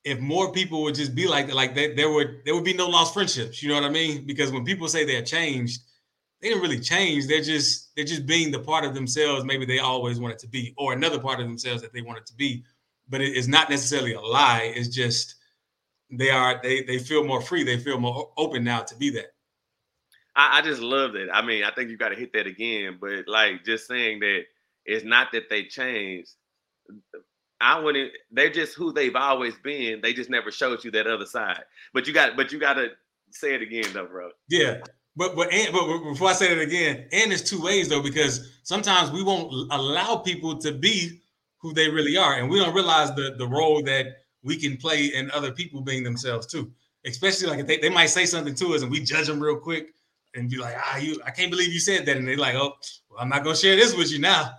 if 0.03 0.19
more 0.19 0.51
people 0.51 0.81
would 0.83 0.95
just 0.95 1.13
be 1.13 1.27
like 1.27 1.47
that, 1.47 1.55
like 1.55 1.75
that, 1.75 1.95
there 1.95 2.11
would 2.11 2.41
there 2.43 2.55
would 2.55 2.63
be 2.63 2.73
no 2.73 2.87
lost 2.87 3.13
friendships. 3.13 3.61
You 3.61 3.69
know 3.69 3.75
what 3.75 3.83
I 3.83 3.89
mean? 3.89 4.25
Because 4.25 4.51
when 4.51 4.65
people 4.65 4.87
say 4.87 5.05
they're 5.05 5.21
changed, 5.21 5.81
they 6.41 6.49
didn't 6.49 6.63
really 6.63 6.79
change. 6.79 7.27
They're 7.27 7.41
just 7.41 7.95
they're 7.95 8.03
just 8.03 8.25
being 8.25 8.51
the 8.51 8.59
part 8.59 8.83
of 8.83 8.95
themselves 8.95 9.45
maybe 9.45 9.65
they 9.65 9.79
always 9.79 10.19
wanted 10.19 10.39
to 10.39 10.47
be, 10.47 10.73
or 10.77 10.93
another 10.93 11.19
part 11.19 11.39
of 11.39 11.45
themselves 11.45 11.83
that 11.83 11.93
they 11.93 12.01
wanted 12.01 12.25
to 12.25 12.33
be. 12.35 12.63
But 13.09 13.21
it 13.21 13.37
is 13.37 13.47
not 13.47 13.69
necessarily 13.69 14.13
a 14.13 14.21
lie. 14.21 14.73
It's 14.75 14.87
just 14.87 15.35
they 16.11 16.31
are 16.31 16.59
they 16.63 16.81
they 16.81 16.97
feel 16.97 17.23
more 17.23 17.41
free. 17.41 17.63
They 17.63 17.77
feel 17.77 17.99
more 17.99 18.31
open 18.37 18.63
now 18.63 18.81
to 18.81 18.95
be 18.95 19.11
that. 19.11 19.34
I, 20.35 20.59
I 20.59 20.61
just 20.61 20.81
love 20.81 21.15
it. 21.15 21.29
I 21.31 21.41
mean, 21.41 21.63
I 21.63 21.71
think 21.71 21.89
you 21.89 21.97
got 21.97 22.09
to 22.09 22.15
hit 22.15 22.33
that 22.33 22.47
again. 22.47 22.97
But 22.99 23.27
like 23.27 23.63
just 23.65 23.87
saying 23.87 24.19
that 24.19 24.41
it's 24.85 25.05
not 25.05 25.31
that 25.31 25.49
they 25.49 25.63
changed 25.63 26.31
I 27.61 27.79
wouldn't. 27.79 28.11
They're 28.31 28.49
just 28.49 28.75
who 28.75 28.91
they've 28.91 29.15
always 29.15 29.55
been. 29.63 30.01
They 30.01 30.13
just 30.13 30.29
never 30.29 30.51
showed 30.51 30.83
you 30.83 30.91
that 30.91 31.07
other 31.07 31.25
side. 31.25 31.63
But 31.93 32.07
you 32.07 32.13
got. 32.13 32.35
But 32.35 32.51
you 32.51 32.59
got 32.59 32.73
to 32.73 32.89
say 33.31 33.55
it 33.55 33.61
again, 33.61 33.85
though, 33.93 34.05
bro. 34.05 34.29
Yeah. 34.49 34.81
But 35.15 35.35
but 35.35 35.51
and, 35.53 35.71
but 35.71 36.03
before 36.03 36.29
I 36.29 36.33
say 36.33 36.51
it 36.51 36.59
again, 36.59 37.07
and 37.13 37.31
there's 37.31 37.41
two 37.41 37.61
ways 37.61 37.87
though, 37.87 38.01
because 38.01 38.59
sometimes 38.63 39.11
we 39.11 39.23
won't 39.23 39.51
allow 39.71 40.17
people 40.17 40.57
to 40.57 40.73
be 40.73 41.21
who 41.57 41.73
they 41.73 41.89
really 41.89 42.17
are, 42.17 42.35
and 42.35 42.49
we 42.49 42.59
don't 42.59 42.75
realize 42.75 43.15
the 43.15 43.35
the 43.37 43.47
role 43.47 43.81
that 43.83 44.07
we 44.43 44.57
can 44.57 44.75
play 44.75 45.05
in 45.05 45.31
other 45.31 45.51
people 45.51 45.81
being 45.81 46.03
themselves 46.03 46.45
too. 46.45 46.69
Especially 47.05 47.47
like 47.47 47.59
if 47.59 47.67
they, 47.67 47.77
they 47.77 47.89
might 47.89 48.07
say 48.07 48.25
something 48.25 48.55
to 48.55 48.73
us 48.73 48.81
and 48.81 48.91
we 48.91 48.99
judge 48.99 49.27
them 49.27 49.39
real 49.39 49.57
quick 49.57 49.93
and 50.35 50.49
be 50.49 50.57
like, 50.57 50.75
ah, 50.77 50.97
you, 50.97 51.21
I 51.25 51.31
can't 51.31 51.51
believe 51.51 51.73
you 51.73 51.79
said 51.79 52.05
that, 52.05 52.17
and 52.17 52.27
they're 52.27 52.37
like, 52.37 52.55
oh, 52.55 52.75
well, 53.09 53.19
I'm 53.19 53.29
not 53.29 53.43
gonna 53.43 53.55
share 53.55 53.75
this 53.75 53.95
with 53.95 54.11
you 54.11 54.19
now. 54.19 54.51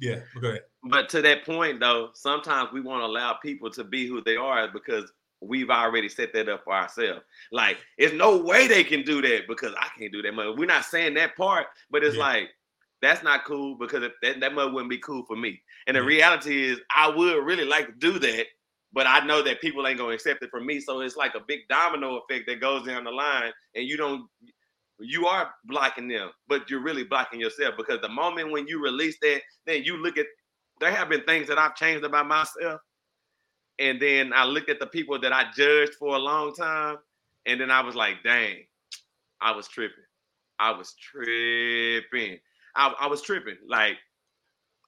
Yeah, 0.00 0.20
go 0.40 0.48
ahead 0.48 0.62
but 0.84 1.08
to 1.10 1.22
that 1.22 1.44
point 1.44 1.80
though, 1.80 2.10
sometimes 2.14 2.72
we 2.72 2.80
want 2.80 3.02
to 3.02 3.06
allow 3.06 3.34
people 3.34 3.70
to 3.70 3.84
be 3.84 4.06
who 4.06 4.22
they 4.22 4.36
are 4.36 4.68
because 4.68 5.12
we've 5.40 5.70
already 5.70 6.08
set 6.08 6.32
that 6.32 6.48
up 6.48 6.64
for 6.64 6.72
ourselves. 6.72 7.22
Like, 7.52 7.78
there's 7.98 8.12
no 8.12 8.36
way 8.36 8.66
they 8.66 8.84
can 8.84 9.02
do 9.02 9.22
that 9.22 9.42
because 9.48 9.74
I 9.78 9.88
can't 9.98 10.12
do 10.12 10.22
that. 10.22 10.34
Much. 10.34 10.56
We're 10.56 10.66
not 10.66 10.84
saying 10.84 11.14
that 11.14 11.36
part, 11.36 11.66
but 11.90 12.04
it's 12.04 12.16
yeah. 12.16 12.22
like 12.22 12.48
that's 13.00 13.22
not 13.22 13.44
cool 13.44 13.76
because 13.76 14.02
that 14.22 14.40
that 14.40 14.54
much 14.54 14.72
wouldn't 14.72 14.90
be 14.90 14.98
cool 14.98 15.24
for 15.26 15.36
me. 15.36 15.60
And 15.86 15.96
the 15.96 16.00
yeah. 16.00 16.06
reality 16.06 16.64
is, 16.64 16.80
I 16.94 17.08
would 17.08 17.44
really 17.44 17.64
like 17.64 17.86
to 17.86 17.92
do 17.92 18.18
that, 18.18 18.46
but 18.92 19.06
I 19.06 19.24
know 19.24 19.42
that 19.42 19.60
people 19.60 19.86
ain't 19.86 19.98
gonna 19.98 20.14
accept 20.14 20.42
it 20.42 20.50
from 20.50 20.66
me. 20.66 20.80
So 20.80 21.00
it's 21.00 21.16
like 21.16 21.34
a 21.34 21.40
big 21.46 21.60
domino 21.68 22.16
effect 22.16 22.46
that 22.48 22.60
goes 22.60 22.86
down 22.86 23.04
the 23.04 23.10
line, 23.10 23.52
and 23.74 23.86
you 23.86 23.96
don't. 23.96 24.28
You 25.00 25.26
are 25.26 25.50
blocking 25.64 26.08
them, 26.08 26.30
but 26.48 26.68
you're 26.68 26.82
really 26.82 27.04
blocking 27.04 27.40
yourself 27.40 27.74
because 27.76 28.00
the 28.00 28.08
moment 28.08 28.50
when 28.50 28.66
you 28.66 28.82
release 28.82 29.16
that, 29.22 29.42
then 29.66 29.84
you 29.84 29.96
look 29.96 30.18
at 30.18 30.26
there 30.80 30.90
have 30.90 31.08
been 31.08 31.22
things 31.22 31.48
that 31.48 31.58
I've 31.58 31.74
changed 31.74 32.04
about 32.04 32.26
myself. 32.26 32.80
And 33.78 34.00
then 34.00 34.32
I 34.32 34.44
looked 34.44 34.70
at 34.70 34.80
the 34.80 34.86
people 34.86 35.18
that 35.20 35.32
I 35.32 35.44
judged 35.56 35.94
for 35.94 36.16
a 36.16 36.18
long 36.18 36.54
time. 36.54 36.96
And 37.46 37.60
then 37.60 37.70
I 37.70 37.80
was 37.80 37.94
like, 37.94 38.22
dang, 38.24 38.64
I 39.40 39.52
was 39.52 39.68
tripping. 39.68 39.96
I 40.58 40.72
was 40.72 40.94
tripping. 40.94 42.38
I, 42.74 42.94
I 43.00 43.06
was 43.06 43.22
tripping. 43.22 43.56
Like, 43.66 43.96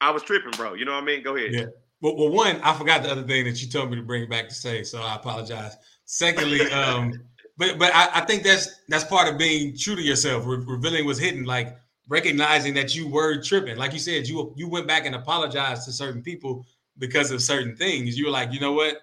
I 0.00 0.10
was 0.10 0.22
tripping, 0.22 0.50
bro. 0.52 0.74
You 0.74 0.84
know 0.84 0.92
what 0.92 1.02
I 1.02 1.06
mean? 1.06 1.22
Go 1.22 1.36
ahead. 1.36 1.52
Yeah. 1.52 1.66
Well, 2.00 2.16
well, 2.16 2.30
one, 2.30 2.60
I 2.62 2.72
forgot 2.74 3.02
the 3.02 3.10
other 3.10 3.22
thing 3.22 3.44
that 3.44 3.62
you 3.62 3.68
told 3.68 3.90
me 3.90 3.96
to 3.96 4.02
bring 4.02 4.28
back 4.28 4.48
to 4.48 4.54
say, 4.54 4.82
so 4.82 5.02
I 5.02 5.16
apologize. 5.16 5.76
Secondly, 6.06 6.60
um, 6.72 7.12
but 7.60 7.78
but 7.78 7.94
I, 7.94 8.08
I, 8.14 8.20
think 8.22 8.42
that's 8.42 8.74
that's 8.88 9.04
part 9.04 9.28
of 9.28 9.38
being 9.38 9.76
true 9.76 9.94
to 9.94 10.02
yourself, 10.02 10.44
re- 10.46 10.64
revealing 10.66 11.04
what's 11.04 11.18
hidden. 11.18 11.44
Like 11.44 11.76
recognizing 12.08 12.72
that 12.74 12.94
you 12.94 13.06
were 13.06 13.40
tripping. 13.42 13.76
Like 13.76 13.92
you 13.92 13.98
said, 13.98 14.26
you 14.26 14.54
you 14.56 14.66
went 14.66 14.86
back 14.88 15.04
and 15.04 15.14
apologized 15.14 15.84
to 15.84 15.92
certain 15.92 16.22
people 16.22 16.64
because 16.96 17.30
of 17.30 17.42
certain 17.42 17.76
things. 17.76 18.16
You 18.18 18.24
were 18.24 18.30
like, 18.30 18.50
you 18.54 18.60
know 18.60 18.72
what, 18.72 18.96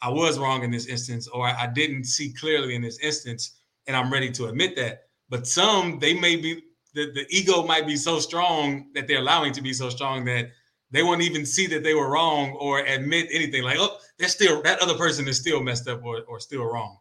I 0.00 0.10
was 0.10 0.38
wrong 0.38 0.62
in 0.62 0.70
this 0.70 0.86
instance, 0.86 1.26
or 1.26 1.44
I 1.44 1.66
didn't 1.66 2.04
see 2.04 2.32
clearly 2.32 2.76
in 2.76 2.82
this 2.82 3.00
instance, 3.00 3.58
and 3.88 3.96
I'm 3.96 4.12
ready 4.12 4.30
to 4.30 4.46
admit 4.46 4.76
that. 4.76 5.02
But 5.28 5.48
some, 5.48 5.98
they 5.98 6.14
may 6.14 6.36
be 6.36 6.62
the, 6.94 7.10
the 7.10 7.26
ego 7.30 7.64
might 7.64 7.84
be 7.84 7.96
so 7.96 8.20
strong 8.20 8.90
that 8.94 9.08
they're 9.08 9.18
allowing 9.18 9.52
to 9.54 9.62
be 9.62 9.72
so 9.72 9.90
strong 9.90 10.24
that 10.26 10.50
they 10.92 11.02
won't 11.02 11.22
even 11.22 11.44
see 11.44 11.66
that 11.66 11.82
they 11.82 11.94
were 11.94 12.08
wrong 12.08 12.52
or 12.60 12.78
admit 12.78 13.26
anything. 13.32 13.64
Like, 13.64 13.78
oh, 13.80 13.98
they're 14.20 14.28
still 14.28 14.62
that 14.62 14.80
other 14.80 14.94
person 14.94 15.26
is 15.26 15.40
still 15.40 15.60
messed 15.60 15.88
up 15.88 16.04
or, 16.04 16.22
or 16.28 16.38
still 16.38 16.64
wrong. 16.64 16.98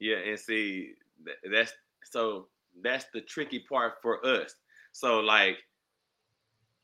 Yeah, 0.00 0.16
and 0.16 0.38
see, 0.38 0.92
that's 1.50 1.72
so 2.04 2.46
that's 2.82 3.06
the 3.12 3.20
tricky 3.22 3.64
part 3.68 3.94
for 4.02 4.24
us 4.24 4.54
so 4.92 5.20
like 5.20 5.58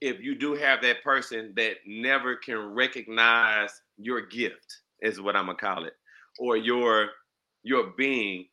if 0.00 0.20
you 0.20 0.34
do 0.34 0.54
have 0.54 0.82
that 0.82 1.02
person 1.02 1.52
that 1.56 1.76
never 1.86 2.36
can 2.36 2.56
recognize 2.74 3.70
your 3.96 4.20
gift 4.20 4.80
is 5.00 5.20
what 5.20 5.36
I'm 5.36 5.46
gonna 5.46 5.58
call 5.58 5.84
it, 5.84 5.94
or 6.38 6.56
your 6.56 7.10
your 7.62 7.92
being, 7.96 8.46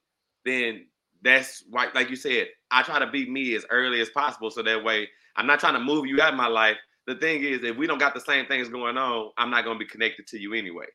then 0.45 0.85
that's 1.21 1.63
why, 1.69 1.89
like 1.93 2.09
you 2.09 2.15
said, 2.15 2.47
I 2.71 2.83
try 2.83 2.99
to 2.99 3.07
be 3.11 3.29
me 3.29 3.53
as 3.55 3.65
early 3.69 4.01
as 4.01 4.09
possible 4.09 4.49
so 4.49 4.63
that 4.63 4.83
way 4.83 5.09
I'm 5.35 5.45
not 5.45 5.59
trying 5.59 5.73
to 5.73 5.79
move 5.79 6.05
you 6.05 6.21
out 6.21 6.33
of 6.33 6.37
my 6.37 6.47
life. 6.47 6.77
The 7.05 7.15
thing 7.15 7.43
is, 7.43 7.63
if 7.63 7.77
we 7.77 7.87
don't 7.87 7.99
got 7.99 8.13
the 8.13 8.21
same 8.21 8.45
things 8.45 8.69
going 8.69 8.97
on, 8.97 9.31
I'm 9.37 9.51
not 9.51 9.65
gonna 9.65 9.79
be 9.79 9.85
connected 9.85 10.27
to 10.27 10.39
you 10.39 10.53
anyway. 10.53 10.85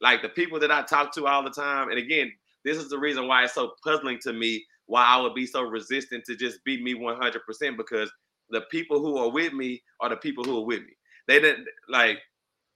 Like 0.00 0.22
the 0.22 0.30
people 0.30 0.58
that 0.60 0.70
I 0.70 0.82
talk 0.82 1.12
to 1.14 1.26
all 1.26 1.42
the 1.42 1.50
time, 1.50 1.90
and 1.90 1.98
again, 1.98 2.32
this 2.66 2.76
is 2.76 2.90
the 2.90 2.98
reason 2.98 3.28
why 3.28 3.44
it's 3.44 3.54
so 3.54 3.72
puzzling 3.82 4.18
to 4.22 4.32
me 4.32 4.64
why 4.86 5.04
I 5.04 5.20
would 5.20 5.34
be 5.34 5.46
so 5.46 5.62
resistant 5.62 6.24
to 6.26 6.36
just 6.36 6.62
be 6.64 6.82
me 6.82 6.94
100% 6.94 7.76
because 7.76 8.10
the 8.50 8.62
people 8.70 9.00
who 9.00 9.18
are 9.18 9.30
with 9.30 9.52
me 9.52 9.82
are 10.00 10.08
the 10.08 10.16
people 10.16 10.44
who 10.44 10.58
are 10.58 10.64
with 10.64 10.80
me. 10.80 10.92
They 11.26 11.40
didn't 11.40 11.66
like, 11.88 12.18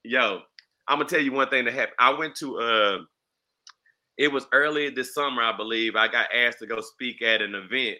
yo, 0.02 0.40
I'm 0.88 0.98
gonna 0.98 1.08
tell 1.08 1.20
you 1.20 1.32
one 1.32 1.48
thing 1.48 1.64
that 1.66 1.74
happened. 1.74 1.96
I 1.98 2.10
went 2.10 2.34
to 2.36 2.58
uh 2.58 2.98
it 4.18 4.30
was 4.30 4.46
earlier 4.52 4.90
this 4.90 5.14
summer, 5.14 5.42
I 5.42 5.56
believe. 5.56 5.96
I 5.96 6.06
got 6.06 6.34
asked 6.34 6.58
to 6.58 6.66
go 6.66 6.80
speak 6.80 7.22
at 7.22 7.40
an 7.40 7.54
event 7.54 7.96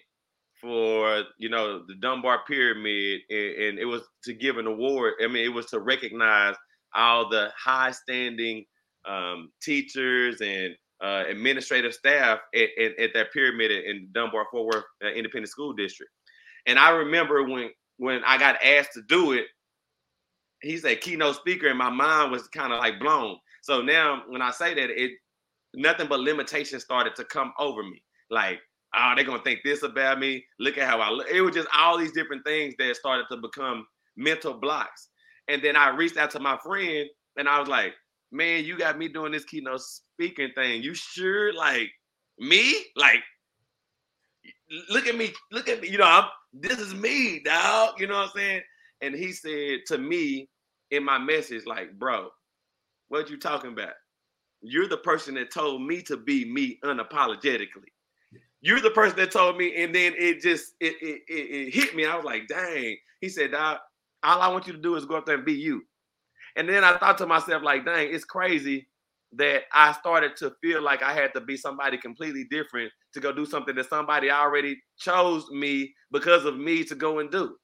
for 0.61 1.24
you 1.38 1.49
know 1.49 1.84
the 1.86 1.95
Dunbar 1.95 2.41
Pyramid, 2.47 3.22
and, 3.30 3.55
and 3.55 3.78
it 3.78 3.86
was 3.86 4.03
to 4.24 4.34
give 4.34 4.59
an 4.59 4.66
award. 4.66 5.14
I 5.22 5.28
mean, 5.28 5.45
it 5.45 5.55
was 5.55 5.66
to 5.66 5.80
recognize 5.80 6.57
all 6.95 7.28
the 7.28 7.51
high 7.57 7.93
standing 7.93 8.66
um, 9.07 9.51
teachers 9.62 10.41
and 10.41 10.74
uh, 11.03 11.25
administrative 11.29 11.95
staff 11.95 12.41
at, 12.55 12.69
at, 12.79 12.99
at, 12.99 13.11
that 13.15 13.33
pyramid 13.33 13.71
in 13.71 14.09
Dunbar 14.13 14.47
Fort 14.51 14.67
Worth 14.67 14.85
uh, 15.03 15.09
Independent 15.09 15.49
School 15.49 15.73
District. 15.73 16.13
And 16.67 16.79
I 16.79 16.91
remember 16.91 17.45
when 17.45 17.71
when 17.97 18.23
I 18.25 18.39
got 18.39 18.63
asked 18.63 18.93
to 18.95 19.03
do 19.09 19.33
it, 19.33 19.47
he's 20.63 20.85
a 20.85 20.97
keynote 20.97 21.37
speaker, 21.37 21.69
and 21.69 21.79
my 21.79 21.91
mind 21.91 22.33
was 22.33 22.49
kind 22.49 22.73
of 22.73 22.79
like 22.79 22.99
blown. 23.01 23.37
So 23.63 23.83
now 23.83 24.23
when 24.29 24.43
I 24.43 24.51
say 24.51 24.75
that, 24.75 24.91
it 24.91 25.13
nothing 25.75 26.09
but 26.09 26.21
limitations 26.21 26.83
started 26.83 27.15
to 27.17 27.25
come 27.25 27.53
over 27.59 27.83
me. 27.83 28.03
Like, 28.31 28.61
oh, 28.95 29.13
they're 29.15 29.25
gonna 29.25 29.43
think 29.43 29.61
this 29.65 29.83
about 29.83 30.19
me. 30.19 30.45
Look 30.59 30.79
at 30.79 30.89
how 30.89 31.01
I 31.01 31.11
look. 31.11 31.29
It 31.31 31.41
was 31.41 31.55
just 31.55 31.69
all 31.75 31.99
these 31.99 32.13
different 32.13 32.45
things 32.45 32.75
that 32.79 32.97
started 32.97 33.27
to 33.31 33.37
become 33.39 33.87
mental 34.17 34.55
blocks. 34.55 35.09
And 35.49 35.63
then 35.63 35.77
I 35.77 35.89
reached 35.89 36.17
out 36.17 36.31
to 36.33 36.41
my 36.41 36.59
friend 36.59 37.09
and 37.37 37.49
I 37.49 37.59
was 37.59 37.69
like, 37.69 37.95
man, 38.33 38.65
you 38.65 38.79
got 38.79 38.99
me 38.99 39.09
doing 39.09 39.33
this 39.33 39.45
keynote 39.45 39.81
speaking 40.21 40.51
thing. 40.55 40.83
You 40.83 40.95
sure 40.95 41.53
like 41.55 41.91
me? 42.39 42.75
Like, 42.95 43.23
look 44.91 45.07
at 45.07 45.16
me, 45.16 45.33
look 45.51 45.68
at 45.68 45.81
me, 45.81 45.89
you 45.89 45.99
know, 45.99 46.05
I'm 46.05 46.25
this 46.53 46.79
is 46.79 46.95
me, 46.95 47.41
dog. 47.45 47.95
You 47.99 48.07
know 48.07 48.14
what 48.14 48.25
I'm 48.25 48.31
saying? 48.37 48.62
And 49.01 49.14
he 49.14 49.33
said 49.33 49.81
to 49.87 49.99
me 49.99 50.49
in 50.91 51.05
my 51.05 51.16
message, 51.16 51.64
like, 51.64 51.99
bro, 51.99 52.29
what 53.09 53.31
you 53.31 53.39
talking 53.39 53.73
about? 53.73 53.95
You're 54.61 54.89
the 54.89 54.99
person 54.99 55.35
that 55.35 55.51
told 55.51 55.83
me 55.83 56.03
to 56.03 56.18
be 56.18 56.45
me 56.45 56.79
unapologetically. 56.85 57.89
You're 58.61 58.81
the 58.81 58.91
person 58.91 59.16
that 59.16 59.31
told 59.31 59.57
me, 59.57 59.83
and 59.83 59.95
then 59.95 60.12
it 60.18 60.43
just 60.43 60.75
it 60.81 60.97
it, 61.01 61.23
it, 61.29 61.68
it 61.68 61.75
hit 61.75 61.97
me. 61.97 62.05
I 62.05 62.16
was 62.16 62.27
like, 62.27 62.47
dang. 62.47 62.97
He 63.23 63.31
said, 63.31 63.53
dog, 63.53 63.79
all 64.23 64.43
I 64.43 64.49
want 64.49 64.66
you 64.66 64.75
to 64.75 64.79
do 64.79 64.97
is 64.97 65.07
go 65.07 65.16
up 65.16 65.25
there 65.25 65.37
and 65.37 65.47
be 65.47 65.55
you. 65.55 65.83
And 66.57 66.68
then 66.68 66.85
I 66.85 66.99
thought 66.99 67.16
to 67.18 67.27
myself, 67.27 67.62
like, 67.62 67.87
dang, 67.87 68.12
it's 68.12 68.25
crazy 68.25 68.89
that 69.33 69.62
I 69.72 69.93
started 69.93 70.37
to 70.39 70.53
feel 70.61 70.83
like 70.83 71.03
I 71.03 71.12
had 71.12 71.33
to 71.35 71.41
be 71.41 71.57
somebody 71.57 71.97
completely 71.97 72.45
different 72.51 72.91
to 73.14 73.20
go 73.20 73.33
do 73.33 73.47
something 73.47 73.74
that 73.76 73.89
somebody 73.89 74.31
already 74.31 74.81
chose 74.99 75.49
me 75.51 75.95
because 76.11 76.45
of 76.45 76.59
me 76.59 76.85
to 76.85 76.95
go 76.95 77.20
and 77.20 77.31
do. 77.31 77.55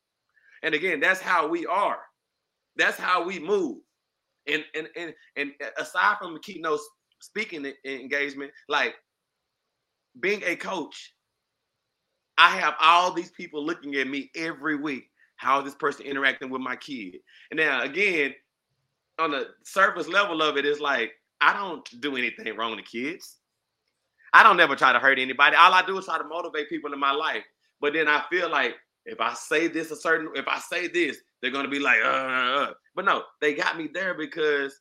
And 0.62 0.74
again, 0.74 1.00
that's 1.00 1.20
how 1.20 1.48
we 1.48 1.66
are. 1.66 1.98
That's 2.76 2.96
how 2.96 3.24
we 3.24 3.38
move. 3.38 3.78
And 4.46 4.64
and 4.74 4.88
and 4.96 5.12
and 5.36 5.52
aside 5.76 6.16
from 6.18 6.34
the 6.34 6.40
keynote 6.40 6.80
speaking 7.20 7.72
engagement, 7.84 8.52
like 8.68 8.94
being 10.20 10.42
a 10.44 10.54
coach, 10.54 11.14
I 12.38 12.50
have 12.50 12.74
all 12.80 13.12
these 13.12 13.30
people 13.32 13.64
looking 13.64 13.96
at 13.96 14.06
me 14.06 14.30
every 14.36 14.76
week. 14.76 15.04
How 15.36 15.58
is 15.58 15.64
this 15.64 15.74
person 15.74 16.06
interacting 16.06 16.48
with 16.48 16.62
my 16.62 16.76
kid? 16.76 17.16
And 17.50 17.58
now 17.58 17.82
again, 17.82 18.34
on 19.18 19.32
the 19.32 19.48
surface 19.64 20.08
level 20.08 20.42
of 20.42 20.56
it, 20.56 20.64
it, 20.64 20.68
is 20.68 20.80
like 20.80 21.12
I 21.40 21.52
don't 21.52 21.88
do 22.00 22.16
anything 22.16 22.56
wrong 22.56 22.76
to 22.76 22.82
kids. 22.82 23.36
I 24.32 24.42
don't 24.42 24.56
never 24.56 24.76
try 24.76 24.92
to 24.92 24.98
hurt 24.98 25.18
anybody. 25.18 25.56
All 25.56 25.72
I 25.72 25.84
do 25.84 25.98
is 25.98 26.06
try 26.06 26.18
to 26.18 26.24
motivate 26.24 26.68
people 26.68 26.92
in 26.92 26.98
my 26.98 27.12
life. 27.12 27.44
But 27.80 27.92
then 27.92 28.08
I 28.08 28.24
feel 28.30 28.50
like 28.50 28.74
if 29.04 29.20
I 29.20 29.34
say 29.34 29.68
this 29.68 29.90
a 29.90 29.96
certain, 29.96 30.30
if 30.34 30.48
I 30.48 30.58
say 30.58 30.88
this, 30.88 31.18
they're 31.40 31.50
gonna 31.50 31.68
be 31.68 31.78
like, 31.78 31.98
uh, 32.02 32.08
uh, 32.08 32.56
uh. 32.60 32.72
but 32.94 33.04
no, 33.04 33.22
they 33.40 33.54
got 33.54 33.78
me 33.78 33.88
there 33.92 34.14
because 34.14 34.78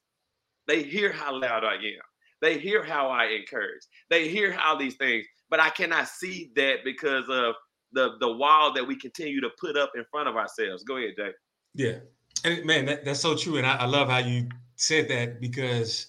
they 0.67 0.83
hear 0.83 1.11
how 1.11 1.33
loud 1.33 1.63
I 1.63 1.75
am. 1.75 2.01
They 2.41 2.57
hear 2.57 2.83
how 2.83 3.07
I 3.07 3.25
encourage. 3.25 3.81
They 4.09 4.27
hear 4.27 4.51
how 4.51 4.75
these 4.75 4.95
things, 4.95 5.25
but 5.49 5.59
I 5.59 5.69
cannot 5.69 6.07
see 6.07 6.51
that 6.55 6.79
because 6.83 7.25
of 7.29 7.55
the 7.91 8.17
the 8.19 8.31
wall 8.31 8.73
that 8.73 8.85
we 8.85 8.95
continue 8.95 9.41
to 9.41 9.49
put 9.59 9.77
up 9.77 9.91
in 9.95 10.05
front 10.11 10.27
of 10.27 10.35
ourselves. 10.35 10.83
Go 10.83 10.97
ahead, 10.97 11.13
Jay. 11.17 11.31
Yeah, 11.73 11.97
and 12.43 12.65
man, 12.65 12.85
that, 12.85 13.05
that's 13.05 13.19
so 13.19 13.35
true, 13.35 13.57
and 13.57 13.65
I, 13.65 13.75
I 13.77 13.85
love 13.85 14.09
how 14.09 14.19
you 14.19 14.47
said 14.75 15.07
that 15.09 15.39
because, 15.39 16.07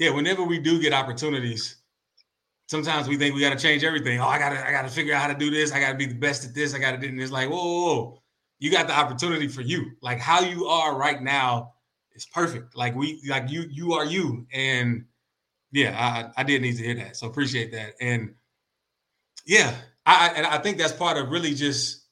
yeah, 0.00 0.08
whenever 0.10 0.42
we 0.42 0.58
do 0.58 0.80
get 0.80 0.94
opportunities, 0.94 1.76
sometimes 2.68 3.06
we 3.06 3.18
think 3.18 3.34
we 3.34 3.42
got 3.42 3.50
to 3.50 3.62
change 3.62 3.84
everything. 3.84 4.18
Oh, 4.18 4.24
I 4.24 4.38
gotta, 4.38 4.66
I 4.66 4.72
gotta 4.72 4.88
figure 4.88 5.14
out 5.14 5.20
how 5.20 5.28
to 5.28 5.38
do 5.38 5.50
this. 5.50 5.72
I 5.72 5.78
gotta 5.78 5.98
be 5.98 6.06
the 6.06 6.14
best 6.14 6.42
at 6.42 6.54
this. 6.54 6.74
I 6.74 6.78
gotta 6.78 6.96
do. 6.96 7.06
And 7.06 7.20
it's 7.20 7.30
like, 7.30 7.50
whoa, 7.50 7.56
whoa, 7.56 7.84
whoa, 7.84 8.22
you 8.58 8.70
got 8.70 8.86
the 8.86 8.98
opportunity 8.98 9.46
for 9.46 9.60
you. 9.60 9.92
Like 10.00 10.18
how 10.18 10.40
you 10.40 10.64
are 10.66 10.96
right 10.96 11.22
now 11.22 11.74
is 12.14 12.24
perfect. 12.24 12.74
Like 12.74 12.96
we, 12.96 13.20
like 13.28 13.50
you, 13.50 13.66
you 13.70 13.92
are 13.92 14.06
you. 14.06 14.46
And 14.54 15.04
yeah, 15.70 16.32
I, 16.36 16.40
I 16.40 16.44
did 16.44 16.62
need 16.62 16.78
to 16.78 16.82
hear 16.82 16.94
that. 16.94 17.16
So 17.16 17.26
appreciate 17.26 17.70
that. 17.72 17.92
And 18.00 18.34
yeah, 19.44 19.74
I, 20.06 20.30
and 20.34 20.46
I 20.46 20.56
think 20.58 20.78
that's 20.78 20.94
part 20.94 21.18
of 21.18 21.28
really 21.28 21.54
just 21.54 22.06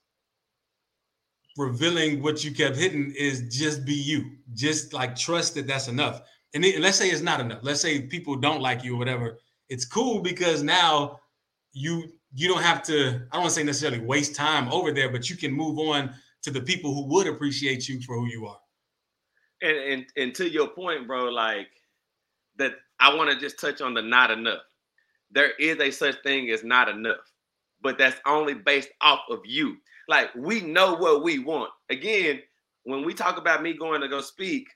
revealing 1.57 2.23
what 2.23 2.45
you 2.45 2.53
kept 2.53 2.77
hitting 2.77 3.15
is 3.17 3.49
just 3.49 3.87
be 3.87 3.95
you. 3.95 4.33
Just 4.53 4.93
like 4.93 5.17
trust 5.17 5.55
that 5.55 5.67
that's 5.67 5.89
enough. 5.89 6.21
And 6.55 6.65
it, 6.65 6.81
let's 6.81 6.97
say 6.97 7.09
it's 7.11 7.23
not 7.23 7.41
enough. 7.41 7.61
Let's 7.63 7.81
say 7.81 8.03
people 8.03 8.37
don't 8.37 8.61
like 8.61 8.83
you 8.83 8.95
or 8.95 8.99
whatever. 8.99 9.39
It's 9.69 9.85
cool 9.85 10.21
because 10.21 10.63
now 10.63 11.21
you 11.73 12.11
you 12.35 12.49
don't 12.49 12.63
have 12.63 12.83
to 12.83 13.09
i 13.33 13.35
don't 13.35 13.43
want 13.43 13.47
to 13.47 13.51
say 13.51 13.63
necessarily 13.63 14.01
waste 14.01 14.35
time 14.35 14.69
over 14.73 14.93
there 14.93 15.11
but 15.11 15.31
you 15.31 15.37
can 15.37 15.53
move 15.53 15.79
on 15.79 16.13
to 16.43 16.51
the 16.51 16.61
people 16.61 16.95
who 16.95 17.07
would 17.07 17.27
appreciate 17.27 17.89
you 17.89 18.01
for 18.03 18.15
who 18.15 18.27
you 18.27 18.47
are. 18.47 18.61
And 19.61 19.77
and, 19.77 20.07
and 20.17 20.35
to 20.37 20.49
your 20.49 20.69
point 20.69 21.07
bro 21.07 21.25
like 21.25 21.69
that 22.57 22.75
i 23.01 23.15
want 23.15 23.31
to 23.31 23.39
just 23.39 23.59
touch 23.59 23.81
on 23.81 23.95
the 23.95 24.03
not 24.03 24.31
enough. 24.31 24.61
There 25.31 25.51
is 25.59 25.79
a 25.79 25.91
such 25.91 26.23
thing 26.23 26.51
as 26.51 26.65
not 26.65 26.89
enough 26.89 27.17
but 27.81 27.99
that's 27.99 28.21
only 28.27 28.55
based 28.55 28.91
off 29.01 29.21
of 29.31 29.41
you. 29.45 29.77
Like 30.09 30.35
we 30.35 30.61
know 30.61 30.95
what 30.95 31.23
we 31.23 31.39
want. 31.39 31.71
Again 31.91 32.41
when 32.85 33.05
we 33.05 33.15
talk 33.15 33.37
about 33.37 33.63
me 33.63 33.75
going 33.75 34.01
to 34.01 34.09
go 34.09 34.21
speak 34.21 34.69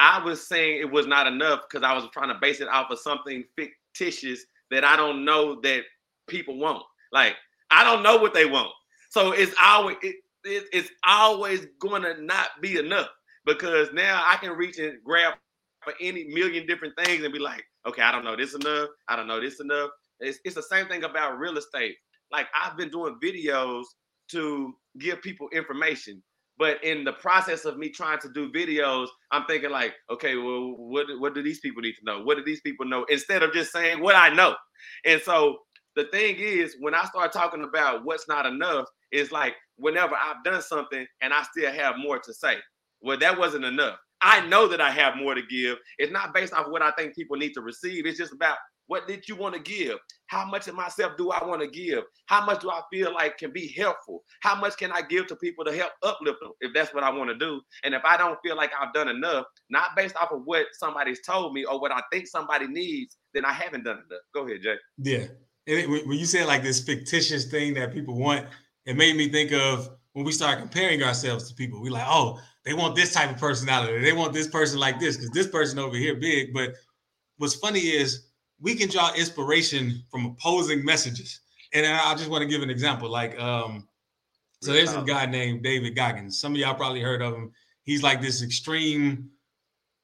I 0.00 0.18
was 0.24 0.48
saying 0.48 0.80
it 0.80 0.90
was 0.90 1.06
not 1.06 1.26
enough 1.26 1.60
because 1.68 1.84
I 1.84 1.92
was 1.92 2.08
trying 2.12 2.28
to 2.28 2.38
base 2.40 2.60
it 2.60 2.68
off 2.68 2.90
of 2.90 2.98
something 2.98 3.44
fictitious 3.54 4.44
that 4.70 4.82
I 4.82 4.96
don't 4.96 5.24
know 5.24 5.60
that 5.60 5.82
people 6.26 6.56
want. 6.56 6.82
Like 7.12 7.36
I 7.70 7.84
don't 7.84 8.02
know 8.02 8.16
what 8.16 8.34
they 8.34 8.46
want, 8.46 8.70
so 9.10 9.32
it's 9.32 9.54
always 9.62 9.96
it, 10.02 10.16
it, 10.44 10.64
it's 10.72 10.90
always 11.04 11.66
going 11.78 12.02
to 12.02 12.20
not 12.22 12.48
be 12.62 12.78
enough 12.78 13.08
because 13.44 13.92
now 13.92 14.22
I 14.24 14.36
can 14.36 14.52
reach 14.52 14.78
and 14.78 14.98
grab 15.04 15.34
for 15.82 15.92
any 16.00 16.24
million 16.24 16.66
different 16.66 16.94
things 17.04 17.22
and 17.24 17.32
be 17.32 17.38
like, 17.38 17.64
okay, 17.86 18.02
I 18.02 18.12
don't 18.12 18.24
know 18.24 18.36
this 18.36 18.54
enough. 18.54 18.88
I 19.08 19.16
don't 19.16 19.26
know 19.26 19.40
this 19.40 19.60
enough. 19.60 19.90
It's, 20.20 20.38
it's 20.44 20.54
the 20.54 20.62
same 20.62 20.86
thing 20.88 21.04
about 21.04 21.38
real 21.38 21.56
estate. 21.56 21.96
Like 22.32 22.46
I've 22.58 22.76
been 22.76 22.90
doing 22.90 23.18
videos 23.22 23.84
to 24.28 24.74
give 24.98 25.20
people 25.22 25.48
information 25.52 26.22
but 26.60 26.84
in 26.84 27.04
the 27.04 27.14
process 27.14 27.64
of 27.64 27.78
me 27.78 27.88
trying 27.88 28.18
to 28.18 28.28
do 28.28 28.52
videos, 28.52 29.08
I'm 29.32 29.46
thinking 29.46 29.70
like, 29.70 29.94
okay, 30.10 30.36
well, 30.36 30.74
what 30.76 31.06
what 31.18 31.34
do 31.34 31.42
these 31.42 31.58
people 31.58 31.80
need 31.80 31.94
to 31.94 32.04
know? 32.04 32.22
What 32.22 32.36
do 32.36 32.44
these 32.44 32.60
people 32.60 32.84
know? 32.84 33.04
Instead 33.08 33.42
of 33.42 33.54
just 33.54 33.72
saying 33.72 34.00
what 34.00 34.14
I 34.14 34.28
know. 34.28 34.54
And 35.06 35.22
so 35.22 35.56
the 35.96 36.04
thing 36.12 36.36
is, 36.36 36.76
when 36.78 36.94
I 36.94 37.04
start 37.06 37.32
talking 37.32 37.64
about 37.64 38.04
what's 38.04 38.28
not 38.28 38.44
enough, 38.44 38.84
it's 39.10 39.32
like 39.32 39.54
whenever 39.76 40.14
I've 40.14 40.44
done 40.44 40.60
something 40.60 41.06
and 41.22 41.32
I 41.32 41.42
still 41.44 41.72
have 41.72 41.96
more 41.96 42.18
to 42.18 42.34
say. 42.34 42.56
Well, 43.00 43.16
that 43.16 43.38
wasn't 43.38 43.64
enough. 43.64 43.96
I 44.20 44.46
know 44.46 44.68
that 44.68 44.82
I 44.82 44.90
have 44.90 45.16
more 45.16 45.34
to 45.34 45.42
give. 45.48 45.78
It's 45.96 46.12
not 46.12 46.34
based 46.34 46.52
off 46.52 46.68
what 46.68 46.82
I 46.82 46.90
think 46.90 47.14
people 47.14 47.38
need 47.38 47.54
to 47.54 47.62
receive. 47.62 48.04
It's 48.04 48.18
just 48.18 48.34
about 48.34 48.58
what 48.86 49.08
did 49.08 49.26
you 49.26 49.34
want 49.36 49.54
to 49.54 49.60
give? 49.60 49.96
How 50.30 50.44
much 50.44 50.68
of 50.68 50.76
myself 50.76 51.16
do 51.16 51.32
I 51.32 51.44
want 51.44 51.60
to 51.60 51.66
give? 51.66 52.04
How 52.26 52.46
much 52.46 52.60
do 52.60 52.70
I 52.70 52.82
feel 52.88 53.12
like 53.12 53.36
can 53.36 53.52
be 53.52 53.66
helpful? 53.76 54.22
How 54.42 54.54
much 54.54 54.76
can 54.76 54.92
I 54.92 55.02
give 55.02 55.26
to 55.26 55.36
people 55.36 55.64
to 55.64 55.76
help 55.76 55.90
uplift 56.04 56.38
them 56.40 56.52
if 56.60 56.72
that's 56.72 56.94
what 56.94 57.02
I 57.02 57.10
want 57.10 57.30
to 57.30 57.36
do? 57.36 57.60
And 57.82 57.94
if 57.94 58.04
I 58.04 58.16
don't 58.16 58.38
feel 58.40 58.56
like 58.56 58.70
I've 58.80 58.94
done 58.94 59.08
enough, 59.08 59.46
not 59.70 59.96
based 59.96 60.14
off 60.14 60.30
of 60.30 60.42
what 60.44 60.66
somebody's 60.78 61.20
told 61.26 61.52
me 61.52 61.64
or 61.64 61.80
what 61.80 61.90
I 61.90 62.00
think 62.12 62.28
somebody 62.28 62.68
needs, 62.68 63.16
then 63.34 63.44
I 63.44 63.52
haven't 63.52 63.82
done 63.82 63.96
enough. 63.96 64.22
Go 64.32 64.46
ahead, 64.46 64.62
Jay. 64.62 64.76
Yeah. 64.98 65.26
And 65.66 65.90
when 65.90 66.16
you 66.16 66.26
said 66.26 66.46
like 66.46 66.62
this 66.62 66.80
fictitious 66.80 67.50
thing 67.50 67.74
that 67.74 67.92
people 67.92 68.16
want, 68.16 68.46
it 68.86 68.96
made 68.96 69.16
me 69.16 69.30
think 69.30 69.50
of 69.52 69.90
when 70.12 70.24
we 70.24 70.30
start 70.30 70.60
comparing 70.60 71.02
ourselves 71.02 71.48
to 71.48 71.56
people. 71.56 71.82
We're 71.82 71.90
like, 71.90 72.06
oh, 72.06 72.38
they 72.64 72.72
want 72.72 72.94
this 72.94 73.12
type 73.12 73.30
of 73.30 73.38
personality. 73.38 74.00
They 74.00 74.12
want 74.12 74.32
this 74.32 74.46
person 74.46 74.78
like 74.78 75.00
this 75.00 75.16
because 75.16 75.30
this 75.30 75.48
person 75.48 75.80
over 75.80 75.96
here 75.96 76.14
big. 76.14 76.54
But 76.54 76.74
what's 77.38 77.56
funny 77.56 77.80
is 77.80 78.29
we 78.60 78.74
can 78.74 78.88
draw 78.88 79.12
inspiration 79.14 80.02
from 80.10 80.26
opposing 80.26 80.84
messages. 80.84 81.40
And 81.72 81.86
I 81.86 82.14
just 82.14 82.28
want 82.28 82.42
to 82.42 82.48
give 82.48 82.62
an 82.62 82.70
example. 82.70 83.08
Like, 83.08 83.38
um, 83.40 83.88
so 84.60 84.72
there's 84.72 84.92
a 84.94 85.02
guy 85.02 85.26
named 85.26 85.62
David 85.62 85.96
Goggins. 85.96 86.38
Some 86.38 86.52
of 86.52 86.58
y'all 86.58 86.74
probably 86.74 87.00
heard 87.00 87.22
of 87.22 87.34
him. 87.34 87.52
He's 87.84 88.02
like 88.02 88.20
this 88.20 88.42
extreme 88.42 89.30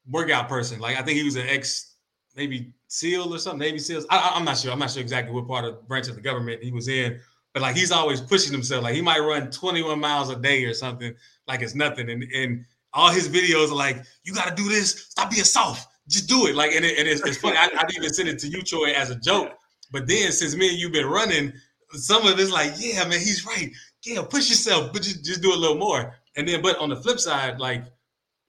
workout 0.09 0.49
person. 0.49 0.81
Like, 0.81 0.97
I 0.97 1.03
think 1.03 1.19
he 1.19 1.25
was 1.25 1.37
an 1.37 1.47
ex, 1.49 1.97
maybe 2.35 2.73
SEAL 2.89 3.35
or 3.35 3.39
something, 3.39 3.59
Navy 3.59 3.79
SEALs. 3.79 4.07
I, 4.09 4.37
am 4.37 4.45
not 4.45 4.57
sure. 4.57 4.73
I'm 4.73 4.79
not 4.79 4.91
sure 4.91 5.03
exactly 5.03 5.35
what 5.35 5.47
part 5.47 5.65
of 5.65 5.87
branch 5.87 6.09
of 6.09 6.15
the 6.15 6.21
government 6.21 6.63
he 6.63 6.73
was 6.73 6.89
in, 6.89 7.21
but 7.53 7.63
like 7.63 7.77
he's 7.77 7.93
always 7.93 8.21
pushing 8.21 8.53
himself. 8.53 8.85
Like 8.85 8.95
he 8.95 9.03
might 9.03 9.19
run 9.19 9.51
21 9.51 10.01
miles 10.01 10.31
a 10.31 10.37
day 10.37 10.65
or 10.65 10.73
something, 10.73 11.15
like 11.47 11.63
it's 11.63 11.75
nothing. 11.75 12.09
And 12.09 12.23
and 12.35 12.65
all 12.93 13.11
his 13.11 13.29
videos 13.29 13.71
are 13.71 13.75
like, 13.75 14.03
you 14.25 14.33
got 14.33 14.49
to 14.49 14.55
do 14.55 14.69
this. 14.69 15.09
Stop 15.11 15.31
being 15.31 15.45
soft 15.45 15.89
just 16.09 16.29
do 16.29 16.47
it. 16.47 16.55
Like, 16.55 16.73
and, 16.73 16.85
it, 16.85 16.99
and 16.99 17.09
it's, 17.09 17.21
it's, 17.27 17.39
funny. 17.39 17.57
I, 17.57 17.69
I 17.75 17.85
even 17.97 18.13
sent 18.13 18.29
it 18.29 18.39
to 18.41 18.49
you, 18.49 18.63
Troy, 18.63 18.93
as 18.93 19.11
a 19.11 19.17
joke. 19.17 19.53
But 19.91 20.07
then 20.07 20.33
since 20.33 20.55
me 20.55 20.69
and 20.69 20.79
you've 20.79 20.93
been 20.93 21.07
running, 21.07 21.53
some 21.93 22.27
of 22.27 22.39
it's 22.39 22.51
like, 22.51 22.73
yeah, 22.79 23.05
man, 23.05 23.19
he's 23.19 23.47
right. 23.47 23.71
Yeah, 24.05 24.23
push 24.23 24.49
yourself, 24.49 24.93
but 24.93 25.03
just, 25.03 25.25
just 25.25 25.43
do 25.43 25.53
a 25.53 25.57
little 25.57 25.79
more. 25.79 26.15
And 26.37 26.47
then, 26.47 26.63
but 26.63 26.79
on 26.79 26.91
the 26.91 26.97
flip 26.97 27.19
side, 27.19 27.59
like 27.59 27.85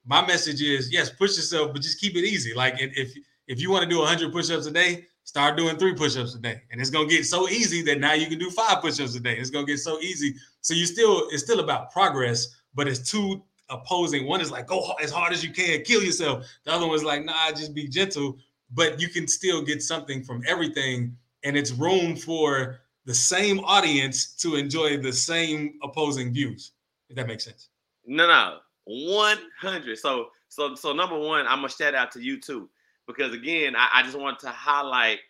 my 0.06 0.26
message 0.26 0.62
is, 0.62 0.92
yes, 0.92 1.10
push 1.10 1.36
yourself, 1.36 1.72
but 1.72 1.82
just 1.82 2.00
keep 2.00 2.16
it 2.16 2.24
easy. 2.24 2.54
Like 2.54 2.74
if 2.78 3.12
if 3.46 3.60
you 3.60 3.70
want 3.70 3.82
to 3.82 3.88
do 3.88 3.98
100 3.98 4.30
push-ups 4.30 4.66
a 4.66 4.70
day, 4.70 5.06
start 5.24 5.56
doing 5.56 5.76
three 5.76 5.94
push-ups 5.94 6.34
a 6.34 6.38
day, 6.38 6.62
and 6.70 6.80
it's 6.80 6.90
gonna 6.90 7.08
get 7.08 7.24
so 7.24 7.48
easy 7.48 7.82
that 7.82 7.98
now 7.98 8.12
you 8.12 8.26
can 8.26 8.38
do 8.38 8.50
five 8.50 8.82
push-ups 8.82 9.14
a 9.14 9.20
day. 9.20 9.36
It's 9.36 9.50
gonna 9.50 9.66
get 9.66 9.78
so 9.78 9.98
easy. 10.00 10.34
So 10.60 10.74
you 10.74 10.86
still, 10.86 11.28
it's 11.30 11.42
still 11.42 11.60
about 11.60 11.90
progress, 11.90 12.46
but 12.74 12.86
it's 12.86 13.10
two 13.10 13.42
opposing. 13.70 14.26
One 14.26 14.40
is 14.40 14.50
like, 14.50 14.66
go 14.66 14.92
as 15.02 15.10
hard 15.10 15.32
as 15.32 15.44
you 15.44 15.52
can, 15.52 15.82
kill 15.82 16.02
yourself. 16.02 16.46
The 16.64 16.72
other 16.72 16.86
one 16.86 16.96
is 16.96 17.04
like, 17.04 17.24
nah, 17.24 17.50
just 17.50 17.74
be 17.74 17.88
gentle. 17.88 18.38
But 18.72 19.00
you 19.00 19.08
can 19.08 19.26
still 19.26 19.62
get 19.62 19.82
something 19.82 20.22
from 20.22 20.42
everything, 20.46 21.16
and 21.42 21.56
it's 21.56 21.70
room 21.72 22.16
for 22.16 22.80
the 23.06 23.14
same 23.14 23.60
audience 23.60 24.34
to 24.34 24.56
enjoy 24.56 24.98
the 24.98 25.12
same 25.12 25.78
opposing 25.82 26.32
views. 26.32 26.72
If 27.08 27.16
that 27.16 27.26
makes 27.26 27.44
sense. 27.44 27.70
No, 28.04 28.26
no, 28.26 28.58
one 28.84 29.38
hundred. 29.58 29.98
So, 29.98 30.28
so, 30.48 30.74
so 30.74 30.92
number 30.92 31.18
one, 31.18 31.46
I'm 31.46 31.58
gonna 31.58 31.70
shout 31.70 31.94
out 31.94 32.12
to 32.12 32.20
you 32.20 32.38
too, 32.38 32.68
because 33.06 33.32
again, 33.32 33.74
I, 33.74 33.88
I 33.94 34.02
just 34.02 34.18
want 34.18 34.38
to 34.40 34.50
highlight 34.50 35.20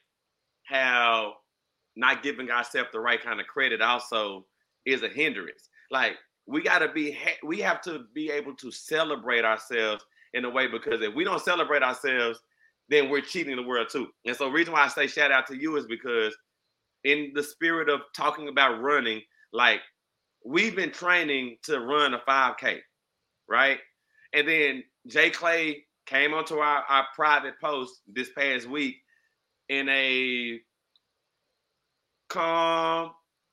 how 0.65 1.35
not 1.95 2.23
giving 2.25 2.51
ourselves 2.51 2.91
the 2.93 3.01
right 3.01 3.23
kind 3.23 3.41
of 3.41 3.47
credit 3.47 3.81
also 3.81 4.47
is 4.85 5.03
a 5.03 5.09
hindrance. 5.09 5.69
Like 5.91 6.17
we 6.49 6.63
got 6.63 6.79
to 6.79 6.89
be 6.89 7.17
we 7.45 7.61
have 7.61 7.81
to 7.83 8.05
be 8.15 8.31
able 8.31 8.55
to 8.55 8.73
celebrate 8.73 9.45
ourselves 9.45 10.05
in 10.33 10.45
a 10.45 10.51
way 10.51 10.67
because 10.67 11.03
if 11.03 11.15
we 11.15 11.23
don't 11.23 11.43
celebrate 11.43 11.83
ourselves 11.83 12.41
then 12.89 13.11
we're 13.11 13.21
cheating 13.21 13.55
the 13.55 13.63
world 13.63 13.87
too. 13.93 14.09
And 14.25 14.35
so 14.35 14.47
the 14.47 14.51
reason 14.51 14.73
why 14.73 14.83
i 14.83 14.89
say 14.89 15.07
shout 15.07 15.31
out 15.31 15.47
to 15.49 15.57
you 15.57 15.77
is 15.77 15.87
because 15.87 16.35
in 17.05 17.33
the 17.35 17.43
spirit 17.43 17.91
of 17.91 18.01
talking 18.17 18.49
about 18.49 18.81
running 18.81 19.21
like 19.53 19.81
we've 20.45 20.75
been 20.75 20.91
training 20.91 21.59
to 21.65 21.81
run 21.81 22.15
a 22.15 22.19
5k 22.21 22.79
right? 23.49 23.79
And 24.33 24.49
then 24.49 24.85
jay 25.07 25.31
clay 25.31 25.85
came 26.07 26.33
onto 26.33 26.57
our, 26.57 26.83
our 26.89 27.07
private 27.15 27.61
post 27.61 28.01
this 28.07 28.31
past 28.31 28.67
week 28.67 28.97
in 29.69 29.87
a 29.91 30.61
calm 32.31 33.11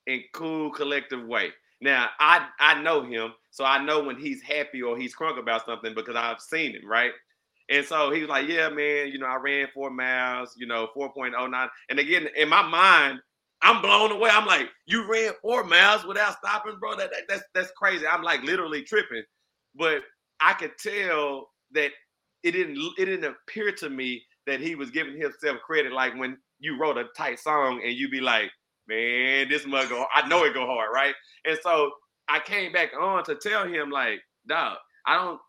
and 0.08 0.22
cool 0.34 0.70
collective 0.72 1.26
way 1.26 1.52
now 1.82 2.10
I 2.20 2.48
I 2.60 2.82
know 2.82 3.04
him, 3.04 3.34
so 3.52 3.66
I 3.66 3.84
know 3.84 4.04
when 4.04 4.18
he's 4.20 4.42
happy 4.42 4.82
or 4.82 4.98
he's 4.98 5.16
crunk 5.16 5.40
about 5.40 5.66
something 5.66 5.94
because 5.94 6.16
I've 6.16 6.42
seen 6.42 6.72
him, 6.76 6.88
right? 6.88 7.12
And 7.70 7.86
so 7.86 8.12
he 8.12 8.22
was 8.22 8.30
like, 8.30 8.48
Yeah, 8.48 8.70
man, 8.70 9.08
you 9.08 9.20
know, 9.20 9.26
I 9.26 9.38
ran 9.38 9.68
four 9.74 9.90
miles, 9.90 10.56
you 10.58 10.68
know, 10.68 10.90
4.09. 10.96 11.70
And 11.90 12.00
again, 12.00 12.28
in 12.36 12.50
my 12.50 12.62
mind, 12.62 13.20
I'm 13.62 13.82
blown 13.82 14.12
away. 14.12 14.30
I'm 14.32 14.46
like, 14.46 14.70
you 14.86 15.10
ran 15.10 15.34
four 15.42 15.64
miles 15.64 16.06
without 16.06 16.38
stopping, 16.38 16.78
bro. 16.80 16.96
That, 16.96 17.12
that, 17.12 17.24
that's 17.28 17.44
that's 17.54 17.72
crazy. 17.72 18.06
I'm 18.06 18.22
like 18.22 18.44
literally 18.44 18.84
tripping. 18.84 19.24
But 19.76 20.02
I 20.40 20.54
could 20.54 20.78
tell 20.78 21.50
that 21.72 21.92
it 22.44 22.52
didn't 22.52 22.78
it 22.98 23.06
didn't 23.06 23.26
appear 23.26 23.72
to 23.74 23.90
me 23.90 24.24
that 24.46 24.60
he 24.62 24.76
was 24.76 24.92
giving 24.92 25.20
himself 25.20 25.58
credit 25.66 25.92
like 25.92 26.16
when 26.16 26.38
you 26.60 26.78
wrote 26.80 26.98
a 26.98 27.06
tight 27.18 27.40
song 27.40 27.82
and 27.84 27.94
you 27.94 28.10
be 28.10 28.22
like, 28.22 28.52
man, 28.88 29.50
this 29.50 29.66
mug 29.66 29.90
go, 29.90 30.06
I 30.14 30.28
know 30.28 30.44
it 30.44 30.54
go 30.54 30.66
hard, 30.66 30.90
right? 30.94 31.14
And 31.46 31.58
so 31.62 31.92
I 32.28 32.40
came 32.40 32.72
back 32.72 32.92
on 33.00 33.24
to 33.26 33.36
tell 33.36 33.68
him, 33.68 33.90
like, 33.90 34.20
dog, 34.48 34.78
I 35.06 35.16
don't 35.16 35.40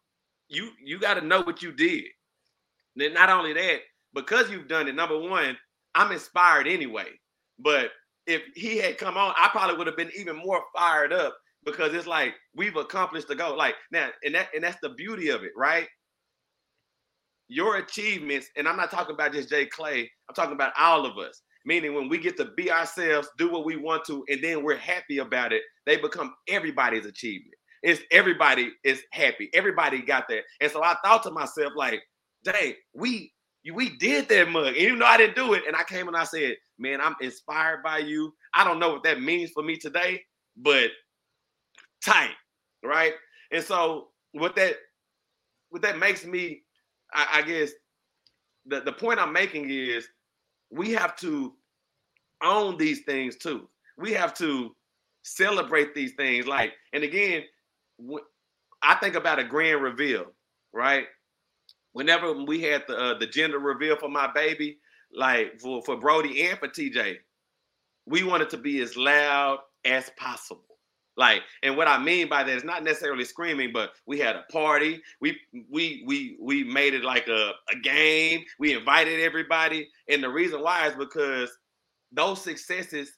you 0.49 0.71
you 0.83 0.99
got 0.99 1.15
to 1.15 1.21
know 1.21 1.43
what 1.43 1.63
you 1.63 1.73
did. 1.73 2.05
Then 2.95 3.15
not 3.15 3.31
only 3.31 3.53
that, 3.53 3.81
because 4.15 4.51
you've 4.51 4.69
done 4.69 4.89
it, 4.89 4.95
number 4.95 5.19
one, 5.19 5.57
I'm 5.95 6.13
inspired 6.13 6.67
anyway. 6.67 7.09
But 7.59 7.91
if 8.27 8.43
he 8.55 8.79
had 8.79 8.99
come 8.99 9.17
on, 9.17 9.35
I 9.37 9.49
probably 9.51 9.77
would 9.77 9.87
have 9.87 9.97
been 9.97 10.13
even 10.17 10.37
more 10.37 10.63
fired 10.75 11.13
up 11.13 11.37
because 11.65 11.95
it's 11.95 12.07
like 12.07 12.35
we've 12.55 12.77
accomplished 12.77 13.29
the 13.29 13.35
goal. 13.35 13.57
Like 13.57 13.75
now, 13.93 14.09
and 14.25 14.35
that 14.35 14.49
and 14.55 14.63
that's 14.65 14.81
the 14.81 14.91
beauty 14.91 15.29
of 15.29 15.43
it, 15.43 15.53
right? 15.57 15.87
Your 17.49 17.77
achievements, 17.77 18.49
and 18.57 18.67
I'm 18.69 18.77
not 18.77 18.91
talking 18.91 19.15
about 19.15 19.33
just 19.33 19.49
Jay 19.49 19.67
Clay, 19.67 20.11
I'm 20.29 20.35
talking 20.35 20.55
about 20.55 20.73
all 20.79 21.07
of 21.07 21.17
us. 21.19 21.43
Meaning 21.67 21.95
when 21.95 22.09
we 22.09 22.19
get 22.19 22.37
to 22.37 22.47
be 22.57 22.71
ourselves, 22.71 23.29
do 23.37 23.51
what 23.51 23.65
we 23.65 23.77
want 23.77 24.05
to, 24.07 24.25
and 24.29 24.43
then 24.43 24.63
we're 24.63 24.77
happy 24.77 25.19
about 25.19 25.53
it, 25.53 25.63
they 25.85 25.97
become 25.97 26.33
everybody's 26.49 27.07
achievement. 27.07 27.55
It's 27.83 28.03
everybody 28.11 28.71
is 28.85 29.03
happy. 29.13 29.51
Everybody 29.53 30.01
got 30.01 30.29
that. 30.29 30.43
And 30.61 30.71
so 30.71 30.83
I 30.83 30.97
thought 31.05 31.25
to 31.25 31.31
myself, 31.31 31.73
like, 31.77 32.01
dang, 32.45 32.75
we 32.95 33.33
we 33.75 33.97
did 33.99 34.29
that 34.29 34.49
mug. 34.49 34.69
And 34.69 34.77
even 34.77 35.01
though 35.01 35.07
I 35.07 35.17
didn't 35.17 35.35
do 35.35 35.55
it, 35.55 35.65
and 35.67 35.77
I 35.77 35.83
came 35.83 36.07
and 36.07 36.17
I 36.17 36.25
said, 36.25 36.55
man, 36.79 37.01
I'm 37.01 37.17
inspired 37.21 37.83
by 37.83 37.99
you. 37.99 38.33
I 38.55 38.65
don't 38.65 38.79
know 38.79 38.91
what 38.93 39.03
that 39.03 39.21
means 39.21 39.51
for 39.51 39.63
me 39.65 39.77
today, 39.77 40.23
but 40.57 40.91
tight, 42.05 42.35
right? 42.85 43.15
And 43.51 43.63
so 43.63 44.09
what 44.33 44.55
that 44.57 44.77
what 45.71 45.83
that 45.83 45.99
makes 45.99 46.25
me, 46.25 46.63
I, 47.13 47.39
I 47.39 47.43
guess 47.43 47.73
the, 48.67 48.81
the 48.81 48.93
point 48.93 49.19
I'm 49.19 49.33
making 49.33 49.69
is 49.69 50.07
we 50.71 50.93
have 50.93 51.17
to 51.17 51.55
own 52.43 52.77
these 52.77 53.03
things 53.03 53.37
too. 53.37 53.69
We 53.99 54.13
have 54.13 54.35
to 54.35 54.75
celebrate 55.23 55.95
these 55.95 56.13
things. 56.13 56.47
Like, 56.47 56.73
and 56.93 57.03
again, 57.03 57.43
I 58.83 58.95
think 58.97 59.15
about 59.15 59.39
a 59.39 59.45
grand 59.45 59.83
reveal, 59.83 60.27
right? 60.73 61.07
Whenever 61.93 62.45
we 62.45 62.63
had 62.63 62.85
the 62.87 62.97
uh, 62.97 63.19
the 63.19 63.27
gender 63.27 63.59
reveal 63.59 63.97
for 63.97 64.09
my 64.09 64.31
baby, 64.33 64.79
like 65.15 65.59
for 65.61 65.83
for 65.83 65.97
Brody 65.97 66.47
and 66.47 66.59
for 66.59 66.69
TJ, 66.69 67.17
we 68.07 68.23
wanted 68.23 68.51
to 68.51 68.59
be 68.59 68.81
as 68.83 68.97
loud 68.97 69.61
as 69.85 70.11
possible. 70.19 70.66
Like, 71.17 71.43
and 71.63 71.77
what 71.77 71.89
I 71.89 71.99
mean 71.99 72.29
by 72.29 72.45
that 72.45 72.57
is 72.57 72.65
not 72.65 72.85
necessarily 72.85 73.25
screaming, 73.25 73.73
but 73.73 73.93
we 74.07 74.19
had 74.19 74.37
a 74.37 74.45
party. 74.53 75.03
We 75.21 75.39
we 75.71 76.03
we 76.07 76.37
we 76.41 76.63
made 76.63 76.93
it 76.93 77.05
like 77.05 77.27
a, 77.29 77.53
a 77.73 77.77
game. 77.83 78.45
We 78.59 78.75
invited 78.75 79.21
everybody, 79.21 79.89
and 80.09 80.23
the 80.23 80.29
reason 80.29 80.61
why 80.61 80.89
is 80.89 80.95
because 80.95 81.51
those 82.13 82.43
successes, 82.43 83.13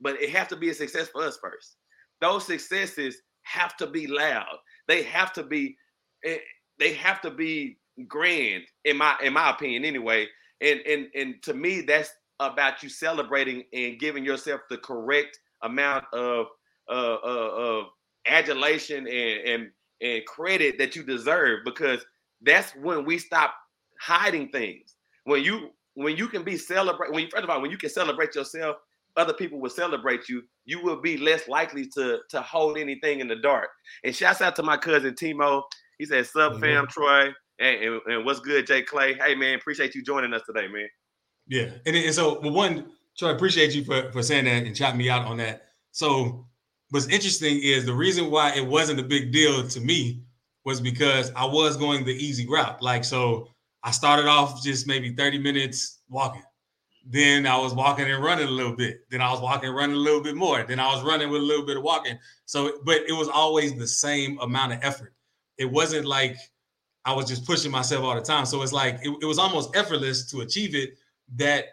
but 0.00 0.20
it 0.20 0.30
has 0.30 0.48
to 0.48 0.56
be 0.56 0.70
a 0.70 0.74
success 0.74 1.08
for 1.08 1.22
us 1.22 1.38
first. 1.40 1.76
Those 2.20 2.44
successes 2.44 3.16
have 3.42 3.76
to 3.78 3.86
be 3.86 4.06
loud. 4.06 4.58
They 4.86 5.02
have 5.04 5.32
to 5.34 5.42
be 5.42 5.76
eh, 6.24 6.38
they 6.78 6.92
have 6.94 7.20
to 7.22 7.30
be 7.30 7.78
grand 8.08 8.64
in 8.84 8.96
my 8.98 9.16
in 9.22 9.32
my 9.32 9.50
opinion 9.50 9.84
anyway. 9.86 10.26
And 10.60 10.80
and 10.80 11.06
and 11.14 11.42
to 11.44 11.54
me 11.54 11.80
that's 11.80 12.10
about 12.40 12.82
you 12.82 12.88
celebrating 12.88 13.64
and 13.72 13.98
giving 13.98 14.24
yourself 14.24 14.60
the 14.68 14.78
correct 14.78 15.38
amount 15.62 16.04
of 16.12 16.46
uh, 16.88 17.16
uh, 17.24 17.50
of 17.54 17.84
adulation 18.26 19.06
and 19.06 19.48
and 19.48 19.70
and 20.00 20.26
credit 20.26 20.78
that 20.78 20.96
you 20.96 21.02
deserve 21.02 21.60
because 21.64 22.04
that's 22.42 22.72
when 22.76 23.04
we 23.04 23.18
stop 23.18 23.54
hiding 24.00 24.48
things. 24.48 24.94
When 25.24 25.42
you 25.42 25.70
when 25.94 26.16
you 26.16 26.28
can 26.28 26.42
be 26.42 26.56
celebrate 26.56 27.12
when 27.12 27.24
you 27.24 27.30
first 27.30 27.44
of 27.44 27.50
all 27.50 27.60
when 27.60 27.70
you 27.70 27.78
can 27.78 27.90
celebrate 27.90 28.34
yourself 28.34 28.76
other 29.16 29.34
people 29.34 29.60
will 29.60 29.70
celebrate 29.70 30.28
you, 30.28 30.42
you 30.64 30.82
will 30.82 31.00
be 31.00 31.16
less 31.16 31.48
likely 31.48 31.86
to 31.86 32.20
to 32.30 32.42
hold 32.42 32.78
anything 32.78 33.20
in 33.20 33.28
the 33.28 33.36
dark. 33.36 33.68
And 34.04 34.14
shouts 34.14 34.40
out 34.40 34.56
to 34.56 34.62
my 34.62 34.76
cousin 34.76 35.14
Timo. 35.14 35.62
He 35.98 36.06
said, 36.06 36.26
"Sub 36.26 36.52
mm-hmm. 36.52 36.62
fam, 36.62 36.86
Troy, 36.88 37.26
and, 37.58 37.84
and, 37.84 38.00
and, 38.06 38.24
what's 38.24 38.40
good, 38.40 38.66
Jay 38.66 38.82
Clay? 38.82 39.14
Hey 39.14 39.34
man, 39.34 39.56
appreciate 39.56 39.94
you 39.94 40.02
joining 40.02 40.32
us 40.32 40.42
today, 40.46 40.68
man." 40.68 40.88
Yeah, 41.46 41.70
and, 41.84 41.96
and 41.96 42.14
so 42.14 42.40
well, 42.40 42.52
one, 42.52 42.92
Troy, 43.18 43.30
appreciate 43.30 43.74
you 43.74 43.84
for 43.84 44.10
for 44.12 44.22
saying 44.22 44.46
that 44.46 44.64
and 44.64 44.74
chopping 44.74 44.98
me 44.98 45.10
out 45.10 45.26
on 45.26 45.36
that. 45.38 45.68
So 45.90 46.46
what's 46.92 47.06
interesting 47.08 47.58
is 47.62 47.86
the 47.86 47.92
reason 47.94 48.30
why 48.30 48.52
it 48.52 48.66
wasn't 48.66 49.00
a 49.00 49.02
big 49.02 49.32
deal 49.32 49.66
to 49.66 49.80
me 49.80 50.20
was 50.64 50.78
because 50.78 51.32
I 51.34 51.46
was 51.46 51.76
going 51.78 52.04
the 52.04 52.12
easy 52.12 52.46
route. 52.46 52.82
Like 52.82 53.02
so, 53.02 53.48
I 53.82 53.90
started 53.90 54.26
off 54.26 54.62
just 54.62 54.86
maybe 54.86 55.14
30 55.14 55.38
minutes 55.38 56.00
walking. 56.10 56.42
Then 57.04 57.46
I 57.46 57.56
was 57.56 57.74
walking 57.74 58.08
and 58.08 58.22
running 58.22 58.46
a 58.46 58.50
little 58.50 58.76
bit. 58.76 59.00
Then 59.10 59.22
I 59.22 59.30
was 59.32 59.40
walking 59.40 59.70
and 59.70 59.76
running 59.76 59.96
a 59.96 59.98
little 59.98 60.22
bit 60.22 60.36
more. 60.36 60.64
Then 60.64 60.78
I 60.78 60.94
was 60.94 61.02
running 61.02 61.30
with 61.30 61.40
a 61.40 61.44
little 61.44 61.64
bit 61.64 61.78
of 61.78 61.82
walking. 61.82 62.18
So, 62.44 62.80
but 62.84 63.00
it 63.08 63.12
was 63.12 63.28
always 63.28 63.74
the 63.74 63.86
same 63.86 64.38
amount 64.40 64.74
of 64.74 64.80
effort. 64.82 65.14
It 65.56 65.64
wasn't 65.64 66.04
like 66.04 66.36
I 67.06 67.14
was 67.14 67.26
just 67.26 67.46
pushing 67.46 67.72
myself 67.72 68.04
all 68.04 68.14
the 68.14 68.20
time. 68.20 68.44
So 68.44 68.62
it's 68.62 68.72
like 68.72 69.00
it, 69.02 69.16
it 69.22 69.24
was 69.24 69.38
almost 69.38 69.74
effortless 69.74 70.30
to 70.30 70.42
achieve 70.42 70.74
it. 70.74 70.98
That 71.36 71.64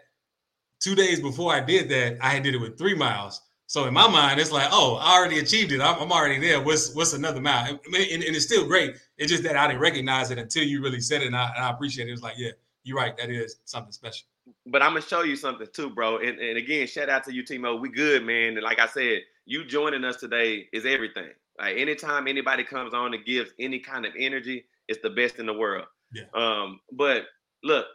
two 0.80 0.94
days 0.94 1.20
before 1.20 1.52
I 1.52 1.60
did 1.60 1.90
that, 1.90 2.16
I 2.22 2.30
had 2.30 2.42
did 2.42 2.54
it 2.54 2.60
with 2.60 2.78
three 2.78 2.94
miles. 2.94 3.42
So 3.70 3.84
in 3.84 3.94
my 3.94 4.08
mind, 4.08 4.40
it's 4.40 4.50
like, 4.50 4.68
oh, 4.72 4.96
I 4.96 5.16
already 5.16 5.38
achieved 5.38 5.70
it. 5.70 5.80
I'm, 5.80 5.96
I'm 6.00 6.10
already 6.10 6.40
there. 6.40 6.60
What's 6.60 6.92
what's 6.92 7.12
another 7.12 7.40
mile? 7.40 7.68
And, 7.68 7.94
and, 7.94 8.24
and, 8.24 8.34
it's 8.34 8.44
still 8.44 8.66
great. 8.66 8.96
It's 9.16 9.30
just 9.30 9.44
that 9.44 9.56
I 9.56 9.68
didn't 9.68 9.80
recognize 9.80 10.32
it 10.32 10.38
until 10.38 10.64
you 10.64 10.82
really 10.82 11.00
said 11.00 11.22
it, 11.22 11.26
and 11.26 11.36
I, 11.36 11.52
and 11.54 11.64
I 11.64 11.70
appreciate 11.70 12.06
it. 12.06 12.08
It 12.08 12.14
was 12.14 12.22
like, 12.22 12.34
yeah, 12.36 12.50
you're 12.82 12.96
right. 12.96 13.16
That 13.16 13.30
is 13.30 13.60
something 13.66 13.92
special 13.92 14.26
but 14.66 14.82
I'm 14.82 14.90
gonna 14.90 15.02
show 15.02 15.22
you 15.22 15.36
something 15.36 15.66
too, 15.72 15.90
bro. 15.90 16.18
And, 16.18 16.38
and 16.38 16.56
again, 16.56 16.86
shout 16.86 17.08
out 17.08 17.24
to 17.24 17.32
you, 17.32 17.42
Timo. 17.42 17.80
We 17.80 17.90
good, 17.90 18.24
man. 18.24 18.54
And 18.54 18.62
like 18.62 18.78
I 18.78 18.86
said, 18.86 19.20
you 19.46 19.64
joining 19.64 20.04
us 20.04 20.16
today 20.16 20.68
is 20.72 20.86
everything. 20.86 21.30
Like 21.58 21.76
anytime 21.76 22.28
anybody 22.28 22.64
comes 22.64 22.94
on 22.94 23.14
and 23.14 23.24
gives 23.24 23.50
any 23.58 23.78
kind 23.78 24.06
of 24.06 24.12
energy, 24.18 24.64
it's 24.88 25.02
the 25.02 25.10
best 25.10 25.38
in 25.38 25.46
the 25.46 25.54
world. 25.54 25.86
Yeah. 26.12 26.24
Um, 26.34 26.80
but 26.92 27.24
look, 27.62 27.86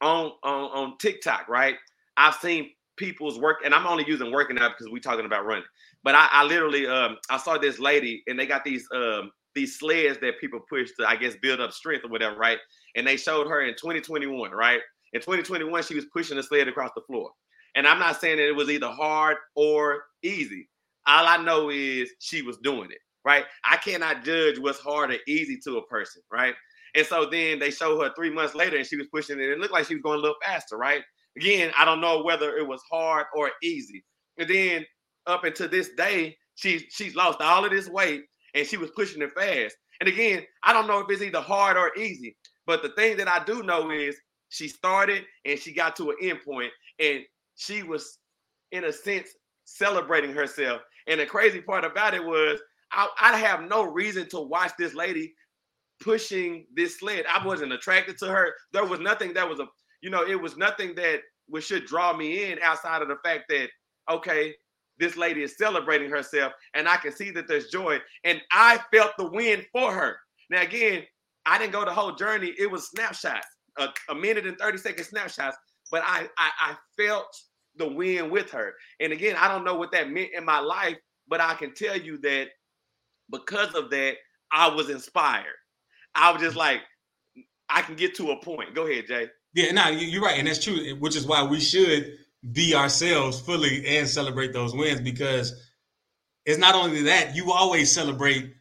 on 0.00 0.32
on 0.42 0.64
on 0.70 0.98
TikTok, 0.98 1.48
right? 1.48 1.76
I've 2.16 2.34
seen 2.34 2.70
people's 2.96 3.38
work, 3.38 3.58
and 3.64 3.74
I'm 3.74 3.86
only 3.86 4.04
using 4.06 4.32
working 4.32 4.58
out 4.58 4.72
because 4.76 4.90
we're 4.92 5.00
talking 5.00 5.26
about 5.26 5.46
running. 5.46 5.64
But 6.04 6.14
I, 6.14 6.28
I 6.30 6.44
literally 6.44 6.86
um 6.86 7.16
I 7.30 7.36
saw 7.38 7.58
this 7.58 7.78
lady 7.78 8.22
and 8.26 8.38
they 8.38 8.46
got 8.46 8.64
these 8.64 8.86
um 8.94 9.30
these 9.54 9.78
sleds 9.78 10.18
that 10.20 10.40
people 10.40 10.60
push 10.68 10.90
to, 10.98 11.06
I 11.06 11.16
guess, 11.16 11.34
build 11.42 11.60
up 11.60 11.72
strength 11.72 12.04
or 12.04 12.10
whatever, 12.10 12.36
right? 12.36 12.58
And 12.96 13.06
they 13.06 13.16
showed 13.16 13.48
her 13.48 13.62
in 13.62 13.74
2021, 13.74 14.50
right? 14.50 14.80
In 15.12 15.20
2021, 15.20 15.82
she 15.82 15.94
was 15.94 16.06
pushing 16.12 16.36
the 16.36 16.42
sled 16.42 16.68
across 16.68 16.90
the 16.94 17.02
floor. 17.02 17.30
And 17.74 17.86
I'm 17.86 17.98
not 17.98 18.20
saying 18.20 18.38
that 18.38 18.48
it 18.48 18.56
was 18.56 18.70
either 18.70 18.88
hard 18.88 19.36
or 19.54 20.04
easy. 20.22 20.68
All 21.06 21.26
I 21.26 21.36
know 21.38 21.70
is 21.70 22.10
she 22.18 22.42
was 22.42 22.56
doing 22.58 22.90
it, 22.90 22.98
right? 23.24 23.44
I 23.64 23.76
cannot 23.76 24.24
judge 24.24 24.58
what's 24.58 24.78
hard 24.78 25.10
or 25.10 25.18
easy 25.26 25.58
to 25.64 25.78
a 25.78 25.86
person, 25.86 26.22
right? 26.30 26.54
And 26.94 27.06
so 27.06 27.26
then 27.30 27.58
they 27.58 27.70
show 27.70 28.00
her 28.00 28.12
three 28.14 28.30
months 28.30 28.54
later 28.54 28.76
and 28.76 28.86
she 28.86 28.96
was 28.96 29.06
pushing 29.08 29.40
it. 29.40 29.48
It 29.48 29.58
looked 29.58 29.72
like 29.72 29.86
she 29.86 29.94
was 29.94 30.02
going 30.02 30.18
a 30.18 30.22
little 30.22 30.36
faster, 30.44 30.76
right? 30.76 31.02
Again, 31.36 31.72
I 31.78 31.84
don't 31.84 32.00
know 32.00 32.22
whether 32.22 32.56
it 32.56 32.66
was 32.66 32.82
hard 32.90 33.26
or 33.34 33.50
easy. 33.62 34.04
And 34.38 34.48
then 34.48 34.84
up 35.26 35.44
until 35.44 35.68
this 35.68 35.90
day, 35.96 36.36
she 36.54 36.86
she's 36.90 37.14
lost 37.14 37.40
all 37.40 37.64
of 37.64 37.70
this 37.70 37.88
weight 37.88 38.24
and 38.54 38.66
she 38.66 38.76
was 38.76 38.90
pushing 38.90 39.22
it 39.22 39.32
fast. 39.32 39.74
And 40.00 40.08
again, 40.08 40.44
I 40.62 40.72
don't 40.72 40.86
know 40.86 40.98
if 40.98 41.10
it's 41.10 41.22
either 41.22 41.40
hard 41.40 41.76
or 41.76 41.96
easy. 41.96 42.36
But 42.66 42.82
the 42.82 42.90
thing 42.90 43.16
that 43.16 43.28
I 43.28 43.44
do 43.44 43.62
know 43.62 43.90
is 43.90 44.16
she 44.48 44.68
started 44.68 45.24
and 45.44 45.58
she 45.58 45.72
got 45.72 45.96
to 45.96 46.10
an 46.10 46.16
end 46.22 46.40
point, 46.44 46.70
and 46.98 47.20
she 47.56 47.82
was, 47.82 48.18
in 48.72 48.84
a 48.84 48.92
sense, 48.92 49.30
celebrating 49.64 50.32
herself. 50.32 50.82
And 51.06 51.20
the 51.20 51.26
crazy 51.26 51.60
part 51.60 51.84
about 51.84 52.14
it 52.14 52.24
was, 52.24 52.60
I, 52.92 53.08
I 53.20 53.36
have 53.38 53.62
no 53.62 53.84
reason 53.84 54.28
to 54.30 54.40
watch 54.40 54.72
this 54.78 54.94
lady 54.94 55.34
pushing 56.00 56.66
this 56.74 56.98
sled. 56.98 57.24
I 57.32 57.44
wasn't 57.44 57.72
attracted 57.72 58.18
to 58.18 58.26
her. 58.26 58.52
There 58.72 58.84
was 58.84 59.00
nothing 59.00 59.32
that 59.34 59.48
was 59.48 59.60
a, 59.60 59.66
you 60.02 60.10
know, 60.10 60.26
it 60.26 60.40
was 60.40 60.56
nothing 60.56 60.94
that 60.96 61.20
would 61.48 61.62
should 61.64 61.86
draw 61.86 62.14
me 62.14 62.50
in 62.50 62.58
outside 62.62 63.02
of 63.02 63.08
the 63.08 63.16
fact 63.24 63.44
that, 63.48 63.68
okay, 64.10 64.54
this 64.98 65.16
lady 65.16 65.42
is 65.42 65.56
celebrating 65.56 66.10
herself 66.10 66.52
and 66.74 66.88
I 66.88 66.96
can 66.96 67.12
see 67.12 67.30
that 67.32 67.48
there's 67.48 67.68
joy. 67.68 67.98
And 68.24 68.40
I 68.52 68.80
felt 68.92 69.12
the 69.16 69.30
win 69.30 69.64
for 69.72 69.92
her. 69.92 70.16
Now, 70.50 70.62
again, 70.62 71.04
I 71.46 71.58
didn't 71.58 71.72
go 71.72 71.84
the 71.84 71.92
whole 71.92 72.14
journey, 72.14 72.54
it 72.58 72.70
was 72.70 72.88
snapshots 72.88 73.46
a, 73.78 73.88
a 74.08 74.14
minute 74.14 74.46
and 74.46 74.58
30 74.58 74.78
second 74.78 75.04
snapshots, 75.04 75.56
but 75.90 76.02
I, 76.04 76.28
I 76.38 76.50
I 76.60 76.76
felt 76.96 77.34
the 77.76 77.88
win 77.88 78.30
with 78.30 78.50
her. 78.50 78.74
And 79.00 79.12
again, 79.12 79.36
I 79.38 79.48
don't 79.48 79.64
know 79.64 79.74
what 79.74 79.92
that 79.92 80.10
meant 80.10 80.30
in 80.36 80.44
my 80.44 80.58
life, 80.58 80.96
but 81.28 81.40
I 81.40 81.54
can 81.54 81.74
tell 81.74 81.96
you 81.96 82.18
that 82.18 82.48
because 83.30 83.74
of 83.74 83.90
that, 83.90 84.16
I 84.52 84.68
was 84.68 84.90
inspired. 84.90 85.46
I 86.14 86.30
was 86.32 86.42
just 86.42 86.56
like, 86.56 86.80
I 87.70 87.80
can 87.80 87.96
get 87.96 88.14
to 88.16 88.32
a 88.32 88.40
point. 88.42 88.74
Go 88.74 88.86
ahead, 88.86 89.06
Jay. 89.06 89.28
Yeah, 89.54 89.72
no, 89.72 89.88
you're 89.88 90.22
right, 90.22 90.38
and 90.38 90.48
that's 90.48 90.62
true. 90.62 90.94
Which 90.96 91.16
is 91.16 91.26
why 91.26 91.42
we 91.44 91.60
should 91.60 92.18
be 92.52 92.74
ourselves 92.74 93.40
fully 93.40 93.86
and 93.86 94.08
celebrate 94.08 94.52
those 94.52 94.74
wins 94.74 95.00
because 95.00 95.54
it's 96.44 96.58
not 96.58 96.74
only 96.74 97.02
that 97.02 97.36
you 97.36 97.52
always 97.52 97.92
celebrate 97.92 98.54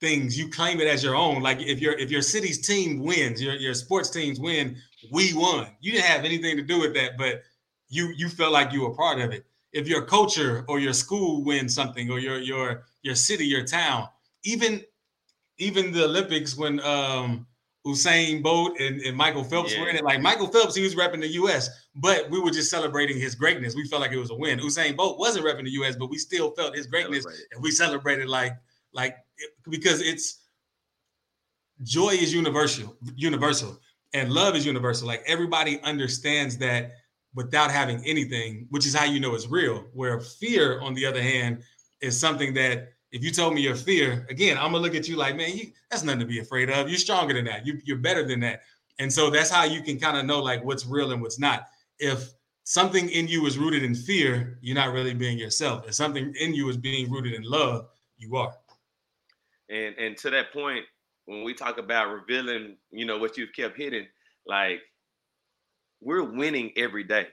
things 0.00 0.38
you 0.38 0.48
claim 0.48 0.80
it 0.80 0.88
as 0.88 1.02
your 1.02 1.16
own 1.16 1.42
like 1.42 1.60
if 1.60 1.80
your 1.80 1.94
if 1.94 2.10
your 2.10 2.22
city's 2.22 2.66
team 2.66 3.00
wins 3.02 3.40
your, 3.42 3.54
your 3.54 3.74
sports 3.74 4.10
teams 4.10 4.40
win 4.40 4.76
we 5.12 5.32
won 5.34 5.68
you 5.80 5.92
didn't 5.92 6.04
have 6.06 6.24
anything 6.24 6.56
to 6.56 6.62
do 6.62 6.80
with 6.80 6.94
that 6.94 7.16
but 7.16 7.42
you 7.88 8.12
you 8.16 8.28
felt 8.28 8.52
like 8.52 8.72
you 8.72 8.82
were 8.82 8.94
part 8.94 9.20
of 9.20 9.32
it 9.32 9.44
if 9.72 9.88
your 9.88 10.02
culture 10.04 10.64
or 10.68 10.80
your 10.80 10.92
school 10.92 11.44
wins 11.44 11.74
something 11.74 12.10
or 12.10 12.18
your 12.18 12.38
your 12.38 12.84
your 13.02 13.14
city 13.14 13.46
your 13.46 13.64
town 13.64 14.08
even 14.44 14.82
even 15.58 15.92
the 15.92 16.04
olympics 16.04 16.56
when 16.56 16.80
um 16.80 17.46
Usain 17.86 18.42
Bolt 18.42 18.80
and, 18.80 19.00
and 19.02 19.16
Michael 19.16 19.44
Phelps 19.44 19.74
yeah. 19.74 19.80
were 19.80 19.88
in 19.88 19.96
it. 19.96 20.04
Like 20.04 20.20
Michael 20.20 20.46
Phelps, 20.46 20.74
he 20.74 20.82
was 20.82 20.94
repping 20.94 21.20
the 21.20 21.28
US, 21.28 21.68
but 21.94 22.30
we 22.30 22.40
were 22.40 22.50
just 22.50 22.70
celebrating 22.70 23.20
his 23.20 23.34
greatness. 23.34 23.74
We 23.74 23.86
felt 23.86 24.00
like 24.00 24.12
it 24.12 24.18
was 24.18 24.30
a 24.30 24.34
win. 24.34 24.58
Usain 24.58 24.96
Bolt 24.96 25.18
wasn't 25.18 25.44
repping 25.44 25.64
the 25.64 25.72
US, 25.82 25.96
but 25.96 26.08
we 26.08 26.16
still 26.16 26.52
felt 26.52 26.74
his 26.74 26.86
greatness 26.86 27.26
and 27.52 27.62
we 27.62 27.70
celebrated 27.70 28.28
like 28.28 28.52
like 28.92 29.16
because 29.68 30.00
it's 30.00 30.44
joy 31.82 32.10
is 32.10 32.32
universal, 32.32 32.96
universal, 33.16 33.78
and 34.14 34.32
love 34.32 34.56
is 34.56 34.64
universal. 34.64 35.06
Like 35.06 35.22
everybody 35.26 35.80
understands 35.82 36.56
that 36.58 36.92
without 37.34 37.70
having 37.70 38.02
anything, 38.06 38.66
which 38.70 38.86
is 38.86 38.94
how 38.94 39.04
you 39.04 39.20
know 39.20 39.34
it's 39.34 39.48
real. 39.48 39.84
Where 39.92 40.20
fear, 40.20 40.80
on 40.80 40.94
the 40.94 41.04
other 41.04 41.22
hand, 41.22 41.62
is 42.00 42.18
something 42.18 42.54
that 42.54 42.93
if 43.14 43.22
you 43.22 43.30
told 43.30 43.54
me 43.54 43.60
your 43.60 43.76
fear, 43.76 44.26
again, 44.28 44.58
I'm 44.58 44.72
gonna 44.72 44.78
look 44.78 44.96
at 44.96 45.06
you 45.06 45.14
like, 45.14 45.36
man, 45.36 45.56
you, 45.56 45.70
that's 45.88 46.02
nothing 46.02 46.18
to 46.18 46.26
be 46.26 46.40
afraid 46.40 46.68
of. 46.68 46.88
You're 46.88 46.98
stronger 46.98 47.32
than 47.32 47.44
that. 47.44 47.64
You, 47.64 47.80
you're 47.84 47.98
better 47.98 48.26
than 48.26 48.40
that. 48.40 48.62
And 48.98 49.10
so 49.10 49.30
that's 49.30 49.48
how 49.48 49.62
you 49.62 49.82
can 49.82 50.00
kind 50.00 50.16
of 50.16 50.26
know 50.26 50.42
like 50.42 50.64
what's 50.64 50.84
real 50.84 51.12
and 51.12 51.22
what's 51.22 51.38
not. 51.38 51.68
If 52.00 52.34
something 52.64 53.08
in 53.08 53.28
you 53.28 53.46
is 53.46 53.56
rooted 53.56 53.84
in 53.84 53.94
fear, 53.94 54.58
you're 54.62 54.74
not 54.74 54.92
really 54.92 55.14
being 55.14 55.38
yourself. 55.38 55.86
If 55.86 55.94
something 55.94 56.34
in 56.40 56.54
you 56.54 56.68
is 56.68 56.76
being 56.76 57.08
rooted 57.08 57.34
in 57.34 57.44
love, 57.44 57.86
you 58.18 58.34
are. 58.34 58.52
And 59.70 59.94
and 59.96 60.16
to 60.18 60.30
that 60.30 60.52
point, 60.52 60.84
when 61.26 61.44
we 61.44 61.54
talk 61.54 61.78
about 61.78 62.12
revealing, 62.12 62.76
you 62.90 63.06
know, 63.06 63.18
what 63.18 63.38
you've 63.38 63.52
kept 63.52 63.76
hidden, 63.76 64.08
like 64.44 64.80
we're 66.00 66.24
winning 66.24 66.72
every 66.76 67.04
day. 67.04 67.28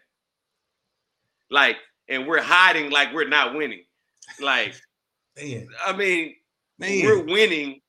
Like, 1.49 1.77
and 2.07 2.27
we're 2.27 2.43
hiding 2.43 2.91
like 2.91 3.11
we're 3.15 3.27
not 3.27 3.55
winning. 3.55 3.81
Like 4.39 4.75
Man. 5.37 5.67
I 5.85 5.95
mean, 5.95 6.35
Man. 6.79 7.05
we're 7.05 7.23
winning 7.23 7.81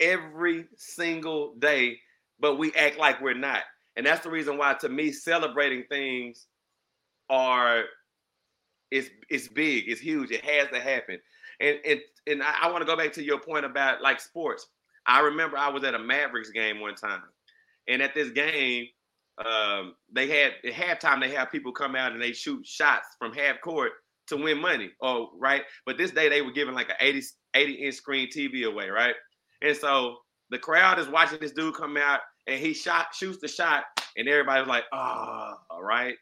every 0.00 0.66
single 0.76 1.54
day, 1.54 1.98
but 2.38 2.56
we 2.56 2.72
act 2.74 2.98
like 2.98 3.20
we're 3.20 3.34
not. 3.34 3.62
And 3.96 4.06
that's 4.06 4.22
the 4.22 4.30
reason 4.30 4.58
why, 4.58 4.74
to 4.74 4.88
me, 4.88 5.10
celebrating 5.12 5.84
things 5.88 6.46
are 7.30 7.84
it's 8.90 9.10
it's 9.28 9.48
big, 9.48 9.84
it's 9.88 10.00
huge, 10.00 10.30
it 10.30 10.44
has 10.44 10.68
to 10.68 10.80
happen. 10.80 11.18
And 11.60 11.78
and 11.84 12.00
and 12.26 12.42
I, 12.42 12.54
I 12.62 12.70
want 12.70 12.82
to 12.82 12.86
go 12.86 12.96
back 12.96 13.12
to 13.14 13.24
your 13.24 13.40
point 13.40 13.64
about 13.64 14.00
like 14.00 14.20
sports. 14.20 14.66
I 15.06 15.20
remember 15.20 15.56
I 15.56 15.68
was 15.68 15.84
at 15.84 15.94
a 15.94 15.98
Mavericks 15.98 16.50
game 16.50 16.80
one 16.80 16.94
time, 16.94 17.22
and 17.88 18.02
at 18.02 18.14
this 18.14 18.30
game, 18.30 18.86
um, 19.44 19.94
they 20.12 20.28
had 20.28 20.52
at 20.64 20.72
halftime 20.72 21.20
they 21.20 21.30
have 21.30 21.50
people 21.50 21.72
come 21.72 21.96
out 21.96 22.12
and 22.12 22.22
they 22.22 22.32
shoot 22.32 22.66
shots 22.66 23.08
from 23.18 23.32
half 23.32 23.60
court 23.60 23.92
to 24.28 24.36
win 24.36 24.60
money. 24.60 24.90
Oh, 25.02 25.30
right. 25.38 25.62
But 25.86 25.98
this 25.98 26.10
day 26.10 26.28
they 26.28 26.42
were 26.42 26.52
giving 26.52 26.74
like 26.74 26.88
an 26.88 26.96
80, 27.00 27.22
80 27.54 27.72
inch 27.72 27.94
screen 27.94 28.28
TV 28.34 28.64
away, 28.64 28.88
right? 28.88 29.14
And 29.62 29.76
so 29.76 30.16
the 30.50 30.58
crowd 30.58 30.98
is 30.98 31.08
watching 31.08 31.40
this 31.40 31.52
dude 31.52 31.74
come 31.74 31.96
out 31.96 32.20
and 32.46 32.58
he 32.58 32.72
shot 32.72 33.08
shoots 33.14 33.38
the 33.40 33.48
shot, 33.48 33.84
and 34.16 34.28
everybody 34.28 34.60
was 34.60 34.68
like, 34.68 34.84
oh, 34.92 35.54
all 35.70 35.82
right. 35.82 36.14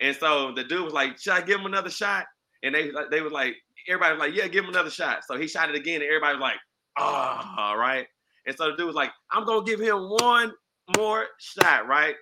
And 0.00 0.14
so 0.16 0.52
the 0.54 0.64
dude 0.64 0.84
was 0.84 0.92
like, 0.92 1.18
Should 1.18 1.32
I 1.32 1.40
give 1.40 1.60
him 1.60 1.66
another 1.66 1.90
shot? 1.90 2.26
And 2.62 2.74
they 2.74 2.90
they 3.10 3.20
was 3.20 3.32
like, 3.32 3.54
everybody 3.88 4.12
was 4.12 4.20
like, 4.20 4.34
Yeah, 4.34 4.48
give 4.48 4.64
him 4.64 4.70
another 4.70 4.90
shot. 4.90 5.20
So 5.26 5.38
he 5.38 5.48
shot 5.48 5.70
it 5.70 5.76
again, 5.76 6.02
and 6.02 6.04
everybody 6.04 6.34
was 6.34 6.42
like, 6.42 6.58
Oh, 6.98 7.54
all 7.58 7.76
right. 7.76 8.06
And 8.46 8.56
so 8.56 8.70
the 8.70 8.76
dude 8.76 8.86
was 8.86 8.94
like, 8.94 9.10
I'm 9.30 9.44
gonna 9.44 9.64
give 9.64 9.80
him 9.80 9.96
one 9.96 10.52
more 10.96 11.24
shot, 11.38 11.86
right? 11.88 12.14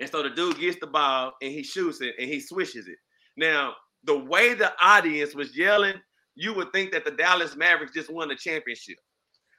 And 0.00 0.10
so 0.10 0.22
the 0.22 0.30
dude 0.30 0.58
gets 0.58 0.78
the 0.80 0.86
ball 0.88 1.32
and 1.40 1.52
he 1.52 1.62
shoots 1.62 2.00
it 2.00 2.14
and 2.18 2.28
he 2.28 2.40
swishes 2.40 2.88
it. 2.88 2.96
Now, 3.36 3.74
the 4.04 4.18
way 4.18 4.54
the 4.54 4.72
audience 4.80 5.34
was 5.34 5.56
yelling, 5.56 5.94
you 6.34 6.54
would 6.54 6.72
think 6.72 6.92
that 6.92 7.04
the 7.04 7.10
Dallas 7.10 7.56
Mavericks 7.56 7.92
just 7.92 8.12
won 8.12 8.28
the 8.28 8.36
championship. 8.36 8.96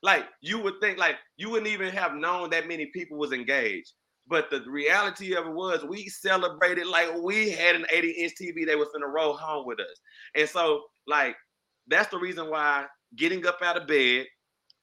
Like 0.01 0.25
you 0.41 0.59
would 0.59 0.75
think, 0.81 0.97
like 0.97 1.15
you 1.37 1.49
wouldn't 1.49 1.71
even 1.71 1.89
have 1.93 2.13
known 2.13 2.49
that 2.49 2.67
many 2.67 2.87
people 2.87 3.17
was 3.17 3.31
engaged. 3.31 3.91
But 4.27 4.49
the 4.49 4.63
reality 4.69 5.35
of 5.35 5.47
it 5.47 5.53
was, 5.53 5.83
we 5.83 6.07
celebrated 6.07 6.87
like 6.87 7.13
we 7.21 7.51
had 7.51 7.75
an 7.75 7.85
80 7.91 8.11
inch 8.11 8.33
TV 8.41 8.65
that 8.67 8.77
was 8.77 8.87
in 8.95 9.03
a 9.03 9.07
row 9.07 9.33
home 9.33 9.65
with 9.65 9.79
us. 9.79 9.99
And 10.35 10.47
so, 10.47 10.83
like, 11.07 11.35
that's 11.87 12.09
the 12.09 12.17
reason 12.17 12.49
why 12.49 12.85
getting 13.17 13.45
up 13.45 13.59
out 13.61 13.75
of 13.75 13.87
bed, 13.87 14.25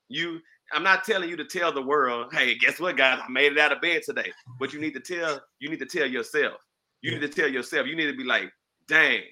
you, 0.08 0.40
I'm 0.72 0.82
not 0.82 1.04
telling 1.04 1.30
you 1.30 1.36
to 1.36 1.44
tell 1.44 1.72
the 1.72 1.82
world, 1.82 2.32
hey, 2.32 2.54
guess 2.56 2.78
what, 2.78 2.96
guys, 2.98 3.20
I 3.26 3.30
made 3.30 3.52
it 3.52 3.58
out 3.58 3.72
of 3.72 3.80
bed 3.80 4.02
today. 4.04 4.30
But 4.58 4.72
you 4.72 4.80
need 4.80 4.94
to 4.94 5.00
tell, 5.00 5.40
you 5.58 5.70
need 5.70 5.80
to 5.80 5.86
tell 5.86 6.06
yourself. 6.06 6.54
You 7.00 7.12
need 7.12 7.22
to 7.22 7.28
tell 7.28 7.48
yourself, 7.48 7.86
you 7.86 7.96
need 7.96 8.10
to 8.10 8.16
be 8.16 8.24
like, 8.24 8.50
dang, 8.88 9.22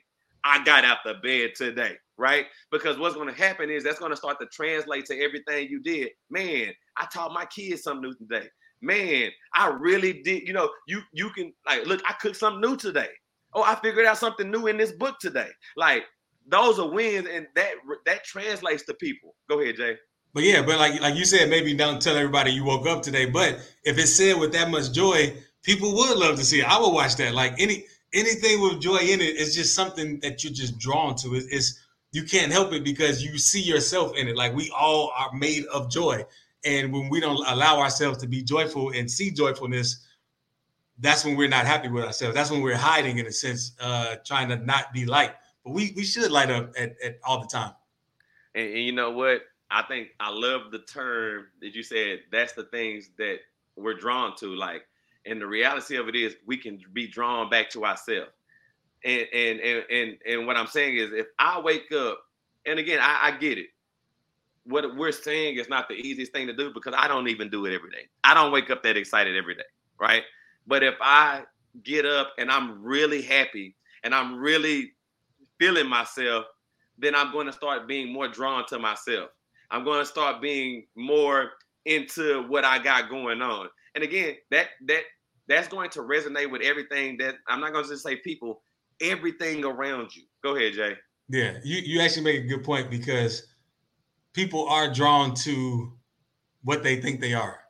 I 0.48 0.64
got 0.64 0.82
out 0.82 0.98
the 1.04 1.14
bed 1.22 1.50
today, 1.54 1.96
right? 2.16 2.46
Because 2.72 2.98
what's 2.98 3.14
going 3.14 3.28
to 3.28 3.34
happen 3.34 3.68
is 3.68 3.84
that's 3.84 3.98
going 3.98 4.12
to 4.12 4.16
start 4.16 4.40
to 4.40 4.46
translate 4.46 5.04
to 5.06 5.20
everything 5.20 5.68
you 5.68 5.80
did. 5.80 6.08
Man, 6.30 6.72
I 6.96 7.06
taught 7.12 7.34
my 7.34 7.44
kids 7.44 7.82
something 7.82 8.08
new 8.08 8.14
today. 8.14 8.48
Man, 8.80 9.30
I 9.54 9.68
really 9.68 10.22
did. 10.22 10.48
You 10.48 10.54
know, 10.54 10.70
you 10.86 11.02
you 11.12 11.28
can 11.30 11.52
like 11.66 11.84
look. 11.86 12.00
I 12.08 12.14
cooked 12.14 12.36
something 12.36 12.62
new 12.62 12.76
today. 12.76 13.08
Oh, 13.52 13.62
I 13.62 13.74
figured 13.74 14.06
out 14.06 14.16
something 14.16 14.50
new 14.50 14.68
in 14.68 14.78
this 14.78 14.92
book 14.92 15.18
today. 15.20 15.50
Like 15.76 16.04
those 16.46 16.78
are 16.78 16.88
wins, 16.88 17.28
and 17.30 17.46
that 17.54 17.72
that 18.06 18.24
translates 18.24 18.86
to 18.86 18.94
people. 18.94 19.34
Go 19.50 19.60
ahead, 19.60 19.76
Jay. 19.76 19.96
But 20.32 20.44
yeah, 20.44 20.62
but 20.62 20.78
like 20.78 20.98
like 21.02 21.16
you 21.16 21.26
said, 21.26 21.50
maybe 21.50 21.74
don't 21.74 22.00
tell 22.00 22.16
everybody 22.16 22.52
you 22.52 22.64
woke 22.64 22.86
up 22.86 23.02
today. 23.02 23.26
But 23.26 23.58
if 23.84 23.98
it's 23.98 24.14
said 24.14 24.38
with 24.38 24.52
that 24.52 24.70
much 24.70 24.92
joy, 24.92 25.34
people 25.62 25.94
would 25.94 26.16
love 26.16 26.36
to 26.36 26.44
see 26.44 26.60
it. 26.60 26.66
I 26.66 26.80
would 26.80 26.94
watch 26.94 27.16
that. 27.16 27.34
Like 27.34 27.60
any 27.60 27.84
anything 28.12 28.60
with 28.60 28.80
joy 28.80 28.98
in 28.98 29.20
it 29.20 29.36
is 29.36 29.54
just 29.54 29.74
something 29.74 30.20
that 30.20 30.42
you're 30.42 30.52
just 30.52 30.78
drawn 30.78 31.14
to. 31.16 31.34
It's, 31.34 31.46
it's 31.46 31.80
you 32.12 32.24
can't 32.24 32.50
help 32.50 32.72
it 32.72 32.84
because 32.84 33.22
you 33.22 33.38
see 33.38 33.60
yourself 33.60 34.16
in 34.16 34.28
it. 34.28 34.36
Like 34.36 34.54
we 34.54 34.70
all 34.70 35.12
are 35.16 35.30
made 35.34 35.66
of 35.66 35.90
joy, 35.90 36.24
and 36.64 36.92
when 36.92 37.08
we 37.08 37.20
don't 37.20 37.46
allow 37.46 37.80
ourselves 37.80 38.18
to 38.18 38.26
be 38.26 38.42
joyful 38.42 38.90
and 38.90 39.10
see 39.10 39.30
joyfulness, 39.30 40.06
that's 40.98 41.24
when 41.24 41.36
we're 41.36 41.48
not 41.48 41.66
happy 41.66 41.88
with 41.88 42.04
ourselves. 42.04 42.34
That's 42.34 42.50
when 42.50 42.62
we're 42.62 42.76
hiding 42.76 43.18
in 43.18 43.26
a 43.26 43.32
sense, 43.32 43.72
uh, 43.80 44.16
trying 44.24 44.48
to 44.48 44.56
not 44.56 44.92
be 44.92 45.04
light. 45.04 45.32
But 45.64 45.72
we 45.72 45.92
we 45.96 46.04
should 46.04 46.30
light 46.30 46.50
up 46.50 46.72
at, 46.78 46.94
at 47.04 47.18
all 47.24 47.40
the 47.40 47.46
time. 47.46 47.72
And, 48.54 48.68
and 48.68 48.84
you 48.84 48.92
know 48.92 49.10
what? 49.10 49.42
I 49.70 49.82
think 49.82 50.08
I 50.18 50.30
love 50.30 50.70
the 50.70 50.78
term 50.78 51.46
that 51.60 51.74
you 51.74 51.82
said. 51.82 52.20
That's 52.32 52.54
the 52.54 52.64
things 52.64 53.10
that 53.18 53.40
we're 53.76 53.94
drawn 53.94 54.34
to. 54.36 54.54
Like 54.54 54.86
and 55.26 55.40
the 55.40 55.46
reality 55.46 55.96
of 55.96 56.08
it 56.08 56.16
is 56.16 56.36
we 56.46 56.56
can 56.56 56.80
be 56.92 57.06
drawn 57.06 57.50
back 57.50 57.70
to 57.70 57.84
ourselves. 57.84 58.30
And 59.04 59.26
and 59.32 59.60
and 59.60 59.84
and, 59.90 60.18
and 60.26 60.46
what 60.46 60.56
I'm 60.56 60.66
saying 60.66 60.96
is 60.96 61.10
if 61.12 61.26
I 61.38 61.60
wake 61.60 61.92
up, 61.92 62.20
and 62.66 62.78
again, 62.78 62.98
I, 63.00 63.28
I 63.28 63.30
get 63.38 63.58
it. 63.58 63.68
What 64.64 64.96
we're 64.96 65.12
saying 65.12 65.56
is 65.56 65.68
not 65.68 65.88
the 65.88 65.94
easiest 65.94 66.32
thing 66.32 66.46
to 66.46 66.52
do 66.52 66.72
because 66.74 66.94
I 66.96 67.08
don't 67.08 67.28
even 67.28 67.48
do 67.48 67.64
it 67.66 67.74
every 67.74 67.90
day. 67.90 68.08
I 68.24 68.34
don't 68.34 68.52
wake 68.52 68.70
up 68.70 68.82
that 68.82 68.96
excited 68.96 69.36
every 69.36 69.54
day, 69.54 69.62
right? 69.98 70.24
But 70.66 70.82
if 70.82 70.94
I 71.00 71.44
get 71.84 72.04
up 72.04 72.32
and 72.38 72.50
I'm 72.50 72.82
really 72.82 73.22
happy 73.22 73.76
and 74.02 74.14
I'm 74.14 74.36
really 74.36 74.92
feeling 75.58 75.88
myself, 75.88 76.44
then 76.98 77.14
I'm 77.14 77.32
going 77.32 77.46
to 77.46 77.52
start 77.52 77.88
being 77.88 78.12
more 78.12 78.28
drawn 78.28 78.66
to 78.66 78.78
myself. 78.78 79.30
I'm 79.70 79.84
going 79.84 80.00
to 80.00 80.06
start 80.06 80.42
being 80.42 80.86
more 80.96 81.52
into 81.84 82.42
what 82.48 82.64
I 82.64 82.78
got 82.78 83.08
going 83.08 83.40
on. 83.40 83.68
And 83.94 84.04
again, 84.04 84.36
that 84.50 84.68
that 84.86 85.02
that's 85.48 85.68
going 85.68 85.90
to 85.90 86.00
resonate 86.00 86.50
with 86.50 86.62
everything 86.62 87.16
that 87.18 87.36
I'm 87.48 87.60
not 87.60 87.72
going 87.72 87.84
to 87.84 87.90
just 87.90 88.04
say 88.04 88.16
people, 88.16 88.62
everything 89.00 89.64
around 89.64 90.14
you. 90.14 90.22
Go 90.42 90.56
ahead, 90.56 90.74
Jay. 90.74 90.96
Yeah, 91.30 91.58
you, 91.64 91.78
you 91.78 92.00
actually 92.00 92.22
make 92.22 92.44
a 92.44 92.46
good 92.46 92.64
point 92.64 92.90
because 92.90 93.46
people 94.32 94.68
are 94.68 94.92
drawn 94.92 95.34
to 95.34 95.92
what 96.62 96.82
they 96.82 97.00
think 97.00 97.20
they 97.20 97.34
are. 97.34 97.60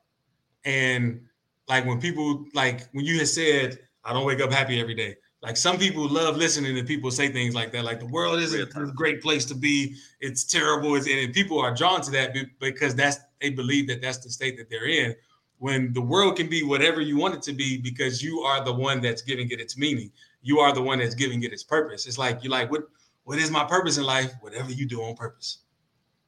And 0.64 1.22
like 1.68 1.86
when 1.86 2.00
people 2.00 2.44
like 2.54 2.88
when 2.92 3.04
you 3.04 3.18
had 3.18 3.28
said, 3.28 3.78
I 4.04 4.12
don't 4.12 4.26
wake 4.26 4.40
up 4.40 4.52
happy 4.52 4.80
every 4.80 4.94
day. 4.94 5.16
Like 5.40 5.56
some 5.56 5.78
people 5.78 6.08
love 6.08 6.36
listening 6.36 6.74
to 6.74 6.82
people 6.82 7.12
say 7.12 7.28
things 7.28 7.54
like 7.54 7.70
that. 7.72 7.84
Like 7.84 8.00
the 8.00 8.06
world 8.06 8.40
isn't 8.40 8.76
a 8.76 8.86
great 8.92 9.22
place 9.22 9.44
to 9.46 9.54
be. 9.54 9.94
It's 10.20 10.42
terrible. 10.44 10.96
It's, 10.96 11.08
and 11.08 11.32
people 11.32 11.60
are 11.60 11.72
drawn 11.72 12.00
to 12.02 12.10
that 12.10 12.34
because 12.58 12.96
that's 12.96 13.18
they 13.40 13.50
believe 13.50 13.86
that 13.86 14.02
that's 14.02 14.18
the 14.18 14.30
state 14.30 14.56
that 14.58 14.68
they're 14.68 14.88
in 14.88 15.14
when 15.58 15.92
the 15.92 16.00
world 16.00 16.36
can 16.36 16.48
be 16.48 16.62
whatever 16.62 17.00
you 17.00 17.16
want 17.16 17.34
it 17.34 17.42
to 17.42 17.52
be 17.52 17.78
because 17.78 18.22
you 18.22 18.40
are 18.40 18.64
the 18.64 18.72
one 18.72 19.00
that's 19.00 19.22
giving 19.22 19.50
it 19.50 19.60
its 19.60 19.76
meaning. 19.76 20.10
You 20.42 20.60
are 20.60 20.72
the 20.72 20.82
one 20.82 20.98
that's 20.98 21.14
giving 21.14 21.42
it 21.42 21.52
its 21.52 21.64
purpose. 21.64 22.06
It's 22.06 22.18
like 22.18 22.42
you're 22.42 22.50
like, 22.50 22.70
what 22.70 22.88
what 23.24 23.38
is 23.38 23.50
my 23.50 23.64
purpose 23.64 23.98
in 23.98 24.04
life? 24.04 24.32
Whatever 24.40 24.70
you 24.70 24.86
do 24.86 25.02
on 25.02 25.14
purpose. 25.14 25.58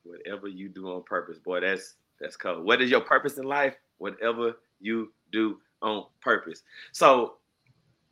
Whatever 0.02 0.48
you 0.48 0.68
do 0.68 0.92
on 0.92 1.02
purpose, 1.04 1.38
boy, 1.38 1.60
that's 1.60 1.94
that's 2.20 2.36
cool. 2.36 2.62
What 2.62 2.82
is 2.82 2.90
your 2.90 3.00
purpose 3.00 3.38
in 3.38 3.44
life? 3.44 3.76
whatever 4.00 4.56
you 4.80 5.12
do 5.30 5.58
on 5.82 6.06
purpose. 6.20 6.62
So, 6.92 7.34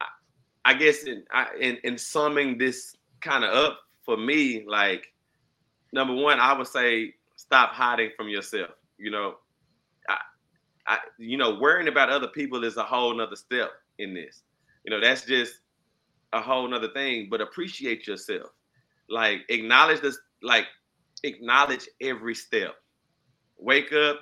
I, 0.00 0.06
I 0.66 0.74
guess 0.74 1.02
in, 1.02 1.24
I, 1.32 1.48
in 1.60 1.78
in 1.82 1.98
summing 1.98 2.56
this 2.56 2.96
kind 3.20 3.44
of 3.44 3.52
up 3.52 3.80
for 4.02 4.16
me, 4.16 4.64
like 4.66 5.12
number 5.92 6.14
one, 6.14 6.38
I 6.38 6.52
would 6.52 6.68
say 6.68 7.14
stop 7.36 7.72
hiding 7.72 8.10
from 8.16 8.28
yourself. 8.28 8.70
You 8.98 9.10
know, 9.10 9.36
I, 10.88 10.98
you 11.18 11.36
know, 11.36 11.58
worrying 11.60 11.88
about 11.88 12.08
other 12.10 12.28
people 12.28 12.64
is 12.64 12.76
a 12.78 12.82
whole 12.82 13.14
nother 13.14 13.36
step 13.36 13.70
in 13.98 14.14
this. 14.14 14.42
You 14.84 14.90
know, 14.90 15.00
that's 15.00 15.24
just 15.26 15.52
a 16.32 16.40
whole 16.40 16.66
nother 16.66 16.88
thing. 16.88 17.28
But 17.30 17.40
appreciate 17.42 18.06
yourself. 18.06 18.48
Like 19.08 19.42
acknowledge 19.50 20.00
this. 20.00 20.18
Like 20.42 20.66
acknowledge 21.22 21.86
every 22.00 22.34
step. 22.34 22.74
Wake 23.58 23.92
up, 23.92 24.20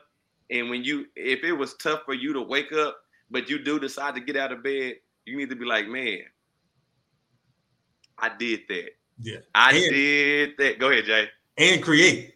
and 0.51 0.71
when 0.71 0.83
you, 0.83 1.07
if 1.14 1.45
it 1.45 1.53
was 1.53 1.75
tough 1.75 2.01
for 2.05 2.14
you 2.14 2.33
to 2.33 2.41
wake 2.41 2.73
up, 2.73 2.97
but 3.31 3.49
you 3.51 3.62
do 3.62 3.79
decide 3.79 4.14
to 4.14 4.21
get 4.21 4.37
out 4.37 4.51
of 4.51 4.62
bed, 4.64 4.95
you 5.27 5.37
need 5.37 5.51
to 5.51 5.57
be 5.57 5.67
like, 5.67 5.87
man, 5.89 6.21
I 8.19 8.31
did 8.37 8.61
that. 8.69 8.89
Yeah. 9.21 9.39
I 9.55 9.77
And- 9.77 9.91
did 9.93 10.51
that. 10.59 10.79
Go 10.79 10.91
ahead, 10.91 11.05
Jay. 11.05 11.29
And 11.59 11.83
create. 11.83 12.35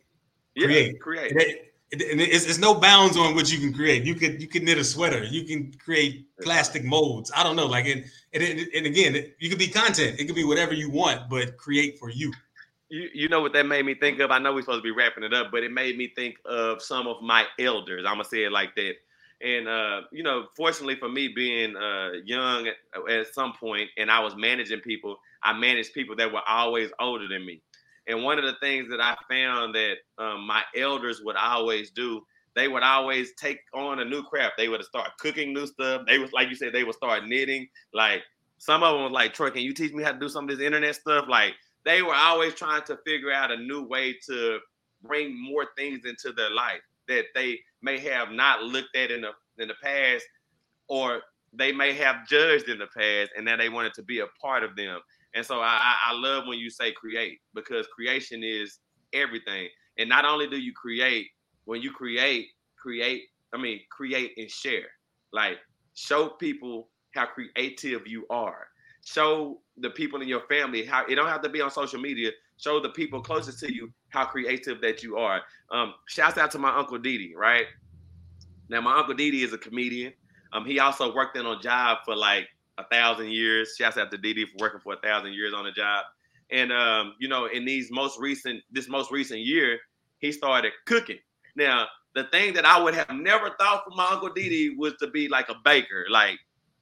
Yeah, 0.55 0.67
Create. 0.67 1.01
create. 1.01 1.70
And 1.93 2.21
it's, 2.21 2.47
it's 2.47 2.59
no 2.59 2.75
bounds 2.75 3.17
on 3.17 3.35
what 3.35 3.51
you 3.53 3.59
can 3.59 3.73
create. 3.73 4.05
You 4.05 4.15
could 4.15 4.41
you 4.41 4.47
can 4.47 4.65
knit 4.65 4.79
a 4.79 4.85
sweater. 4.85 5.25
You 5.25 5.45
can 5.45 5.73
create 5.73 6.27
plastic 6.41 6.85
molds. 6.85 7.33
I 7.35 7.43
don't 7.43 7.57
know. 7.57 7.67
Like 7.67 7.87
and 7.87 8.05
and, 8.33 8.43
and, 8.45 8.61
and 8.75 8.87
again, 8.87 9.17
it, 9.17 9.37
you 9.41 9.49
could 9.49 9.59
be 9.59 9.67
content. 9.67 10.21
It 10.21 10.27
could 10.27 10.37
be 10.37 10.45
whatever 10.45 10.73
you 10.73 10.89
want, 10.89 11.29
but 11.29 11.57
create 11.57 11.99
for 11.99 12.09
you. 12.09 12.33
You, 12.91 13.09
you 13.13 13.29
know 13.29 13.41
what 13.41 13.53
that 13.55 13.67
made 13.67 13.87
me 13.87 13.95
think 13.95 14.21
of? 14.21 14.31
I 14.31 14.39
know 14.39 14.53
we're 14.53 14.63
supposed 14.63 14.79
to 14.79 14.83
be 14.83 14.91
wrapping 14.93 15.25
it 15.25 15.35
up, 15.35 15.51
but 15.51 15.65
it 15.65 15.73
made 15.73 15.97
me 15.99 16.13
think 16.15 16.37
of 16.45 16.81
some 16.81 17.09
of 17.09 17.23
my 17.23 17.45
elders. 17.59 18.05
I'm 18.07 18.15
gonna 18.15 18.25
say 18.25 18.45
it 18.45 18.53
like 18.53 18.77
that. 18.77 18.95
And 19.43 19.67
uh, 19.67 20.03
you 20.13 20.23
know, 20.23 20.47
fortunately 20.57 20.97
for 20.97 21.09
me, 21.09 21.29
being 21.29 21.77
uh, 21.77 22.11
young 22.25 22.69
at, 22.69 23.11
at 23.11 23.35
some 23.35 23.53
point, 23.53 23.91
and 23.97 24.11
I 24.11 24.21
was 24.21 24.37
managing 24.37 24.81
people, 24.81 25.17
I 25.43 25.55
managed 25.55 25.95
people 25.95 26.15
that 26.17 26.33
were 26.33 26.47
always 26.47 26.91
older 27.01 27.27
than 27.27 27.45
me. 27.47 27.63
And 28.11 28.25
one 28.25 28.39
of 28.39 28.45
the 28.45 28.57
things 28.61 28.89
that 28.91 29.01
I 29.01 29.17
found 29.29 29.75
that 29.75 29.97
um, 30.19 30.47
my 30.47 30.63
elders 30.77 31.21
would 31.23 31.37
always 31.37 31.91
do, 31.91 32.23
they 32.57 32.67
would 32.67 32.83
always 32.83 33.33
take 33.35 33.61
on 33.73 34.01
a 34.01 34.05
new 34.05 34.23
craft. 34.23 34.55
They 34.59 34.69
would 34.69 34.85
start 34.85 35.11
cooking 35.19 35.55
new 35.55 35.67
stuff. 35.67 36.03
They 36.07 36.19
was 36.19 36.33
like 36.33 36.49
you 36.49 36.57
said, 36.57 36.73
they 36.73 36.85
would 36.85 36.97
start 36.97 37.27
knitting. 37.27 37.69
Like 37.95 38.23
some 38.59 38.83
of 38.83 38.95
them 38.95 39.05
was 39.05 39.13
like, 39.13 39.33
Troy, 39.33 39.51
can 39.51 39.63
you 39.63 39.73
teach 39.73 39.93
me 39.93 40.03
how 40.03 40.13
to 40.13 40.19
do 40.19 40.29
some 40.29 40.45
of 40.45 40.51
this 40.51 40.65
internet 40.65 40.97
stuff? 40.97 41.27
Like 41.29 41.55
they 41.85 42.03
were 42.03 42.15
always 42.15 42.55
trying 42.55 42.83
to 42.85 42.99
figure 43.07 43.33
out 43.33 43.53
a 43.53 43.57
new 43.57 43.85
way 43.85 44.17
to 44.27 44.59
bring 45.03 45.41
more 45.41 45.67
things 45.77 46.05
into 46.05 46.33
their 46.33 46.51
life 46.51 46.81
that 47.09 47.25
they 47.35 47.61
may 47.83 47.99
have 47.99 48.31
not 48.33 48.63
looked 48.63 48.95
at 48.97 49.11
in 49.11 49.23
the 49.23 49.31
in 49.59 49.69
the 49.69 49.75
past 49.83 50.25
or 50.89 51.23
they 51.53 51.73
may 51.73 51.93
have 51.93 52.27
judged 52.29 52.69
in 52.69 52.79
the 52.79 52.87
past 52.87 53.31
and 53.37 53.47
that 53.47 53.59
they 53.59 53.69
wanted 53.69 53.95
to 53.95 54.03
be 54.03 54.21
a 54.21 54.27
part 54.41 54.63
of 54.63 54.77
them 54.77 55.01
and 55.35 55.45
so 55.45 55.61
I, 55.61 55.97
I 56.09 56.13
love 56.13 56.45
when 56.47 56.59
you 56.59 56.71
say 56.71 56.93
create 56.93 57.41
because 57.55 57.87
creation 57.89 58.43
is 58.43 58.79
everything 59.13 59.69
and 59.99 60.09
not 60.09 60.25
only 60.25 60.47
do 60.47 60.59
you 60.59 60.73
create 60.73 61.29
when 61.65 61.83
you 61.83 61.91
create 61.91 62.49
create 62.77 63.25
i 63.53 63.59
mean 63.59 63.81
create 63.91 64.33
and 64.37 64.51
share 64.51 64.87
like 65.33 65.59
show 65.95 66.29
people 66.29 66.89
how 67.15 67.27
creative 67.27 68.07
you 68.07 68.27
are 68.31 68.69
show 69.05 69.61
the 69.79 69.91
people 69.91 70.21
in 70.21 70.29
your 70.29 70.43
family 70.43 70.85
how 70.85 71.05
it 71.07 71.15
don't 71.15 71.29
have 71.29 71.43
to 71.43 71.49
be 71.49 71.61
on 71.61 71.71
social 71.71 72.01
media. 72.01 72.31
Show 72.59 72.81
the 72.81 72.91
people 72.91 73.21
closest 73.23 73.59
to 73.61 73.73
you 73.73 73.91
how 74.11 74.27
creative 74.27 74.81
that 74.83 75.03
you 75.03 75.17
are. 75.17 75.41
Um, 75.71 75.95
shouts 76.07 76.37
out 76.37 76.51
to 76.53 76.59
my 76.59 76.77
uncle 76.77 76.99
Didi, 76.99 77.35
right? 77.35 77.65
Now 78.69 78.81
my 78.83 78.99
uncle 78.99 79.15
Didi 79.15 79.43
is 79.43 79.53
a 79.53 79.59
comedian. 79.59 80.13
Um, 80.53 80.67
he 80.67 80.79
also 80.79 81.15
worked 81.15 81.37
in 81.37 81.47
a 81.47 81.59
job 81.61 81.99
for 82.05 82.15
like 82.15 82.49
a 82.81 82.95
thousand 82.95 83.31
years. 83.31 83.75
Shouts 83.79 83.97
out 83.97 84.11
to 84.11 84.19
Didi 84.19 84.47
for 84.47 84.57
working 84.59 84.81
for 84.81 84.95
a 84.95 85.01
thousand 85.01 85.35
years 85.35 85.55
on 85.55 85.67
a 85.67 85.73
job. 85.73 86.05
And 86.51 86.73
um, 86.73 87.15
you 87.19 87.29
know, 87.29 87.47
in 87.47 87.65
these 87.65 87.91
most 87.91 88.19
recent, 88.19 88.63
this 88.71 88.89
most 88.89 89.11
recent 89.11 89.41
year, 89.41 89.79
he 90.19 90.33
started 90.33 90.73
cooking. 90.87 91.19
Now, 91.57 91.87
the 92.15 92.25
thing 92.25 92.55
that 92.55 92.65
I 92.65 92.81
would 92.83 92.95
have 92.95 93.11
never 93.11 93.51
thought 93.59 93.85
for 93.85 93.95
my 93.95 94.09
uncle 94.11 94.31
Didi 94.31 94.75
was 94.77 94.95
to 95.01 95.07
be 95.09 95.29
like 95.29 95.49
a 95.49 95.55
baker. 95.65 96.07
Like 96.11 96.39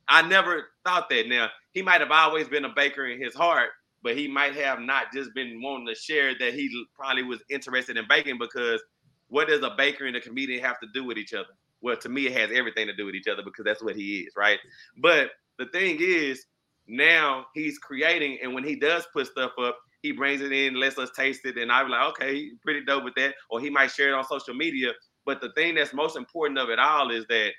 I 0.08 0.26
never 0.26 0.68
thought 0.84 1.08
that. 1.10 1.28
Now 1.28 1.48
he 1.72 1.82
might 1.82 2.00
have 2.00 2.10
always 2.10 2.48
been 2.48 2.64
a 2.64 2.72
baker 2.74 3.06
in 3.06 3.20
his 3.20 3.34
heart, 3.34 3.70
but 4.02 4.16
he 4.16 4.26
might 4.26 4.54
have 4.54 4.80
not 4.80 5.12
just 5.12 5.34
been 5.34 5.60
wanting 5.62 5.86
to 5.86 5.94
share 5.94 6.34
that 6.38 6.54
he 6.54 6.86
probably 6.94 7.22
was 7.22 7.40
interested 7.50 7.96
in 7.96 8.06
baking 8.08 8.38
because 8.38 8.82
what 9.28 9.48
does 9.48 9.62
a 9.62 9.74
baker 9.76 10.06
and 10.06 10.16
a 10.16 10.20
comedian 10.20 10.62
have 10.64 10.80
to 10.80 10.88
do 10.94 11.04
with 11.04 11.18
each 11.18 11.34
other? 11.34 11.48
Well, 11.80 11.96
to 11.98 12.08
me, 12.08 12.26
it 12.26 12.32
has 12.32 12.50
everything 12.52 12.86
to 12.86 12.96
do 12.96 13.06
with 13.06 13.14
each 13.14 13.28
other 13.28 13.42
because 13.42 13.64
that's 13.64 13.82
what 13.82 13.94
he 13.94 14.20
is, 14.20 14.32
right? 14.36 14.58
But 14.96 15.30
the 15.58 15.66
thing 15.66 15.98
is, 16.00 16.44
now 16.86 17.46
he's 17.54 17.78
creating, 17.78 18.38
and 18.42 18.54
when 18.54 18.64
he 18.64 18.76
does 18.76 19.06
put 19.12 19.26
stuff 19.26 19.52
up, 19.60 19.76
he 20.02 20.12
brings 20.12 20.40
it 20.40 20.52
in, 20.52 20.74
lets 20.74 20.98
us 20.98 21.10
taste 21.14 21.44
it, 21.44 21.58
and 21.58 21.70
I'm 21.72 21.88
like, 21.90 22.08
okay, 22.10 22.50
pretty 22.62 22.84
dope 22.84 23.04
with 23.04 23.14
that. 23.16 23.34
Or 23.50 23.60
he 23.60 23.68
might 23.68 23.90
share 23.90 24.10
it 24.10 24.14
on 24.14 24.24
social 24.24 24.54
media. 24.54 24.92
But 25.26 25.40
the 25.40 25.50
thing 25.52 25.74
that's 25.74 25.92
most 25.92 26.16
important 26.16 26.58
of 26.58 26.70
it 26.70 26.78
all 26.78 27.10
is 27.10 27.26
that 27.28 27.50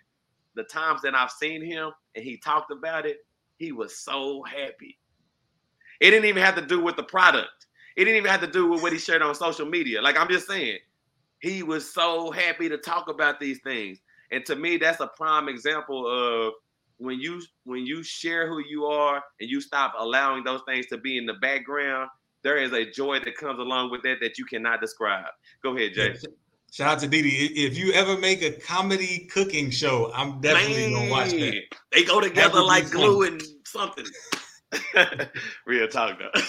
the 0.56 0.64
times 0.64 1.02
that 1.02 1.14
I've 1.14 1.32
seen 1.32 1.64
him 1.64 1.92
and 2.16 2.24
he 2.24 2.38
talked 2.38 2.72
about 2.72 3.06
it, 3.06 3.18
he 3.58 3.72
was 3.72 4.00
so 4.00 4.42
happy. 4.44 4.98
It 6.00 6.12
didn't 6.12 6.26
even 6.26 6.42
have 6.42 6.56
to 6.56 6.66
do 6.66 6.82
with 6.82 6.96
the 6.96 7.04
product. 7.04 7.68
It 7.98 8.06
didn't 8.06 8.18
even 8.18 8.32
have 8.32 8.42
to 8.42 8.48
do 8.48 8.68
with 8.70 8.82
what 8.82 8.94
he 8.94 8.98
shared 8.98 9.22
on 9.22 9.36
social 9.36 9.66
media. 9.66 10.02
Like 10.02 10.18
I'm 10.18 10.30
just 10.30 10.48
saying, 10.48 10.80
he 11.42 11.62
was 11.62 11.94
so 11.94 12.32
happy 12.32 12.70
to 12.70 12.78
talk 12.78 13.10
about 13.10 13.40
these 13.40 13.60
things. 13.64 14.00
And 14.32 14.46
to 14.46 14.56
me, 14.56 14.78
that's 14.78 15.02
a 15.02 15.08
prime 15.08 15.50
example 15.50 16.08
of 16.08 16.54
when 17.00 17.20
you 17.20 17.42
when 17.64 17.86
you 17.86 18.04
share 18.04 18.48
who 18.48 18.60
you 18.60 18.86
are 18.86 19.24
and 19.40 19.50
you 19.50 19.62
stop 19.62 19.94
allowing 19.98 20.44
those 20.44 20.62
things 20.68 20.86
to 20.88 20.98
be 20.98 21.18
in 21.18 21.26
the 21.26 21.34
background, 21.36 22.10
there 22.44 22.58
is 22.58 22.72
a 22.74 22.86
joy 22.86 23.20
that 23.20 23.36
comes 23.36 23.60
along 23.60 23.90
with 23.90 24.04
that 24.04 24.18
that 24.22 24.38
you 24.38 24.46
cannot 24.46 24.80
describe. 24.82 25.26
Go 25.64 25.76
ahead, 25.76 25.94
Jay. 25.94 26.16
Shout 26.72 26.90
out 26.90 27.00
to 27.00 27.08
Didi. 27.08 27.30
If 27.30 27.78
you 27.78 27.94
ever 27.94 28.18
make 28.18 28.44
a 28.44 28.52
comedy 28.52 29.28
cooking 29.34 29.72
show, 29.72 30.12
I'm 30.14 30.40
definitely 30.40 30.94
gonna 30.94 31.10
watch 31.10 31.32
that. 31.32 31.64
They 31.92 32.04
go 32.04 32.20
together 32.20 32.62
like 32.62 32.92
glue 32.92 33.24
and 33.24 33.42
something. 33.66 34.06
Real 35.66 35.88
talk 35.88 36.20
though. 36.20 36.42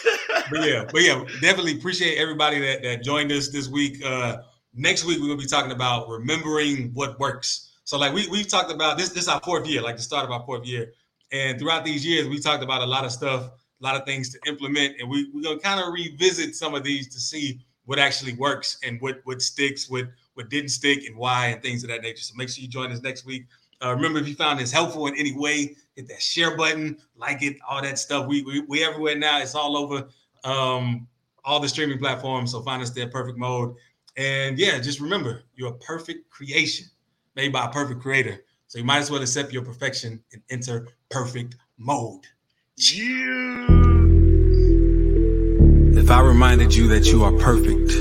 But 0.51 0.69
yeah, 0.69 0.85
but 0.93 1.03
yeah, 1.03 1.25
definitely 1.41 1.79
appreciate 1.79 2.19
everybody 2.19 2.61
that 2.61 2.83
that 2.83 3.03
joined 3.03 3.33
us 3.33 3.49
this 3.49 3.69
week. 3.69 4.05
Uh 4.05 4.39
next 4.75 5.05
week 5.05 5.21
we're 5.21 5.29
gonna 5.29 5.39
be 5.39 5.47
talking 5.47 5.73
about 5.73 6.09
remembering 6.09 6.91
what 6.93 7.19
works. 7.19 7.70
So 7.91 7.99
like 7.99 8.15
we 8.15 8.29
we've 8.29 8.47
talked 8.47 8.71
about 8.71 8.99
this 8.99 9.09
this 9.09 9.25
is 9.25 9.29
our 9.29 9.41
fourth 9.41 9.67
year, 9.67 9.83
like 9.83 9.97
the 9.97 10.03
start 10.03 10.25
of 10.25 10.31
our 10.31 10.45
fourth 10.47 10.65
year. 10.65 10.93
And 11.33 11.59
throughout 11.59 11.85
these 11.85 12.07
years, 12.07 12.29
we 12.29 12.39
talked 12.39 12.63
about 12.63 12.83
a 12.83 12.87
lot 12.87 13.05
of 13.05 13.11
stuff, 13.11 13.47
a 13.47 13.85
lot 13.85 13.97
of 13.97 14.05
things 14.05 14.29
to 14.29 14.39
implement, 14.47 15.01
and 15.01 15.11
we, 15.11 15.29
we're 15.35 15.43
gonna 15.43 15.59
kind 15.59 15.81
of 15.81 15.93
revisit 15.93 16.55
some 16.55 16.77
of 16.77 16.85
these 16.85 17.09
to 17.09 17.19
see 17.19 17.59
what 17.87 17.99
actually 17.99 18.35
works 18.35 18.79
and 18.85 19.01
what 19.01 19.23
what 19.25 19.43
sticks, 19.43 19.91
what 19.91 20.05
what 20.35 20.49
didn't 20.51 20.69
stick, 20.69 21.05
and 21.05 21.17
why, 21.17 21.47
and 21.47 21.63
things 21.65 21.83
of 21.83 21.91
that 21.91 22.01
nature. 22.03 22.23
So 22.23 22.33
make 22.37 22.49
sure 22.49 22.63
you 22.63 22.69
join 22.69 22.93
us 22.93 23.03
next 23.03 23.27
week. 23.27 23.47
Uh, 23.83 23.93
remember, 23.93 24.21
if 24.21 24.29
you 24.29 24.37
found 24.37 24.61
this 24.61 24.71
helpful 24.71 25.09
in 25.09 25.17
any 25.17 25.37
way, 25.37 25.75
hit 25.97 26.07
that 26.07 26.23
share 26.23 26.57
button, 26.57 26.97
like 27.17 27.43
it, 27.43 27.57
all 27.69 27.83
that 27.83 27.99
stuff. 27.99 28.29
We 28.29 28.43
we, 28.43 28.61
we 28.69 28.85
everywhere 28.85 29.17
now. 29.17 29.41
It's 29.41 29.57
all 29.57 29.77
over 29.77 30.07
um, 30.45 31.09
all 31.45 31.59
the 31.59 31.69
streaming 31.69 31.99
platforms. 31.99 32.53
So 32.53 32.63
find 32.63 32.85
us 32.85 32.91
there, 32.91 33.09
Perfect 33.09 33.37
Mode. 33.37 33.75
And 34.17 34.61
yeah, 34.61 34.79
just 34.79 35.01
remember, 35.01 35.43
you're 35.57 35.71
a 35.71 35.79
perfect 35.79 36.31
creation 36.31 36.87
made 37.41 37.53
by 37.55 37.65
a 37.65 37.71
perfect 37.71 38.03
creator. 38.03 38.45
So 38.67 38.79
you 38.79 38.85
might 38.85 38.99
as 38.99 39.11
well 39.11 39.23
accept 39.23 39.51
your 39.51 39.63
perfection 39.63 40.23
and 40.31 40.43
enter 40.51 40.89
perfect 41.09 41.57
mode. 41.79 42.27
If 45.97 46.11
I 46.11 46.21
reminded 46.21 46.75
you 46.75 46.89
that 46.89 47.07
you 47.07 47.25
are 47.25 47.33
perfect, 47.33 47.95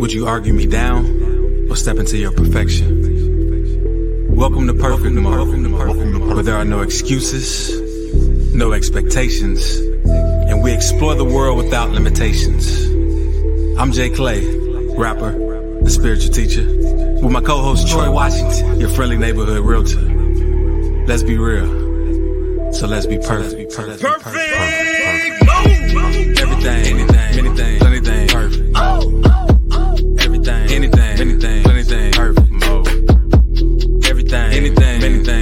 would 0.00 0.12
you 0.12 0.26
argue 0.26 0.52
me 0.52 0.66
down 0.66 1.68
or 1.70 1.76
step 1.76 1.98
into 1.98 2.18
your 2.18 2.32
perfection? 2.32 4.34
Welcome 4.34 4.66
to 4.66 4.74
Perfect 4.74 5.14
Mode, 5.14 6.34
where 6.34 6.42
there 6.42 6.56
are 6.56 6.64
no 6.64 6.80
excuses, 6.80 7.70
no 8.52 8.72
expectations, 8.72 9.76
and 9.76 10.64
we 10.64 10.72
explore 10.72 11.14
the 11.14 11.24
world 11.24 11.58
without 11.58 11.92
limitations. 11.92 12.86
I'm 13.78 13.92
Jay 13.92 14.10
Clay, 14.10 14.44
rapper, 14.96 15.30
the 15.80 15.90
spiritual 15.90 16.34
teacher, 16.34 16.64
with 17.22 17.30
my 17.30 17.40
co 17.40 17.62
host 17.62 17.88
Troy 17.88 18.10
Washington, 18.10 18.80
your 18.80 18.88
friendly 18.88 19.16
neighborhood 19.16 19.64
realtor. 19.64 20.00
Let's 21.06 21.22
be 21.22 21.38
real. 21.38 22.72
So 22.72 22.88
let's 22.88 23.06
be 23.06 23.16
perfect. 23.16 23.70
So 23.72 23.82
let's 23.86 24.02
be 24.02 24.16
perfect. 24.16 24.24
Perfect. 24.24 24.24
perfect. 24.24 25.46
perfect. 25.46 25.88
perfect. 25.94 26.40
Everything, 26.40 26.98
anything, 26.98 27.78
many 27.78 27.96
anything, 27.96 28.28
perfect. 28.28 28.72
Oh, 28.74 29.22
oh, 29.24 29.60
oh. 29.70 30.16
Everything, 30.18 30.70
anything, 30.72 31.20
anything, 31.20 31.70
anything, 31.70 32.12
perfect. 32.12 32.52
Everything, 34.04 34.52
anything, 34.52 35.02
anything. 35.04 35.41